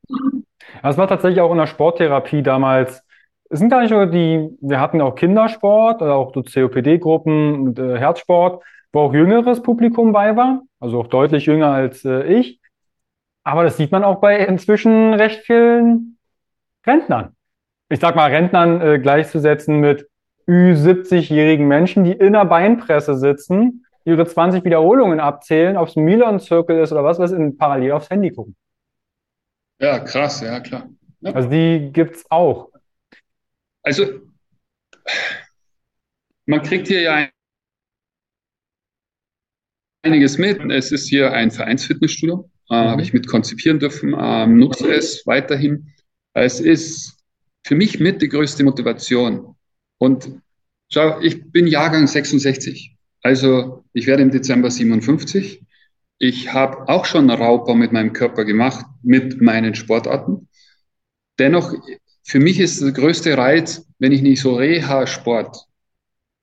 Das 0.82 0.98
war 0.98 1.08
tatsächlich 1.08 1.40
auch 1.40 1.52
in 1.52 1.60
der 1.60 1.68
Sporttherapie 1.68 2.42
damals. 2.42 3.04
Es 3.52 3.60
sind 3.60 3.70
gar 3.70 3.82
nicht 3.82 3.92
nur 3.92 4.08
die, 4.08 4.50
wir 4.60 4.80
hatten 4.80 5.02
auch 5.02 5.14
Kindersport, 5.14 6.02
oder 6.02 6.16
auch 6.16 6.34
so 6.34 6.42
COPD-Gruppen 6.42 7.54
und 7.54 7.78
äh, 7.78 8.00
Herzsport, 8.00 8.64
wo 8.92 9.02
auch 9.02 9.14
jüngeres 9.14 9.62
Publikum 9.62 10.14
bei 10.14 10.36
war, 10.36 10.64
also 10.80 11.00
auch 11.00 11.08
deutlich 11.08 11.46
jünger 11.46 11.68
als 11.68 12.04
äh, 12.06 12.24
ich. 12.24 12.60
Aber 13.44 13.64
das 13.64 13.78
sieht 13.78 13.92
man 13.92 14.04
auch 14.04 14.20
bei 14.20 14.40
inzwischen 14.40 15.14
recht 15.14 15.46
vielen 15.46 16.13
Rentnern. 16.86 17.36
Ich 17.90 18.00
sag 18.00 18.16
mal, 18.16 18.30
Rentnern 18.30 18.82
äh, 18.82 19.00
gleichzusetzen 19.00 19.80
mit 19.80 20.08
Ü70-jährigen 20.48 21.68
Menschen, 21.68 22.04
die 22.04 22.12
in 22.12 22.34
der 22.34 22.46
Beinpresse 22.46 23.18
sitzen, 23.18 23.86
ihre 24.06 24.26
20 24.26 24.66
Wiederholungen 24.66 25.20
abzählen, 25.20 25.78
ob 25.78 25.88
es 25.88 25.96
ein 25.96 26.04
Milan-Zirkel 26.04 26.80
ist 26.80 26.92
oder 26.92 27.04
was, 27.04 27.20
was 27.20 27.32
in 27.32 27.58
parallel 27.58 27.94
aufs 27.94 28.10
Handy 28.10 28.32
gucken. 28.32 28.56
Ja, 29.80 30.00
krass, 30.00 30.42
ja, 30.42 30.60
klar. 30.60 30.90
Ja. 31.22 31.32
Also 31.32 31.50
die 31.50 31.90
gibt's 31.94 32.26
auch. 32.30 32.70
Also 33.82 34.06
man 36.46 36.62
kriegt 36.62 36.88
hier 36.88 37.02
ja 37.02 37.28
einiges 40.02 40.38
mit. 40.38 40.60
Es 40.72 40.92
ist 40.92 41.08
hier 41.08 41.32
ein 41.32 41.52
Vereinsfitnessstudio, 41.52 42.50
äh, 42.70 42.74
mhm. 42.74 42.90
habe 42.90 43.02
ich 43.02 43.14
mit 43.14 43.28
konzipieren 43.28 43.80
dürfen, 43.80 44.16
ähm, 44.18 44.58
nutze 44.58 44.94
es 44.94 45.26
weiterhin. 45.26 45.94
Es 46.34 46.60
ist 46.60 47.18
für 47.64 47.76
mich 47.76 48.00
mit 48.00 48.22
die 48.22 48.30
größte 48.30 48.64
Motivation. 48.64 49.56
Und 49.98 50.42
schau, 50.92 51.20
ich 51.22 51.52
bin 51.52 51.68
Jahrgang 51.68 52.08
66. 52.08 52.96
Also 53.22 53.84
ich 53.94 54.08
werde 54.08 54.24
im 54.24 54.32
Dezember 54.32 54.70
57. 54.70 55.64
Ich 56.20 56.54
habe 56.54 56.90
auch 56.90 57.06
schon 57.06 57.30
Raubbau 57.30 57.76
mit 57.76 57.92
meinem 57.92 58.14
Körper 58.14 58.46
gemacht, 58.46 58.86
mit 59.02 59.42
meinen 59.42 59.76
Sportarten. 59.76 60.48
Dennoch, 61.40 61.74
für 62.24 62.40
mich 62.40 62.60
ist 62.60 62.82
der 62.82 62.92
größte 62.92 63.38
Reiz, 63.38 63.86
wenn 64.00 64.12
ich 64.12 64.22
nicht 64.22 64.42
so 64.42 64.56
Reha-Sport 64.56 65.68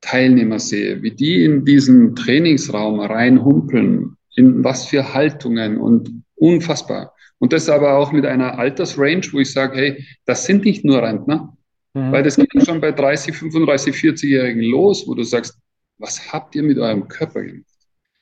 Teilnehmer 0.00 0.58
sehe, 0.58 1.02
wie 1.02 1.10
die 1.10 1.44
in 1.44 1.64
diesen 1.64 2.14
Trainingsraum 2.16 3.00
reinhumpeln, 3.00 4.16
in 4.34 4.64
was 4.64 4.86
für 4.86 5.12
Haltungen 5.12 5.78
und 5.78 6.22
unfassbar. 6.36 7.14
Und 7.40 7.52
das 7.52 7.68
aber 7.68 7.96
auch 7.96 8.12
mit 8.12 8.26
einer 8.26 8.58
Altersrange, 8.58 9.22
wo 9.32 9.40
ich 9.40 9.50
sage, 9.50 9.76
hey, 9.78 10.06
das 10.26 10.44
sind 10.44 10.64
nicht 10.64 10.84
nur 10.84 11.02
Rentner, 11.02 11.56
mhm. 11.94 12.12
weil 12.12 12.22
das 12.22 12.36
geht 12.36 12.64
schon 12.64 12.80
bei 12.80 12.92
30, 12.92 13.34
35, 13.34 13.94
40-Jährigen 13.94 14.62
los, 14.62 15.08
wo 15.08 15.14
du 15.14 15.22
sagst, 15.22 15.58
was 15.98 16.32
habt 16.32 16.54
ihr 16.54 16.62
mit 16.62 16.78
eurem 16.78 17.08
Körper 17.08 17.42
gemacht? 17.42 17.64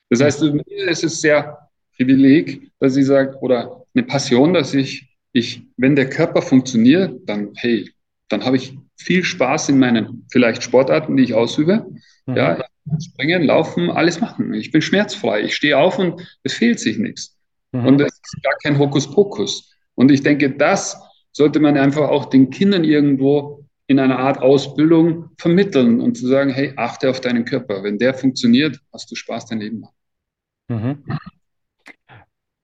Das 0.08 0.22
heißt, 0.22 0.42
es 0.86 1.02
ist 1.02 1.20
sehr 1.20 1.58
Privileg, 1.96 2.70
dass 2.78 2.96
ich 2.96 3.06
sage, 3.06 3.36
oder 3.40 3.84
eine 3.94 4.04
Passion, 4.04 4.54
dass 4.54 4.72
ich, 4.72 5.08
ich, 5.32 5.62
wenn 5.76 5.96
der 5.96 6.08
Körper 6.08 6.40
funktioniert, 6.40 7.28
dann, 7.28 7.50
hey, 7.56 7.90
dann 8.28 8.44
habe 8.44 8.56
ich 8.56 8.78
viel 8.96 9.24
Spaß 9.24 9.68
in 9.70 9.78
meinen 9.78 10.26
vielleicht 10.30 10.62
Sportarten, 10.62 11.16
die 11.16 11.24
ich 11.24 11.34
ausübe. 11.34 11.86
Mhm. 12.26 12.36
Ja, 12.36 12.64
springen, 13.00 13.42
laufen, 13.42 13.90
alles 13.90 14.20
machen. 14.20 14.54
Ich 14.54 14.70
bin 14.70 14.80
schmerzfrei. 14.80 15.42
Ich 15.42 15.56
stehe 15.56 15.76
auf 15.76 15.98
und 15.98 16.22
es 16.42 16.54
fehlt 16.54 16.80
sich 16.80 16.98
nichts. 16.98 17.37
Mhm. 17.72 17.86
Und 17.86 18.00
es 18.00 18.12
ist 18.12 18.42
gar 18.42 18.54
kein 18.62 18.78
Hokuspokus. 18.78 19.74
Und 19.94 20.10
ich 20.10 20.22
denke, 20.22 20.50
das 20.50 21.00
sollte 21.32 21.60
man 21.60 21.76
einfach 21.76 22.08
auch 22.08 22.26
den 22.26 22.50
Kindern 22.50 22.84
irgendwo 22.84 23.64
in 23.86 23.98
einer 23.98 24.18
Art 24.18 24.38
Ausbildung 24.38 25.30
vermitteln 25.38 26.00
und 26.00 26.16
zu 26.16 26.26
sagen, 26.26 26.50
hey, 26.50 26.72
achte 26.76 27.08
auf 27.08 27.20
deinen 27.20 27.44
Körper. 27.44 27.82
Wenn 27.82 27.98
der 27.98 28.14
funktioniert, 28.14 28.78
hast 28.92 29.10
du 29.10 29.14
Spaß 29.14 29.46
dein 29.46 29.60
Leben 29.60 29.80
lang. 29.80 29.92
Mhm. 30.68 31.04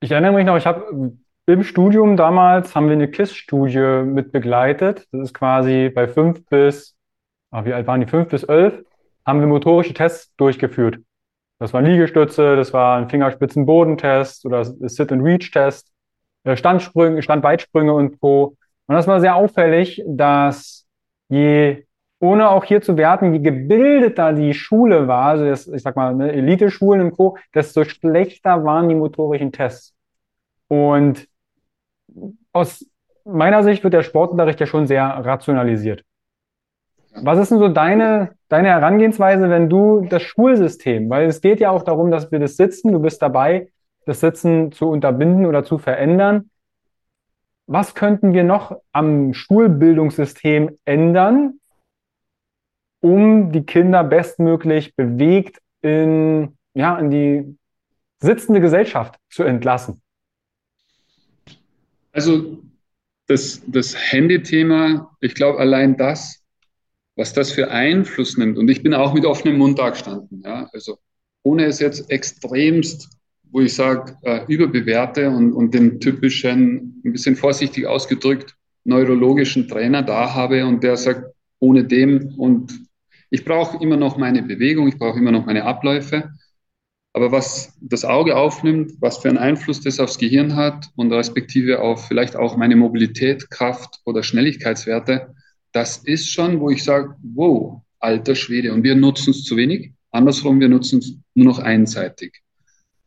Ich 0.00 0.10
erinnere 0.10 0.32
mich 0.32 0.44
noch, 0.44 0.56
ich 0.56 0.66
habe 0.66 1.16
im 1.46 1.62
Studium 1.62 2.16
damals 2.16 2.74
haben 2.74 2.86
wir 2.86 2.94
eine 2.94 3.10
KISS-Studie 3.10 4.02
mit 4.04 4.32
begleitet. 4.32 5.06
Das 5.12 5.22
ist 5.22 5.34
quasi 5.34 5.90
bei 5.94 6.08
fünf 6.08 6.44
bis, 6.46 6.96
ach, 7.50 7.64
wie 7.64 7.72
alt 7.72 7.86
waren 7.86 8.00
die? 8.00 8.06
Fünf 8.06 8.28
bis 8.28 8.44
elf, 8.44 8.82
haben 9.26 9.40
wir 9.40 9.46
motorische 9.46 9.94
Tests 9.94 10.34
durchgeführt. 10.36 10.98
Das 11.58 11.72
waren 11.72 11.84
Liegestütze, 11.84 12.56
das 12.56 12.72
war 12.72 12.98
ein 12.98 13.08
Fingerspitzenbodentest 13.08 14.44
oder 14.44 14.64
Sit-and-Reach-Test, 14.64 15.92
äh, 16.44 16.56
Standsprünge, 16.56 17.22
Standweitsprünge 17.22 17.94
und 17.94 18.20
Co. 18.20 18.56
Und 18.86 18.94
das 18.94 19.06
war 19.06 19.20
sehr 19.20 19.36
auffällig, 19.36 20.02
dass 20.06 20.86
je, 21.28 21.84
ohne 22.18 22.50
auch 22.50 22.64
hier 22.64 22.82
zu 22.82 22.96
werten, 22.96 23.32
je 23.32 23.40
gebildeter 23.40 24.32
die 24.32 24.52
Schule 24.52 25.08
war, 25.08 25.26
also 25.26 25.44
das, 25.46 25.66
ich 25.68 25.82
sag 25.82 25.96
mal, 25.96 26.14
ne, 26.14 26.32
Elite-Schulen 26.32 27.00
und 27.00 27.12
Co., 27.12 27.38
desto 27.54 27.84
schlechter 27.84 28.64
waren 28.64 28.88
die 28.88 28.94
motorischen 28.94 29.52
Tests. 29.52 29.94
Und 30.68 31.28
aus 32.52 32.84
meiner 33.24 33.62
Sicht 33.62 33.82
wird 33.84 33.94
der 33.94 34.02
Sportunterricht 34.02 34.60
ja 34.60 34.66
schon 34.66 34.86
sehr 34.86 35.04
rationalisiert. 35.04 36.04
Was 37.16 37.38
ist 37.38 37.50
denn 37.50 37.58
so 37.58 37.68
deine, 37.68 38.32
deine 38.48 38.68
Herangehensweise, 38.68 39.48
wenn 39.48 39.68
du 39.68 40.06
das 40.08 40.22
Schulsystem, 40.22 41.08
weil 41.10 41.26
es 41.28 41.40
geht 41.40 41.60
ja 41.60 41.70
auch 41.70 41.82
darum, 41.82 42.10
dass 42.10 42.32
wir 42.32 42.40
das 42.40 42.56
Sitzen, 42.56 42.92
du 42.92 42.98
bist 42.98 43.22
dabei, 43.22 43.70
das 44.04 44.20
Sitzen 44.20 44.72
zu 44.72 44.88
unterbinden 44.88 45.46
oder 45.46 45.64
zu 45.64 45.78
verändern. 45.78 46.50
Was 47.66 47.94
könnten 47.94 48.34
wir 48.34 48.44
noch 48.44 48.76
am 48.92 49.32
Schulbildungssystem 49.32 50.76
ändern, 50.84 51.60
um 53.00 53.52
die 53.52 53.64
Kinder 53.64 54.04
bestmöglich 54.04 54.94
bewegt 54.96 55.60
in, 55.82 56.58
ja, 56.74 56.98
in 56.98 57.10
die 57.10 57.58
sitzende 58.18 58.60
Gesellschaft 58.60 59.18
zu 59.30 59.44
entlassen? 59.44 60.02
Also 62.12 62.58
das, 63.26 63.62
das 63.66 63.94
Handy-Thema, 64.12 65.16
ich 65.20 65.34
glaube, 65.34 65.58
allein 65.58 65.96
das 65.96 66.43
was 67.16 67.32
das 67.32 67.52
für 67.52 67.70
Einfluss 67.70 68.36
nimmt. 68.36 68.58
Und 68.58 68.68
ich 68.68 68.82
bin 68.82 68.94
auch 68.94 69.14
mit 69.14 69.24
offenem 69.24 69.58
Mund 69.58 69.78
da 69.78 69.90
gestanden. 69.90 70.42
Ja? 70.44 70.68
Also 70.72 70.98
ohne 71.42 71.66
es 71.66 71.78
jetzt 71.78 72.10
extremst, 72.10 73.08
wo 73.50 73.60
ich 73.60 73.74
sage, 73.74 74.16
äh, 74.22 74.40
überbewerte 74.48 75.30
und, 75.30 75.52
und 75.52 75.74
den 75.74 76.00
typischen, 76.00 77.00
ein 77.04 77.12
bisschen 77.12 77.36
vorsichtig 77.36 77.86
ausgedrückt, 77.86 78.56
neurologischen 78.84 79.68
Trainer 79.68 80.02
da 80.02 80.34
habe 80.34 80.66
und 80.66 80.82
der 80.82 80.96
sagt, 80.96 81.32
ohne 81.60 81.84
dem 81.84 82.34
und 82.36 82.72
ich 83.30 83.44
brauche 83.44 83.82
immer 83.82 83.96
noch 83.96 84.16
meine 84.16 84.42
Bewegung, 84.42 84.88
ich 84.88 84.98
brauche 84.98 85.18
immer 85.18 85.32
noch 85.32 85.46
meine 85.46 85.64
Abläufe. 85.64 86.30
Aber 87.12 87.30
was 87.30 87.72
das 87.80 88.04
Auge 88.04 88.36
aufnimmt, 88.36 88.92
was 89.00 89.18
für 89.18 89.28
einen 89.28 89.38
Einfluss 89.38 89.80
das 89.80 90.00
aufs 90.00 90.18
Gehirn 90.18 90.56
hat 90.56 90.90
und 90.96 91.12
respektive 91.12 91.80
auf 91.80 92.08
vielleicht 92.08 92.36
auch 92.36 92.56
meine 92.56 92.76
Mobilität, 92.76 93.50
Kraft 93.50 94.00
oder 94.04 94.22
Schnelligkeitswerte, 94.22 95.34
das 95.74 95.98
ist 95.98 96.30
schon, 96.30 96.60
wo 96.60 96.70
ich 96.70 96.82
sage, 96.82 97.14
wow, 97.34 97.82
alter 97.98 98.34
Schwede. 98.34 98.72
Und 98.72 98.84
wir 98.84 98.94
nutzen 98.94 99.30
es 99.30 99.44
zu 99.44 99.56
wenig. 99.56 99.92
Andersrum, 100.12 100.60
wir 100.60 100.68
nutzen 100.68 101.00
es 101.00 101.18
nur 101.34 101.46
noch 101.46 101.58
einseitig. 101.58 102.40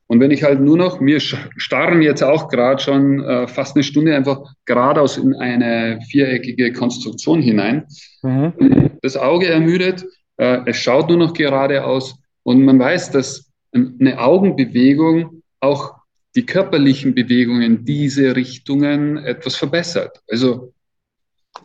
Und 0.07 0.19
wenn 0.19 0.31
ich 0.31 0.43
halt 0.43 0.59
nur 0.59 0.77
noch, 0.77 1.01
wir 1.01 1.19
starren 1.19 2.01
jetzt 2.01 2.23
auch 2.23 2.49
gerade 2.49 2.81
schon 2.81 3.23
äh, 3.23 3.47
fast 3.47 3.75
eine 3.75 3.83
Stunde 3.83 4.15
einfach 4.15 4.41
geradeaus 4.65 5.17
in 5.17 5.33
eine 5.35 5.99
viereckige 6.09 6.71
Konstruktion 6.73 7.41
hinein. 7.41 7.85
Mhm. 8.21 8.91
Das 9.01 9.17
Auge 9.17 9.47
ermüdet, 9.47 10.05
äh, 10.37 10.59
es 10.65 10.77
schaut 10.77 11.09
nur 11.09 11.17
noch 11.17 11.33
geradeaus 11.33 12.15
und 12.43 12.63
man 12.63 12.79
weiß, 12.79 13.11
dass 13.11 13.51
eine 13.73 14.19
Augenbewegung 14.19 15.43
auch 15.59 15.95
die 16.35 16.45
körperlichen 16.45 17.13
Bewegungen 17.13 17.83
diese 17.83 18.35
Richtungen 18.35 19.17
etwas 19.17 19.55
verbessert. 19.55 20.21
Also 20.29 20.73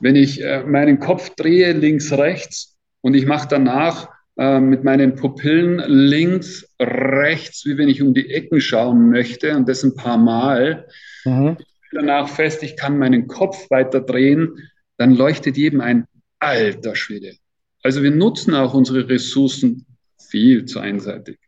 wenn 0.01 0.17
ich 0.17 0.43
äh, 0.43 0.63
meinen 0.65 0.99
Kopf 0.99 1.31
drehe 1.37 1.73
links, 1.73 2.13
rechts 2.13 2.77
und 3.01 3.15
ich 3.15 3.27
mache 3.27 3.49
danach 3.49 4.09
äh, 4.37 4.61
mit 4.61 4.85
meinen 4.85 5.15
Pupillen 5.15 5.83
links, 5.87 6.67
rechts, 6.81 7.65
wie 7.67 7.77
wenn 7.77 7.89
ich 7.89 8.03
um 8.03 8.15
die 8.15 8.31
Ecken 8.31 8.61
schauen 8.61 9.11
möchte 9.11 9.57
und 9.57 9.69
das 9.69 9.83
ein 9.83 9.95
paar 9.95 10.19
Mal, 10.19 10.87
mhm. 11.25 11.57
danach 11.93 12.29
fest, 12.29 12.63
ich 12.63 12.77
kann 12.77 12.99
meinen 12.99 13.27
Kopf 13.27 13.71
weiter 13.71 14.01
drehen, 14.01 14.71
dann 14.97 15.15
leuchtet 15.15 15.57
jedem 15.57 15.81
ein 15.81 16.07
alter 16.39 16.95
Schwede. 16.97 17.35
Also 17.83 18.03
wir 18.03 18.11
nutzen 18.11 18.55
auch 18.55 18.75
unsere 18.75 19.09
Ressourcen 19.09 19.87
viel 20.31 20.65
zu 20.65 20.79
einseitig. 20.79 21.39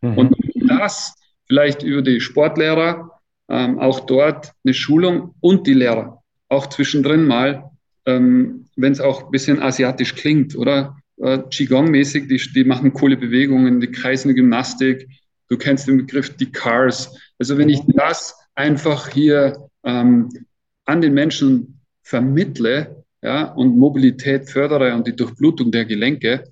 Mhm. 0.00 0.18
Und 0.18 0.36
das 0.68 1.14
vielleicht 1.46 1.82
über 1.82 2.02
die 2.02 2.20
Sportlehrer, 2.20 3.20
ähm, 3.48 3.78
auch 3.78 4.00
dort 4.00 4.52
eine 4.64 4.74
Schulung 4.74 5.34
und 5.40 5.66
die 5.66 5.74
Lehrer, 5.74 6.22
auch 6.48 6.66
zwischendrin 6.66 7.26
mal 7.26 7.70
ähm, 8.06 8.66
wenn 8.76 8.92
es 8.92 9.00
auch 9.00 9.24
ein 9.24 9.30
bisschen 9.30 9.60
asiatisch 9.60 10.14
klingt, 10.14 10.56
oder? 10.56 10.96
Äh, 11.18 11.38
Qigong-mäßig, 11.50 12.28
die, 12.28 12.40
die 12.52 12.64
machen 12.64 12.92
coole 12.92 13.16
Bewegungen, 13.16 13.80
die 13.80 13.90
kreisende 13.90 14.34
Gymnastik. 14.34 15.08
Du 15.48 15.56
kennst 15.56 15.86
den 15.86 15.98
Begriff 15.98 16.36
die 16.36 16.50
Cars. 16.50 17.16
Also 17.38 17.58
wenn 17.58 17.68
ich 17.68 17.80
das 17.88 18.34
einfach 18.54 19.08
hier 19.08 19.68
ähm, 19.84 20.28
an 20.84 21.00
den 21.00 21.14
Menschen 21.14 21.80
vermittle 22.02 23.04
ja, 23.22 23.52
und 23.52 23.78
Mobilität 23.78 24.48
fördere 24.48 24.94
und 24.94 25.06
die 25.06 25.14
Durchblutung 25.14 25.70
der 25.70 25.84
Gelenke, 25.84 26.44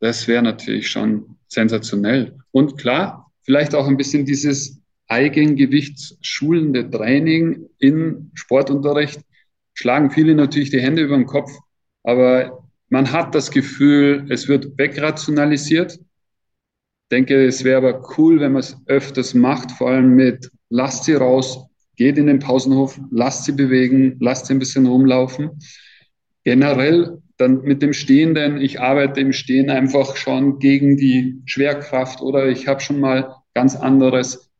das 0.00 0.26
wäre 0.26 0.42
natürlich 0.42 0.88
schon 0.88 1.36
sensationell. 1.48 2.36
Und 2.50 2.78
klar, 2.78 3.30
vielleicht 3.42 3.74
auch 3.74 3.86
ein 3.86 3.96
bisschen 3.96 4.24
dieses 4.24 4.80
Eigengewichtsschulende 5.08 6.90
Training 6.90 7.68
in 7.78 8.30
Sportunterricht 8.34 9.20
schlagen 9.78 10.10
viele 10.10 10.34
natürlich 10.34 10.70
die 10.70 10.80
Hände 10.80 11.02
über 11.02 11.16
den 11.16 11.26
Kopf, 11.26 11.52
aber 12.02 12.68
man 12.88 13.12
hat 13.12 13.32
das 13.36 13.52
Gefühl, 13.52 14.26
es 14.28 14.48
wird 14.48 14.76
wegrationalisiert. 14.76 15.92
Ich 15.92 17.08
denke, 17.12 17.46
es 17.46 17.62
wäre 17.62 17.78
aber 17.78 18.18
cool, 18.18 18.40
wenn 18.40 18.52
man 18.52 18.60
es 18.60 18.76
öfters 18.86 19.34
macht, 19.34 19.70
vor 19.70 19.90
allem 19.90 20.16
mit 20.16 20.50
lasst 20.68 21.04
sie 21.04 21.14
raus, 21.14 21.64
geht 21.94 22.18
in 22.18 22.26
den 22.26 22.40
Pausenhof, 22.40 22.98
lasst 23.12 23.44
sie 23.44 23.52
bewegen, 23.52 24.16
lasst 24.18 24.46
sie 24.46 24.54
ein 24.54 24.58
bisschen 24.58 24.86
rumlaufen. 24.86 25.60
Generell 26.42 27.22
dann 27.36 27.62
mit 27.62 27.80
dem 27.80 27.92
Stehenden, 27.92 28.60
ich 28.60 28.80
arbeite 28.80 29.20
im 29.20 29.32
Stehen 29.32 29.70
einfach 29.70 30.16
schon 30.16 30.58
gegen 30.58 30.96
die 30.96 31.40
Schwerkraft 31.44 32.20
oder 32.20 32.48
ich 32.48 32.66
habe 32.66 32.80
schon 32.80 32.98
mal 32.98 33.36
ganz 33.54 33.76
anderes 33.76 34.50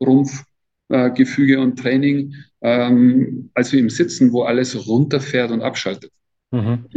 Rumpfgefüge 0.91 1.61
und 1.61 1.79
Training 1.79 2.35
ähm, 2.61 3.51
als 3.55 3.73
wir 3.73 3.81
im 3.81 3.91
Sitzen, 3.91 4.33
wo 4.33 4.43
alles 4.43 4.89
runterfährt 4.89 5.51
und 5.51 5.63
abschaltet. 5.63 6.13
Mhm. 6.51 6.89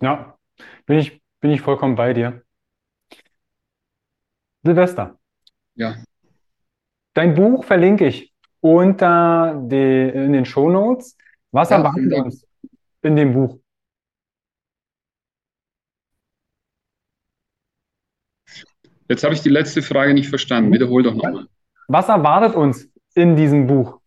Ja, 0.00 0.38
bin 0.86 0.98
ich, 0.98 1.20
bin 1.40 1.50
ich 1.50 1.60
vollkommen 1.60 1.96
bei 1.96 2.12
dir. 2.12 2.42
Silvester. 4.62 5.18
Ja. 5.74 5.96
Dein 7.14 7.34
Buch 7.34 7.64
verlinke 7.64 8.06
ich 8.06 8.32
unter 8.60 9.62
die, 9.68 10.08
in 10.08 10.32
den 10.32 10.44
Shownotes. 10.44 11.16
Was 11.52 11.70
ja, 11.70 11.76
erwartet 11.76 12.12
uns 12.12 12.46
in 13.02 13.16
dem 13.16 13.32
Buch? 13.32 13.58
Jetzt 19.08 19.22
habe 19.22 19.34
ich 19.34 19.40
die 19.40 19.50
letzte 19.50 19.82
Frage 19.82 20.14
nicht 20.14 20.28
verstanden. 20.28 20.72
Wiederhol 20.72 21.04
doch 21.04 21.14
nochmal. 21.14 21.46
Was 21.86 22.08
erwartet 22.08 22.56
uns 22.56 22.90
in 23.16 23.36
diesem 23.36 23.66
Buch? 23.66 23.98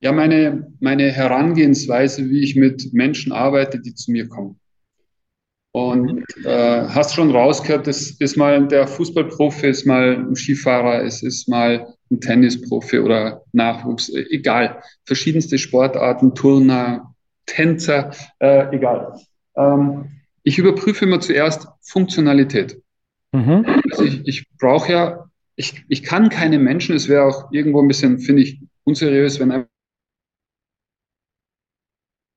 Ja, 0.00 0.12
meine, 0.12 0.72
meine 0.80 1.10
Herangehensweise, 1.10 2.28
wie 2.28 2.42
ich 2.42 2.56
mit 2.56 2.92
Menschen 2.92 3.32
arbeite, 3.32 3.80
die 3.80 3.94
zu 3.94 4.12
mir 4.12 4.28
kommen. 4.28 4.60
Und 5.72 6.24
äh, 6.44 6.86
hast 6.88 7.14
schon 7.14 7.30
rausgehört, 7.30 7.88
es 7.88 8.20
ist 8.20 8.36
mal 8.36 8.68
der 8.68 8.86
Fußballprofi, 8.86 9.66
ist 9.66 9.86
mal 9.86 10.16
ein 10.16 10.36
Skifahrer, 10.36 11.02
es 11.02 11.22
ist 11.22 11.48
mal 11.48 11.94
ein 12.10 12.20
Tennisprofi 12.20 12.98
oder 12.98 13.42
Nachwuchs, 13.52 14.08
egal. 14.30 14.82
Verschiedenste 15.04 15.58
Sportarten, 15.58 16.34
Turner, 16.34 17.14
Tänzer, 17.46 18.12
äh, 18.38 18.74
egal. 18.74 19.18
Ähm, 19.56 20.10
ich 20.44 20.58
überprüfe 20.58 21.06
immer 21.06 21.20
zuerst 21.20 21.66
Funktionalität. 21.82 22.80
Mhm. 23.32 23.66
Also 23.90 24.04
ich, 24.04 24.28
ich 24.28 24.46
brauche 24.58 24.92
ja, 24.92 25.24
ich, 25.56 25.84
ich 25.88 26.02
kann 26.02 26.28
keine 26.28 26.58
Menschen, 26.58 26.96
es 26.96 27.08
wäre 27.08 27.24
auch 27.24 27.52
irgendwo 27.52 27.80
ein 27.80 27.88
bisschen, 27.88 28.18
finde 28.18 28.42
ich, 28.42 28.60
unseriös, 28.84 29.38
wenn 29.40 29.66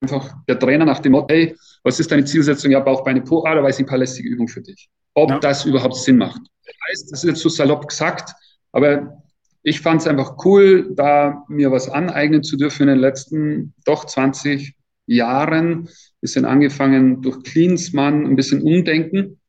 einfach 0.02 0.36
der 0.48 0.60
Trainer 0.60 0.86
nach 0.86 1.00
dem 1.00 1.14
Motto, 1.14 1.34
hey, 1.34 1.56
was 1.84 2.00
ist 2.00 2.12
deine 2.12 2.26
Zielsetzung? 2.26 2.72
Ja, 2.72 2.80
Bauchbeine 2.80 3.22
Po, 3.22 3.44
ah, 3.46 3.56
da 3.56 3.64
weiß 3.64 3.80
ich 3.80 3.86
ein 3.86 3.90
paar 3.90 3.98
lästige 3.98 4.30
Übungen 4.30 4.48
für 4.48 4.62
dich. 4.62 4.90
Ob 5.14 5.30
ja. 5.30 5.40
das 5.40 5.66
überhaupt 5.66 5.96
Sinn 5.96 6.18
macht. 6.18 6.42
Das 6.66 6.76
heißt, 6.90 7.12
das 7.12 7.24
ist 7.24 7.30
jetzt 7.30 7.42
so 7.42 7.50
salopp 7.50 7.88
gesagt, 7.88 8.34
aber 8.72 9.24
ich 9.64 9.82
fand 9.82 10.02
es 10.02 10.08
einfach 10.08 10.38
cool, 10.46 10.94
da 10.96 11.44
mir 11.50 11.72
was 11.72 11.90
aneignen 11.90 12.44
zu 12.44 12.56
dürfen 12.56 12.84
in 12.84 12.90
den 12.90 13.00
letzten 13.00 13.74
doch 13.86 14.06
20 14.06 14.76
Jahren. 15.08 15.90
Bisschen 16.22 16.46
angefangen 16.46 17.22
durch 17.22 17.44
Cleansman, 17.44 18.26
ein 18.26 18.36
bisschen 18.36 18.62
umdenken, 18.62 19.40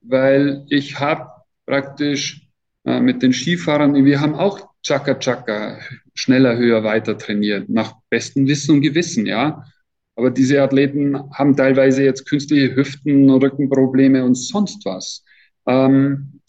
weil 0.00 0.64
ich 0.68 0.98
habe 0.98 1.28
praktisch 1.66 2.47
äh, 2.88 3.00
mit 3.00 3.22
den 3.22 3.34
Skifahrern, 3.34 4.04
wir 4.04 4.20
haben 4.20 4.34
auch 4.34 4.66
Chaka 4.82 5.18
Chaka, 5.18 5.78
schneller, 6.14 6.56
höher, 6.56 6.82
weiter 6.84 7.18
trainiert, 7.18 7.68
nach 7.68 7.94
bestem 8.08 8.48
Wissen 8.48 8.76
und 8.76 8.80
Gewissen, 8.80 9.26
ja. 9.26 9.64
Aber 10.16 10.30
diese 10.30 10.62
Athleten 10.62 11.18
haben 11.34 11.54
teilweise 11.54 12.02
jetzt 12.02 12.26
künstliche 12.26 12.74
Hüften, 12.74 13.28
Rückenprobleme 13.28 14.24
und 14.24 14.36
sonst 14.36 14.84
was. 14.86 15.22
Ähm, 15.66 16.40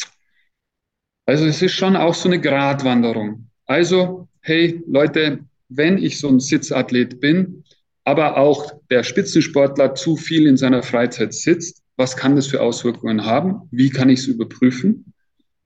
also 1.26 1.46
es 1.46 1.62
ist 1.62 1.74
schon 1.74 1.96
auch 1.98 2.16
so 2.16 2.30
eine 2.30 2.40
Gratwanderung. 2.40 3.50
Also, 3.66 4.30
hey 4.42 4.82
Leute, 4.88 5.40
wenn 5.68 5.98
ich 5.98 6.20
so 6.20 6.30
ein 6.30 6.40
Sitzathlet 6.40 7.20
bin, 7.20 7.64
aber 8.06 8.38
auch 8.38 8.80
der 8.90 9.04
Spitzensportler 9.04 9.94
zu 9.94 10.16
viel 10.16 10.48
in 10.48 10.56
seiner 10.56 10.84
Freizeit 10.84 11.34
sitzt, 11.34 11.84
was 11.98 12.16
kann 12.16 12.38
das 12.38 12.48
für 12.48 12.62
Auswirkungen 12.62 13.26
haben? 13.26 13.68
Wie 13.72 13.90
kann 13.90 14.10
ich 14.10 14.22
es 14.22 14.28
überprüfen? 14.28 15.14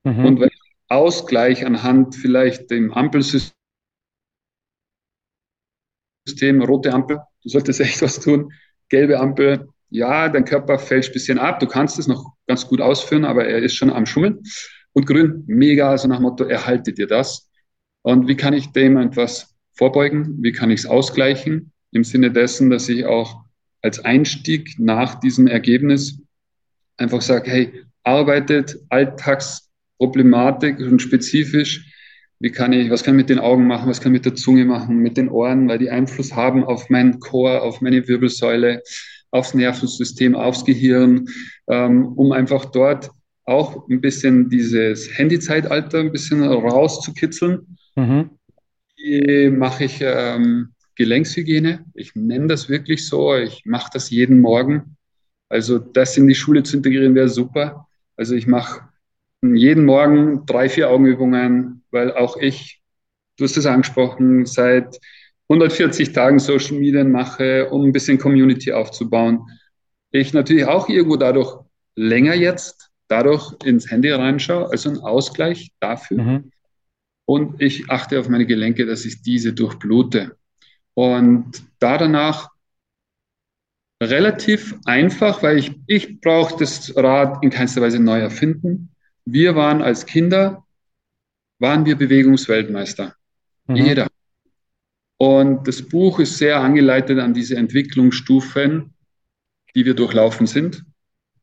Mhm. 0.04 0.24
Und 0.24 0.40
wenn 0.40 0.50
Ausgleich 0.88 1.64
anhand 1.64 2.14
vielleicht 2.14 2.70
dem 2.70 2.92
Ampelsystem, 2.92 3.52
rote 6.62 6.92
Ampel, 6.92 7.20
du 7.42 7.48
solltest 7.48 7.80
echt 7.80 8.02
was 8.02 8.20
tun. 8.20 8.52
Gelbe 8.88 9.18
Ampel, 9.18 9.68
ja, 9.90 10.28
dein 10.28 10.44
Körper 10.44 10.78
fällt 10.78 11.06
ein 11.06 11.12
bisschen 11.12 11.38
ab, 11.38 11.60
du 11.60 11.66
kannst 11.66 11.98
es 11.98 12.06
noch 12.06 12.34
ganz 12.46 12.66
gut 12.66 12.80
ausführen, 12.80 13.24
aber 13.24 13.46
er 13.46 13.58
ist 13.60 13.74
schon 13.74 13.90
am 13.90 14.06
Schummeln. 14.06 14.42
Und 14.92 15.06
grün, 15.06 15.44
mega, 15.46 15.90
also 15.90 16.08
nach 16.08 16.20
Motto, 16.20 16.44
erhalte 16.44 16.92
dir 16.92 17.06
das. 17.06 17.50
Und 18.02 18.28
wie 18.28 18.36
kann 18.36 18.54
ich 18.54 18.72
dem 18.72 18.96
etwas 18.96 19.54
vorbeugen? 19.72 20.42
Wie 20.42 20.52
kann 20.52 20.70
ich 20.70 20.80
es 20.80 20.86
ausgleichen? 20.86 21.72
Im 21.90 22.04
Sinne 22.04 22.30
dessen, 22.30 22.70
dass 22.70 22.88
ich 22.88 23.06
auch 23.06 23.44
als 23.82 23.98
Einstieg 24.00 24.78
nach 24.78 25.20
diesem 25.20 25.46
Ergebnis 25.46 26.20
einfach 26.96 27.22
sage, 27.22 27.50
hey, 27.50 27.84
arbeitet 28.02 28.76
Alltagsproblematik 29.98 30.78
und 30.80 31.00
spezifisch 31.00 31.90
wie 32.40 32.50
kann 32.50 32.72
ich, 32.74 32.90
was 32.90 33.02
kann 33.02 33.14
ich 33.14 33.22
mit 33.22 33.30
den 33.30 33.38
Augen 33.38 33.66
machen, 33.66 33.88
was 33.88 34.00
kann 34.00 34.12
ich 34.12 34.18
mit 34.18 34.26
der 34.26 34.34
Zunge 34.34 34.64
machen, 34.64 34.98
mit 34.98 35.16
den 35.16 35.28
Ohren, 35.30 35.68
weil 35.68 35.78
die 35.78 35.90
Einfluss 35.90 36.34
haben 36.34 36.64
auf 36.64 36.90
meinen 36.90 37.20
Chor, 37.20 37.62
auf 37.62 37.80
meine 37.80 38.06
Wirbelsäule, 38.06 38.82
aufs 39.30 39.54
Nervensystem, 39.54 40.34
aufs 40.34 40.64
Gehirn, 40.64 41.26
ähm, 41.68 42.04
um 42.04 42.32
einfach 42.32 42.66
dort 42.66 43.10
auch 43.44 43.88
ein 43.88 44.00
bisschen 44.00 44.50
dieses 44.50 45.16
Handyzeitalter 45.16 46.00
ein 46.00 46.12
bisschen 46.12 46.42
rauszukitzeln. 46.42 47.78
Mhm. 47.96 48.30
Wie 48.96 49.50
mache 49.50 49.84
ich 49.84 50.00
ähm, 50.02 50.68
Gelenkshygiene? 50.96 51.84
Ich 51.94 52.14
nenne 52.14 52.48
das 52.48 52.68
wirklich 52.68 53.06
so. 53.06 53.36
Ich 53.36 53.62
mache 53.64 53.90
das 53.92 54.10
jeden 54.10 54.40
Morgen. 54.40 54.96
Also 55.48 55.78
das 55.78 56.16
in 56.16 56.26
die 56.26 56.34
Schule 56.34 56.62
zu 56.62 56.76
integrieren 56.76 57.14
wäre 57.14 57.28
super. 57.28 57.88
Also 58.16 58.34
ich 58.34 58.46
mache 58.46 58.82
jeden 59.52 59.84
Morgen 59.84 60.46
drei, 60.46 60.68
vier 60.68 60.90
Augenübungen, 60.90 61.82
weil 61.90 62.12
auch 62.12 62.36
ich, 62.36 62.80
du 63.36 63.44
hast 63.44 63.56
es 63.56 63.66
angesprochen, 63.66 64.46
seit 64.46 64.98
140 65.48 66.12
Tagen 66.12 66.38
Social 66.38 66.78
Media 66.78 67.04
mache, 67.04 67.68
um 67.70 67.84
ein 67.84 67.92
bisschen 67.92 68.18
Community 68.18 68.72
aufzubauen. 68.72 69.40
Ich 70.10 70.32
natürlich 70.32 70.64
auch 70.64 70.88
irgendwo 70.88 71.16
dadurch 71.16 71.58
länger 71.96 72.34
jetzt, 72.34 72.90
dadurch 73.08 73.52
ins 73.64 73.90
Handy 73.90 74.10
reinschaue, 74.10 74.70
also 74.70 74.90
ein 74.90 74.98
Ausgleich 74.98 75.72
dafür. 75.80 76.22
Mhm. 76.22 76.50
Und 77.26 77.60
ich 77.60 77.90
achte 77.90 78.18
auf 78.20 78.28
meine 78.28 78.46
Gelenke, 78.46 78.86
dass 78.86 79.04
ich 79.04 79.22
diese 79.22 79.52
durchblute. 79.52 80.36
Und 80.94 81.62
da 81.78 81.98
danach 81.98 82.50
relativ 84.02 84.74
einfach, 84.84 85.42
weil 85.42 85.58
ich, 85.58 85.72
ich 85.86 86.20
brauche 86.20 86.58
das 86.58 86.94
Rad 86.96 87.42
in 87.42 87.50
keinster 87.50 87.80
Weise 87.80 87.98
neu 87.98 88.18
erfinden. 88.18 88.93
Wir 89.24 89.54
waren 89.54 89.82
als 89.82 90.06
Kinder, 90.06 90.64
waren 91.58 91.86
wir 91.86 91.96
Bewegungsweltmeister. 91.96 93.14
Mhm. 93.66 93.76
Jeder. 93.76 94.06
Und 95.16 95.66
das 95.66 95.82
Buch 95.82 96.18
ist 96.18 96.38
sehr 96.38 96.60
angeleitet 96.60 97.18
an 97.18 97.34
diese 97.34 97.56
Entwicklungsstufen, 97.56 98.94
die 99.74 99.84
wir 99.84 99.94
durchlaufen 99.94 100.46
sind, 100.46 100.84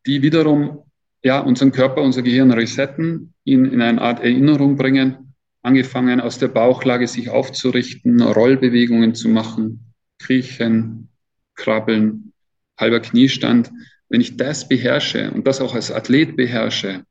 die 0.06 0.22
wiederum 0.22 0.84
ja, 1.24 1.40
unseren 1.40 1.72
Körper, 1.72 2.02
unser 2.02 2.22
Gehirn 2.22 2.52
resetten, 2.52 3.34
ihn 3.44 3.66
in 3.66 3.82
eine 3.82 4.02
Art 4.02 4.22
Erinnerung 4.22 4.76
bringen, 4.76 5.34
angefangen 5.62 6.20
aus 6.20 6.40
der 6.40 6.48
Bauchlage 6.48 7.08
sich 7.08 7.30
aufzurichten, 7.30 8.22
Rollbewegungen 8.22 9.14
zu 9.14 9.30
machen, 9.30 9.94
kriechen, 10.20 11.10
krabbeln, 11.56 12.34
halber 12.78 13.00
Kniestand. 13.00 13.72
Wenn 14.10 14.22
ich 14.22 14.36
das 14.36 14.68
beherrsche 14.68 15.32
und 15.32 15.48
das 15.48 15.62
auch 15.62 15.76
als 15.76 15.92
Athlet 15.92 16.36
beherrsche, 16.36 17.06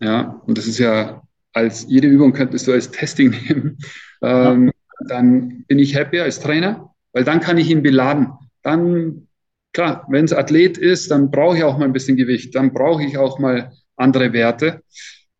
ja, 0.00 0.40
und 0.46 0.58
das 0.58 0.66
ist 0.66 0.78
ja 0.78 1.22
als 1.52 1.86
jede 1.88 2.08
Übung 2.08 2.32
könntest 2.32 2.66
du 2.66 2.72
als 2.72 2.90
Testing 2.90 3.30
nehmen, 3.48 3.78
ähm, 4.22 4.66
ja. 4.66 4.72
dann 5.08 5.64
bin 5.64 5.78
ich 5.78 5.94
happy 5.94 6.20
als 6.20 6.40
Trainer, 6.40 6.94
weil 7.12 7.24
dann 7.24 7.40
kann 7.40 7.58
ich 7.58 7.70
ihn 7.70 7.82
beladen. 7.82 8.28
Dann, 8.62 9.28
klar, 9.72 10.06
wenn 10.08 10.24
es 10.24 10.32
Athlet 10.32 10.78
ist, 10.78 11.10
dann 11.10 11.30
brauche 11.30 11.56
ich 11.56 11.64
auch 11.64 11.78
mal 11.78 11.84
ein 11.84 11.92
bisschen 11.92 12.16
Gewicht, 12.16 12.54
dann 12.54 12.72
brauche 12.72 13.04
ich 13.04 13.18
auch 13.18 13.38
mal 13.38 13.72
andere 13.96 14.32
Werte. 14.32 14.82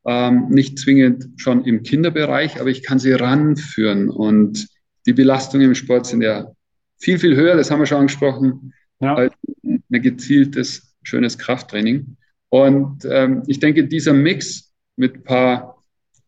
Ähm, 0.06 0.46
nicht 0.48 0.78
zwingend 0.78 1.28
schon 1.36 1.64
im 1.64 1.82
Kinderbereich, 1.82 2.60
aber 2.60 2.70
ich 2.70 2.82
kann 2.82 2.98
sie 2.98 3.12
ranführen. 3.12 4.08
Und 4.08 4.68
die 5.06 5.12
Belastungen 5.12 5.68
im 5.68 5.74
Sport 5.74 6.06
sind 6.06 6.22
ja 6.22 6.50
viel, 6.98 7.18
viel 7.18 7.36
höher, 7.36 7.56
das 7.56 7.70
haben 7.70 7.80
wir 7.80 7.86
schon 7.86 7.98
angesprochen, 7.98 8.72
ja. 9.00 9.14
als 9.14 9.34
ein 9.64 10.02
gezieltes, 10.02 10.94
schönes 11.02 11.38
Krafttraining. 11.38 12.16
Und 12.50 13.04
ähm, 13.04 13.42
ich 13.46 13.60
denke, 13.60 13.84
dieser 13.84 14.12
Mix 14.12 14.72
mit 14.96 15.16
ein 15.16 15.22
paar 15.24 15.82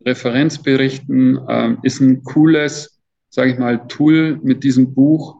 Referenzberichten 0.05 1.41
ähm, 1.49 1.79
ist 1.83 2.01
ein 2.01 2.23
cooles, 2.25 3.01
sage 3.29 3.53
ich 3.53 3.59
mal, 3.59 3.87
Tool 3.89 4.39
mit 4.43 4.65
diesem 4.65 4.95
Buch, 4.95 5.37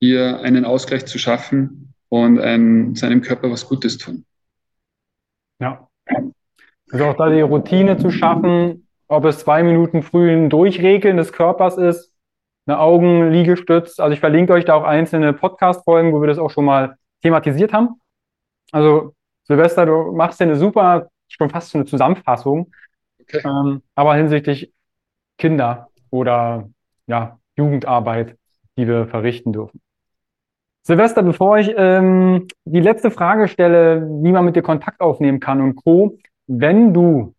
hier 0.00 0.40
einen 0.40 0.64
Ausgleich 0.64 1.06
zu 1.06 1.18
schaffen 1.18 1.94
und 2.08 2.38
ein, 2.38 2.94
seinem 2.94 3.20
Körper 3.20 3.50
was 3.50 3.66
Gutes 3.66 3.98
tun. 3.98 4.24
Ja. 5.60 5.88
Also 6.90 7.04
auch 7.04 7.16
da 7.16 7.28
die 7.28 7.40
Routine 7.40 7.98
zu 7.98 8.10
schaffen, 8.10 8.86
ob 9.08 9.24
es 9.24 9.40
zwei 9.40 9.62
Minuten 9.62 10.02
frühen 10.02 10.48
Durchregeln 10.48 11.16
des 11.16 11.32
Körpers 11.32 11.76
ist, 11.76 12.14
eine 12.66 12.78
Augenliegestütz. 12.78 13.98
Also 13.98 14.12
ich 14.12 14.20
verlinke 14.20 14.52
euch 14.52 14.64
da 14.64 14.74
auch 14.74 14.84
einzelne 14.84 15.32
Podcast-Folgen, 15.32 16.12
wo 16.12 16.20
wir 16.20 16.28
das 16.28 16.38
auch 16.38 16.50
schon 16.50 16.64
mal 16.64 16.96
thematisiert 17.22 17.72
haben. 17.72 18.00
Also 18.72 19.14
Silvester, 19.48 19.86
du 19.86 20.12
machst 20.12 20.38
ja 20.40 20.46
eine 20.46 20.56
super, 20.56 21.08
schon 21.26 21.50
fast 21.50 21.74
eine 21.74 21.86
Zusammenfassung, 21.86 22.70
okay. 23.20 23.40
ähm, 23.44 23.82
aber 23.94 24.14
hinsichtlich 24.14 24.72
Kinder 25.38 25.88
oder 26.10 26.68
ja, 27.06 27.38
Jugendarbeit, 27.56 28.36
die 28.76 28.86
wir 28.86 29.06
verrichten 29.06 29.52
dürfen. 29.52 29.80
Silvester, 30.82 31.22
bevor 31.22 31.58
ich 31.58 31.72
ähm, 31.76 32.46
die 32.64 32.80
letzte 32.80 33.10
Frage 33.10 33.48
stelle, 33.48 34.06
wie 34.22 34.32
man 34.32 34.44
mit 34.44 34.56
dir 34.56 34.62
Kontakt 34.62 35.00
aufnehmen 35.00 35.40
kann 35.40 35.60
und 35.60 35.76
Co., 35.76 36.16
wenn 36.46 36.94
du 36.94 37.34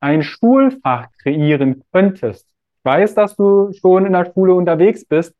ein 0.00 0.22
Schulfach 0.22 1.08
kreieren 1.22 1.82
könntest, 1.92 2.46
ich 2.46 2.84
weiß, 2.84 3.14
dass 3.14 3.36
du 3.36 3.72
schon 3.72 4.06
in 4.06 4.12
der 4.12 4.30
Schule 4.32 4.54
unterwegs 4.54 5.04
bist, 5.04 5.34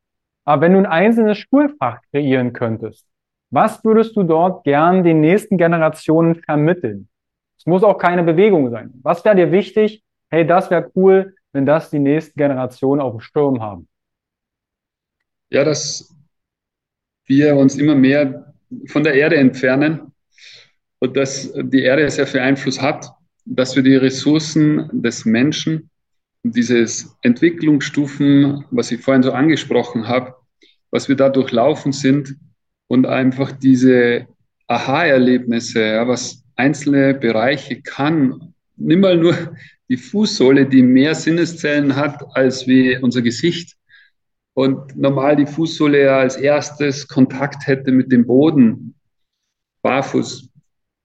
aber 0.45 0.63
wenn 0.63 0.73
du 0.73 0.79
ein 0.81 0.87
einzelnes 0.87 1.39
Schulfach 1.39 2.01
kreieren 2.11 2.53
könntest, 2.53 3.07
was 3.51 3.85
würdest 3.85 4.17
du 4.17 4.23
dort 4.23 4.65
gern 4.65 5.03
den 5.03 5.21
nächsten 5.21 5.59
Generationen 5.59 6.37
vermitteln? 6.37 7.09
Es 7.59 7.67
muss 7.67 7.83
auch 7.83 7.99
keine 7.99 8.23
Bewegung 8.23 8.71
sein. 8.71 8.93
Was 9.03 9.25
wäre 9.25 9.37
dir 9.37 9.53
wichtig? 9.53 10.03
Hey, 10.31 10.47
das 10.47 10.71
wäre 10.71 10.91
cool, 10.95 11.35
wenn 11.53 11.67
das 11.67 11.91
die 11.91 11.99
nächsten 11.99 12.39
Generationen 12.39 13.01
auf 13.01 13.13
dem 13.13 13.21
Sturm 13.21 13.61
haben. 13.61 13.89
Ja, 15.51 15.65
dass 15.65 16.15
wir 17.27 17.57
uns 17.57 17.77
immer 17.77 17.97
mehr 17.97 18.55
von 18.87 19.03
der 19.03 19.15
Erde 19.15 19.37
entfernen 19.37 20.13
und 21.01 21.17
dass 21.17 21.53
die 21.53 21.83
Erde 21.83 22.09
sehr 22.09 22.27
viel 22.27 22.41
Einfluss 22.41 22.81
hat, 22.81 23.11
dass 23.45 23.75
wir 23.75 23.83
die 23.83 23.97
Ressourcen 23.97 24.89
des 24.93 25.25
Menschen, 25.25 25.91
dieses 26.43 27.17
Entwicklungsstufen, 27.23 28.65
was 28.71 28.93
ich 28.93 29.03
vorhin 29.03 29.23
so 29.23 29.33
angesprochen 29.33 30.09
habe, 30.09 30.35
was 30.91 31.09
wir 31.09 31.17
da 31.17 31.29
durchlaufen 31.29 31.93
sind, 31.93 32.37
und 32.91 33.07
einfach 33.07 33.53
diese 33.53 34.27
Aha-Erlebnisse, 34.67 35.81
ja, 35.81 36.09
was 36.09 36.43
einzelne 36.57 37.15
Bereiche 37.15 37.81
kann. 37.83 38.53
Nimm 38.77 39.01
mal 39.01 39.17
nur 39.17 39.55
die 39.89 39.97
Fußsohle, 39.97 40.67
die 40.67 40.83
mehr 40.83 41.15
Sinneszellen 41.15 41.95
hat 41.95 42.21
als 42.35 42.67
wie 42.67 42.99
unser 42.99 43.23
Gesicht. 43.23 43.77
Und 44.55 44.97
normal 44.97 45.37
die 45.37 45.47
Fußsohle 45.47 46.03
ja 46.03 46.19
als 46.19 46.35
erstes 46.35 47.07
Kontakt 47.07 47.69
hätte 47.69 47.93
mit 47.93 48.11
dem 48.11 48.27
Boden, 48.27 48.97
barfuß, 49.83 50.49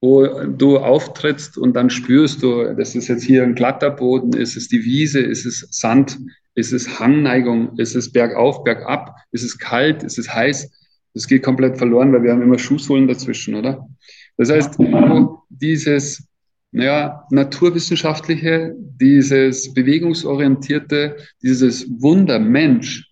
wo 0.01 0.25
du 0.25 0.79
auftrittst 0.79 1.55
und 1.55 1.75
dann 1.75 1.91
spürst 1.91 2.41
du, 2.41 2.73
das 2.73 2.95
ist 2.95 3.09
jetzt 3.09 3.23
hier 3.23 3.43
ein 3.43 3.53
glatter 3.53 3.91
Boden, 3.91 4.33
ist 4.33 4.57
es 4.57 4.69
die 4.69 4.83
Wiese, 4.83 5.19
ist 5.19 5.45
es 5.45 5.67
Sand, 5.69 6.17
ist 6.55 6.73
es 6.73 6.99
Hangneigung, 6.99 7.77
ist 7.77 7.95
es 7.95 8.11
bergauf, 8.11 8.63
bergab, 8.63 9.15
ist 9.31 9.43
es 9.43 9.59
kalt, 9.59 10.01
ist 10.01 10.17
es 10.17 10.33
heiß 10.33 10.71
das 11.15 11.27
geht 11.27 11.41
komplett 11.41 11.77
verloren, 11.77 12.13
weil 12.13 12.21
wir 12.21 12.31
haben 12.31 12.43
immer 12.43 12.59
Schuhsohlen 12.59 13.07
dazwischen, 13.07 13.55
oder? 13.55 13.87
Das 14.37 14.51
heißt, 14.51 14.77
dieses 15.49 16.27
naja, 16.75 17.25
naturwissenschaftliche, 17.31 18.75
dieses 18.77 19.73
bewegungsorientierte, 19.73 21.15
dieses 21.41 21.89
Wunder 22.01 22.37
Mensch 22.37 23.09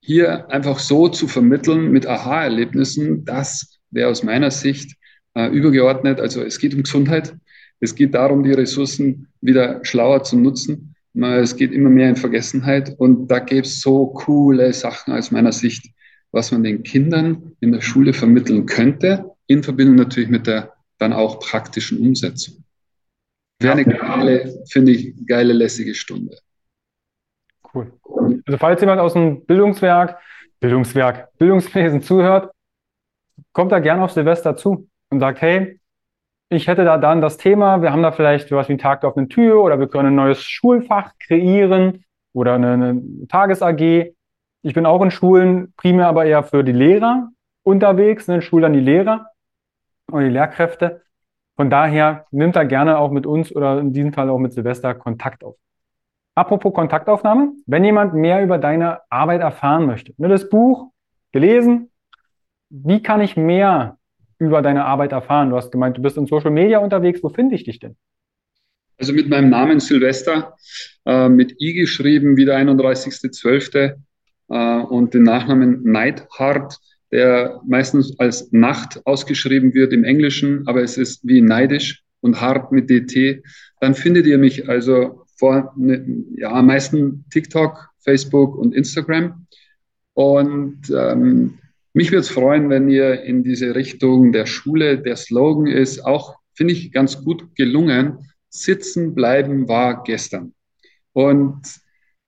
hier 0.00 0.48
einfach 0.48 0.78
so 0.78 1.08
zu 1.08 1.26
vermitteln 1.26 1.90
mit 1.90 2.06
Aha-Erlebnissen, 2.06 3.24
das 3.24 3.80
wäre 3.90 4.08
aus 4.08 4.22
meiner 4.22 4.52
Sicht 4.52 4.94
äh, 5.34 5.48
übergeordnet. 5.48 6.20
Also 6.20 6.44
es 6.44 6.60
geht 6.60 6.76
um 6.76 6.84
Gesundheit, 6.84 7.34
es 7.80 7.96
geht 7.96 8.14
darum, 8.14 8.44
die 8.44 8.52
Ressourcen 8.52 9.26
wieder 9.40 9.84
schlauer 9.84 10.22
zu 10.22 10.38
nutzen. 10.38 10.94
Es 11.12 11.56
geht 11.56 11.72
immer 11.72 11.90
mehr 11.90 12.10
in 12.10 12.16
Vergessenheit 12.16 12.94
und 12.98 13.26
da 13.28 13.40
gäbe 13.40 13.66
es 13.66 13.80
so 13.80 14.08
coole 14.08 14.72
Sachen 14.72 15.12
aus 15.12 15.32
meiner 15.32 15.50
Sicht, 15.50 15.90
was 16.32 16.52
man 16.52 16.62
den 16.62 16.82
Kindern 16.82 17.52
in 17.60 17.72
der 17.72 17.80
Schule 17.80 18.12
vermitteln 18.12 18.66
könnte, 18.66 19.32
in 19.46 19.62
Verbindung 19.62 19.96
natürlich 19.96 20.28
mit 20.28 20.46
der 20.46 20.72
dann 20.98 21.12
auch 21.12 21.40
praktischen 21.40 21.98
Umsetzung. 21.98 22.64
Wäre 23.60 23.72
eine 23.72 23.84
geile, 23.84 24.64
finde 24.70 24.92
ich, 24.92 25.14
geile, 25.26 25.52
lässige 25.52 25.94
Stunde. 25.94 26.36
Cool. 27.72 27.92
Also 28.46 28.58
falls 28.58 28.80
jemand 28.80 29.00
aus 29.00 29.14
dem 29.14 29.44
Bildungswerk, 29.44 30.18
Bildungswerk, 30.60 31.28
Bildungswesen 31.38 32.02
zuhört, 32.02 32.52
kommt 33.52 33.72
da 33.72 33.78
gerne 33.78 34.02
auf 34.02 34.12
Silvester 34.12 34.56
zu 34.56 34.88
und 35.10 35.20
sagt, 35.20 35.40
hey, 35.40 35.80
ich 36.48 36.68
hätte 36.68 36.84
da 36.84 36.96
dann 36.96 37.20
das 37.20 37.38
Thema, 37.38 37.82
wir 37.82 37.92
haben 37.92 38.02
da 38.02 38.12
vielleicht 38.12 38.48
sowas 38.48 38.68
wie 38.68 38.72
einen 38.72 38.78
Tag 38.78 39.04
auf 39.04 39.16
eine 39.16 39.28
Tür 39.28 39.62
oder 39.62 39.80
wir 39.80 39.88
können 39.88 40.08
ein 40.08 40.14
neues 40.14 40.42
Schulfach 40.42 41.12
kreieren 41.18 42.04
oder 42.32 42.54
eine, 42.54 42.72
eine 42.72 43.02
Tages-AG. 43.28 44.14
Ich 44.66 44.74
bin 44.74 44.84
auch 44.84 45.00
in 45.00 45.12
Schulen 45.12 45.72
primär 45.76 46.08
aber 46.08 46.24
eher 46.24 46.42
für 46.42 46.64
die 46.64 46.72
Lehrer 46.72 47.30
unterwegs, 47.62 48.26
ne, 48.26 48.34
in 48.34 48.42
Schulen 48.42 48.72
die 48.72 48.80
Lehrer 48.80 49.28
und 50.10 50.24
die 50.24 50.28
Lehrkräfte. 50.28 51.02
Von 51.54 51.70
daher 51.70 52.26
nimmt 52.32 52.56
da 52.56 52.64
gerne 52.64 52.98
auch 52.98 53.12
mit 53.12 53.26
uns 53.26 53.54
oder 53.54 53.78
in 53.78 53.92
diesem 53.92 54.12
Fall 54.12 54.28
auch 54.28 54.40
mit 54.40 54.54
Silvester 54.54 54.92
Kontakt 54.96 55.44
auf. 55.44 55.54
Apropos 56.34 56.74
Kontaktaufnahme, 56.74 57.52
wenn 57.66 57.84
jemand 57.84 58.14
mehr 58.14 58.42
über 58.42 58.58
deine 58.58 59.02
Arbeit 59.08 59.40
erfahren 59.40 59.86
möchte, 59.86 60.14
ne, 60.16 60.26
das 60.26 60.48
Buch 60.48 60.90
gelesen, 61.30 61.92
wie 62.68 63.00
kann 63.00 63.20
ich 63.20 63.36
mehr 63.36 63.98
über 64.40 64.62
deine 64.62 64.84
Arbeit 64.84 65.12
erfahren? 65.12 65.50
Du 65.50 65.56
hast 65.56 65.70
gemeint, 65.70 65.96
du 65.96 66.02
bist 66.02 66.16
in 66.16 66.26
Social 66.26 66.50
Media 66.50 66.80
unterwegs. 66.80 67.22
Wo 67.22 67.28
finde 67.28 67.54
ich 67.54 67.62
dich 67.62 67.78
denn? 67.78 67.94
Also 68.98 69.12
mit 69.12 69.28
meinem 69.28 69.48
Namen 69.48 69.78
Silvester, 69.78 70.56
äh, 71.04 71.28
mit 71.28 71.60
I 71.60 71.72
geschrieben, 71.74 72.36
wie 72.36 72.46
der 72.46 72.58
31.12. 72.58 73.94
Äh, 74.48 74.78
und 74.80 75.14
den 75.14 75.24
Nachnamen 75.24 75.82
Neidhart, 75.84 76.78
der 77.12 77.60
meistens 77.66 78.18
als 78.18 78.50
Nacht 78.52 79.00
ausgeschrieben 79.04 79.74
wird 79.74 79.92
im 79.92 80.04
Englischen, 80.04 80.66
aber 80.66 80.82
es 80.82 80.96
ist 80.96 81.20
wie 81.26 81.40
neidisch 81.40 82.02
und 82.20 82.40
hart 82.40 82.72
mit 82.72 82.90
DT. 82.90 83.42
Dann 83.80 83.94
findet 83.94 84.26
ihr 84.26 84.38
mich 84.38 84.68
also 84.68 85.24
vor, 85.36 85.72
ne, 85.76 86.04
ja, 86.36 86.50
am 86.52 86.66
meisten 86.66 87.24
TikTok, 87.30 87.90
Facebook 88.00 88.56
und 88.56 88.74
Instagram. 88.74 89.46
Und 90.14 90.90
ähm, 90.90 91.58
mich 91.92 92.10
würde 92.10 92.20
es 92.20 92.28
freuen, 92.28 92.70
wenn 92.70 92.88
ihr 92.88 93.22
in 93.22 93.42
diese 93.42 93.74
Richtung 93.74 94.32
der 94.32 94.46
Schule, 94.46 94.98
der 94.98 95.16
Slogan 95.16 95.66
ist 95.66 96.04
auch, 96.04 96.36
finde 96.54 96.72
ich, 96.72 96.92
ganz 96.92 97.22
gut 97.22 97.54
gelungen. 97.54 98.30
Sitzen 98.48 99.14
bleiben 99.14 99.68
war 99.68 100.02
gestern. 100.02 100.54
Und 101.12 101.62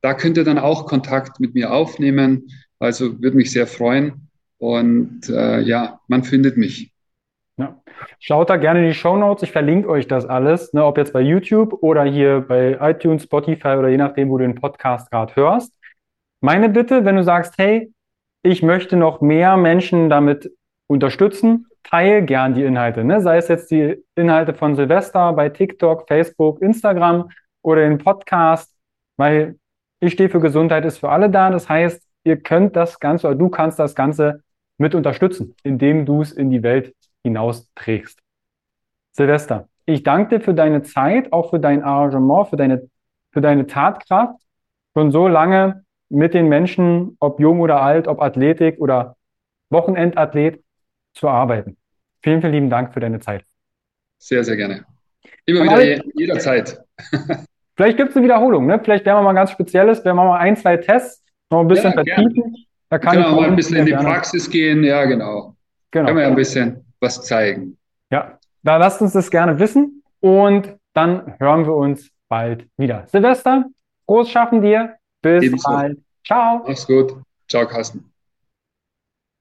Da 0.00 0.14
könnt 0.14 0.36
ihr 0.36 0.44
dann 0.44 0.58
auch 0.58 0.86
Kontakt 0.86 1.40
mit 1.40 1.54
mir 1.54 1.72
aufnehmen. 1.72 2.46
Also 2.78 3.20
würde 3.20 3.36
mich 3.36 3.50
sehr 3.50 3.66
freuen. 3.66 4.28
Und 4.58 5.28
äh, 5.28 5.60
ja, 5.60 5.98
man 6.06 6.22
findet 6.22 6.56
mich. 6.56 6.91
Ja. 7.58 7.80
Schaut 8.18 8.50
da 8.50 8.56
gerne 8.56 8.80
in 8.80 8.86
die 8.86 8.94
Show 8.94 9.16
Notes. 9.16 9.42
Ich 9.42 9.52
verlinke 9.52 9.88
euch 9.88 10.08
das 10.08 10.26
alles, 10.26 10.72
ne, 10.72 10.84
ob 10.84 10.96
jetzt 10.96 11.12
bei 11.12 11.20
YouTube 11.20 11.82
oder 11.82 12.04
hier 12.04 12.40
bei 12.40 12.78
iTunes, 12.80 13.24
Spotify 13.24 13.76
oder 13.76 13.88
je 13.88 13.98
nachdem, 13.98 14.30
wo 14.30 14.38
du 14.38 14.44
den 14.44 14.54
Podcast 14.54 15.10
gerade 15.10 15.36
hörst. 15.36 15.72
Meine 16.40 16.68
Bitte, 16.68 17.04
wenn 17.04 17.16
du 17.16 17.22
sagst, 17.22 17.54
hey, 17.58 17.92
ich 18.42 18.62
möchte 18.62 18.96
noch 18.96 19.20
mehr 19.20 19.56
Menschen 19.56 20.08
damit 20.08 20.50
unterstützen, 20.88 21.66
teile 21.84 22.24
gern 22.24 22.54
die 22.54 22.64
Inhalte. 22.64 23.04
Ne? 23.04 23.20
Sei 23.20 23.36
es 23.36 23.48
jetzt 23.48 23.70
die 23.70 24.02
Inhalte 24.16 24.54
von 24.54 24.74
Silvester 24.74 25.32
bei 25.32 25.48
TikTok, 25.48 26.08
Facebook, 26.08 26.60
Instagram 26.62 27.30
oder 27.62 27.82
den 27.82 27.98
Podcast, 27.98 28.74
weil 29.16 29.56
ich 30.00 30.14
stehe 30.14 30.28
für 30.28 30.40
Gesundheit 30.40 30.84
ist 30.84 30.98
für 30.98 31.10
alle 31.10 31.30
da. 31.30 31.50
Das 31.50 31.68
heißt, 31.68 32.02
ihr 32.24 32.36
könnt 32.38 32.76
das 32.76 32.98
Ganze 32.98 33.28
oder 33.28 33.36
du 33.36 33.48
kannst 33.48 33.78
das 33.78 33.94
Ganze 33.94 34.42
mit 34.78 34.94
unterstützen, 34.94 35.54
indem 35.62 36.06
du 36.06 36.22
es 36.22 36.32
in 36.32 36.50
die 36.50 36.62
Welt 36.62 36.94
hinaus 37.22 37.70
trägst. 37.74 38.20
Silvester, 39.12 39.68
ich 39.84 40.02
danke 40.02 40.38
dir 40.38 40.44
für 40.44 40.54
deine 40.54 40.82
Zeit, 40.82 41.32
auch 41.32 41.50
für 41.50 41.60
dein 41.60 41.82
Arrangement, 41.82 42.48
für 42.48 42.56
deine, 42.56 42.88
für 43.30 43.40
deine 43.40 43.66
Tatkraft, 43.66 44.40
schon 44.94 45.10
so 45.10 45.28
lange 45.28 45.84
mit 46.08 46.34
den 46.34 46.48
Menschen, 46.48 47.16
ob 47.20 47.40
jung 47.40 47.60
oder 47.60 47.80
alt, 47.82 48.06
ob 48.06 48.20
Athletik 48.20 48.78
oder 48.78 49.16
Wochenendathlet, 49.70 50.62
zu 51.14 51.28
arbeiten. 51.28 51.76
Vielen, 52.22 52.40
vielen 52.40 52.52
lieben 52.52 52.70
Dank 52.70 52.94
für 52.94 53.00
deine 53.00 53.20
Zeit. 53.20 53.44
Sehr, 54.18 54.42
sehr 54.44 54.56
gerne. 54.56 54.86
Immer 55.44 55.64
wieder, 55.64 56.02
jederzeit. 56.14 56.80
Vielleicht 57.76 57.96
gibt 57.96 58.10
es 58.10 58.16
eine 58.16 58.24
Wiederholung, 58.24 58.66
ne? 58.66 58.80
Vielleicht 58.82 59.04
werden 59.04 59.18
wir 59.18 59.22
mal 59.22 59.32
ganz 59.32 59.50
Spezielles, 59.50 60.04
werden 60.04 60.16
wir 60.16 60.24
mal 60.24 60.38
ein, 60.38 60.56
zwei 60.56 60.76
Tests 60.76 61.24
noch 61.50 61.60
ein 61.60 61.68
bisschen 61.68 61.92
ja, 61.92 62.02
vertiefen. 62.02 62.66
Da 62.88 62.98
kann 62.98 63.16
genau, 63.16 63.36
mal 63.36 63.48
ein 63.48 63.56
bisschen 63.56 63.76
in 63.78 63.86
die 63.86 63.92
gerne. 63.92 64.08
Praxis 64.08 64.48
gehen, 64.48 64.84
ja, 64.84 65.04
genau. 65.04 65.56
genau. 65.90 66.06
Können 66.06 66.16
wir 66.16 66.22
ja 66.22 66.28
ein 66.28 66.36
bisschen 66.36 66.84
was 67.02 67.22
zeigen. 67.22 67.76
Ja, 68.10 68.38
da 68.62 68.76
lasst 68.76 69.02
uns 69.02 69.12
das 69.12 69.30
gerne 69.30 69.58
wissen 69.58 70.02
und 70.20 70.76
dann 70.94 71.34
hören 71.38 71.66
wir 71.66 71.74
uns 71.74 72.10
bald 72.28 72.68
wieder. 72.76 73.06
Silvester, 73.08 73.64
groß 74.06 74.30
schaffen 74.30 74.62
dir. 74.62 74.96
Bis 75.20 75.44
Ebenso. 75.44 75.70
bald. 75.70 75.98
Ciao. 76.24 76.62
Mach's 76.66 76.86
gut. 76.86 77.14
Ciao, 77.48 77.66
Carsten. 77.66 78.11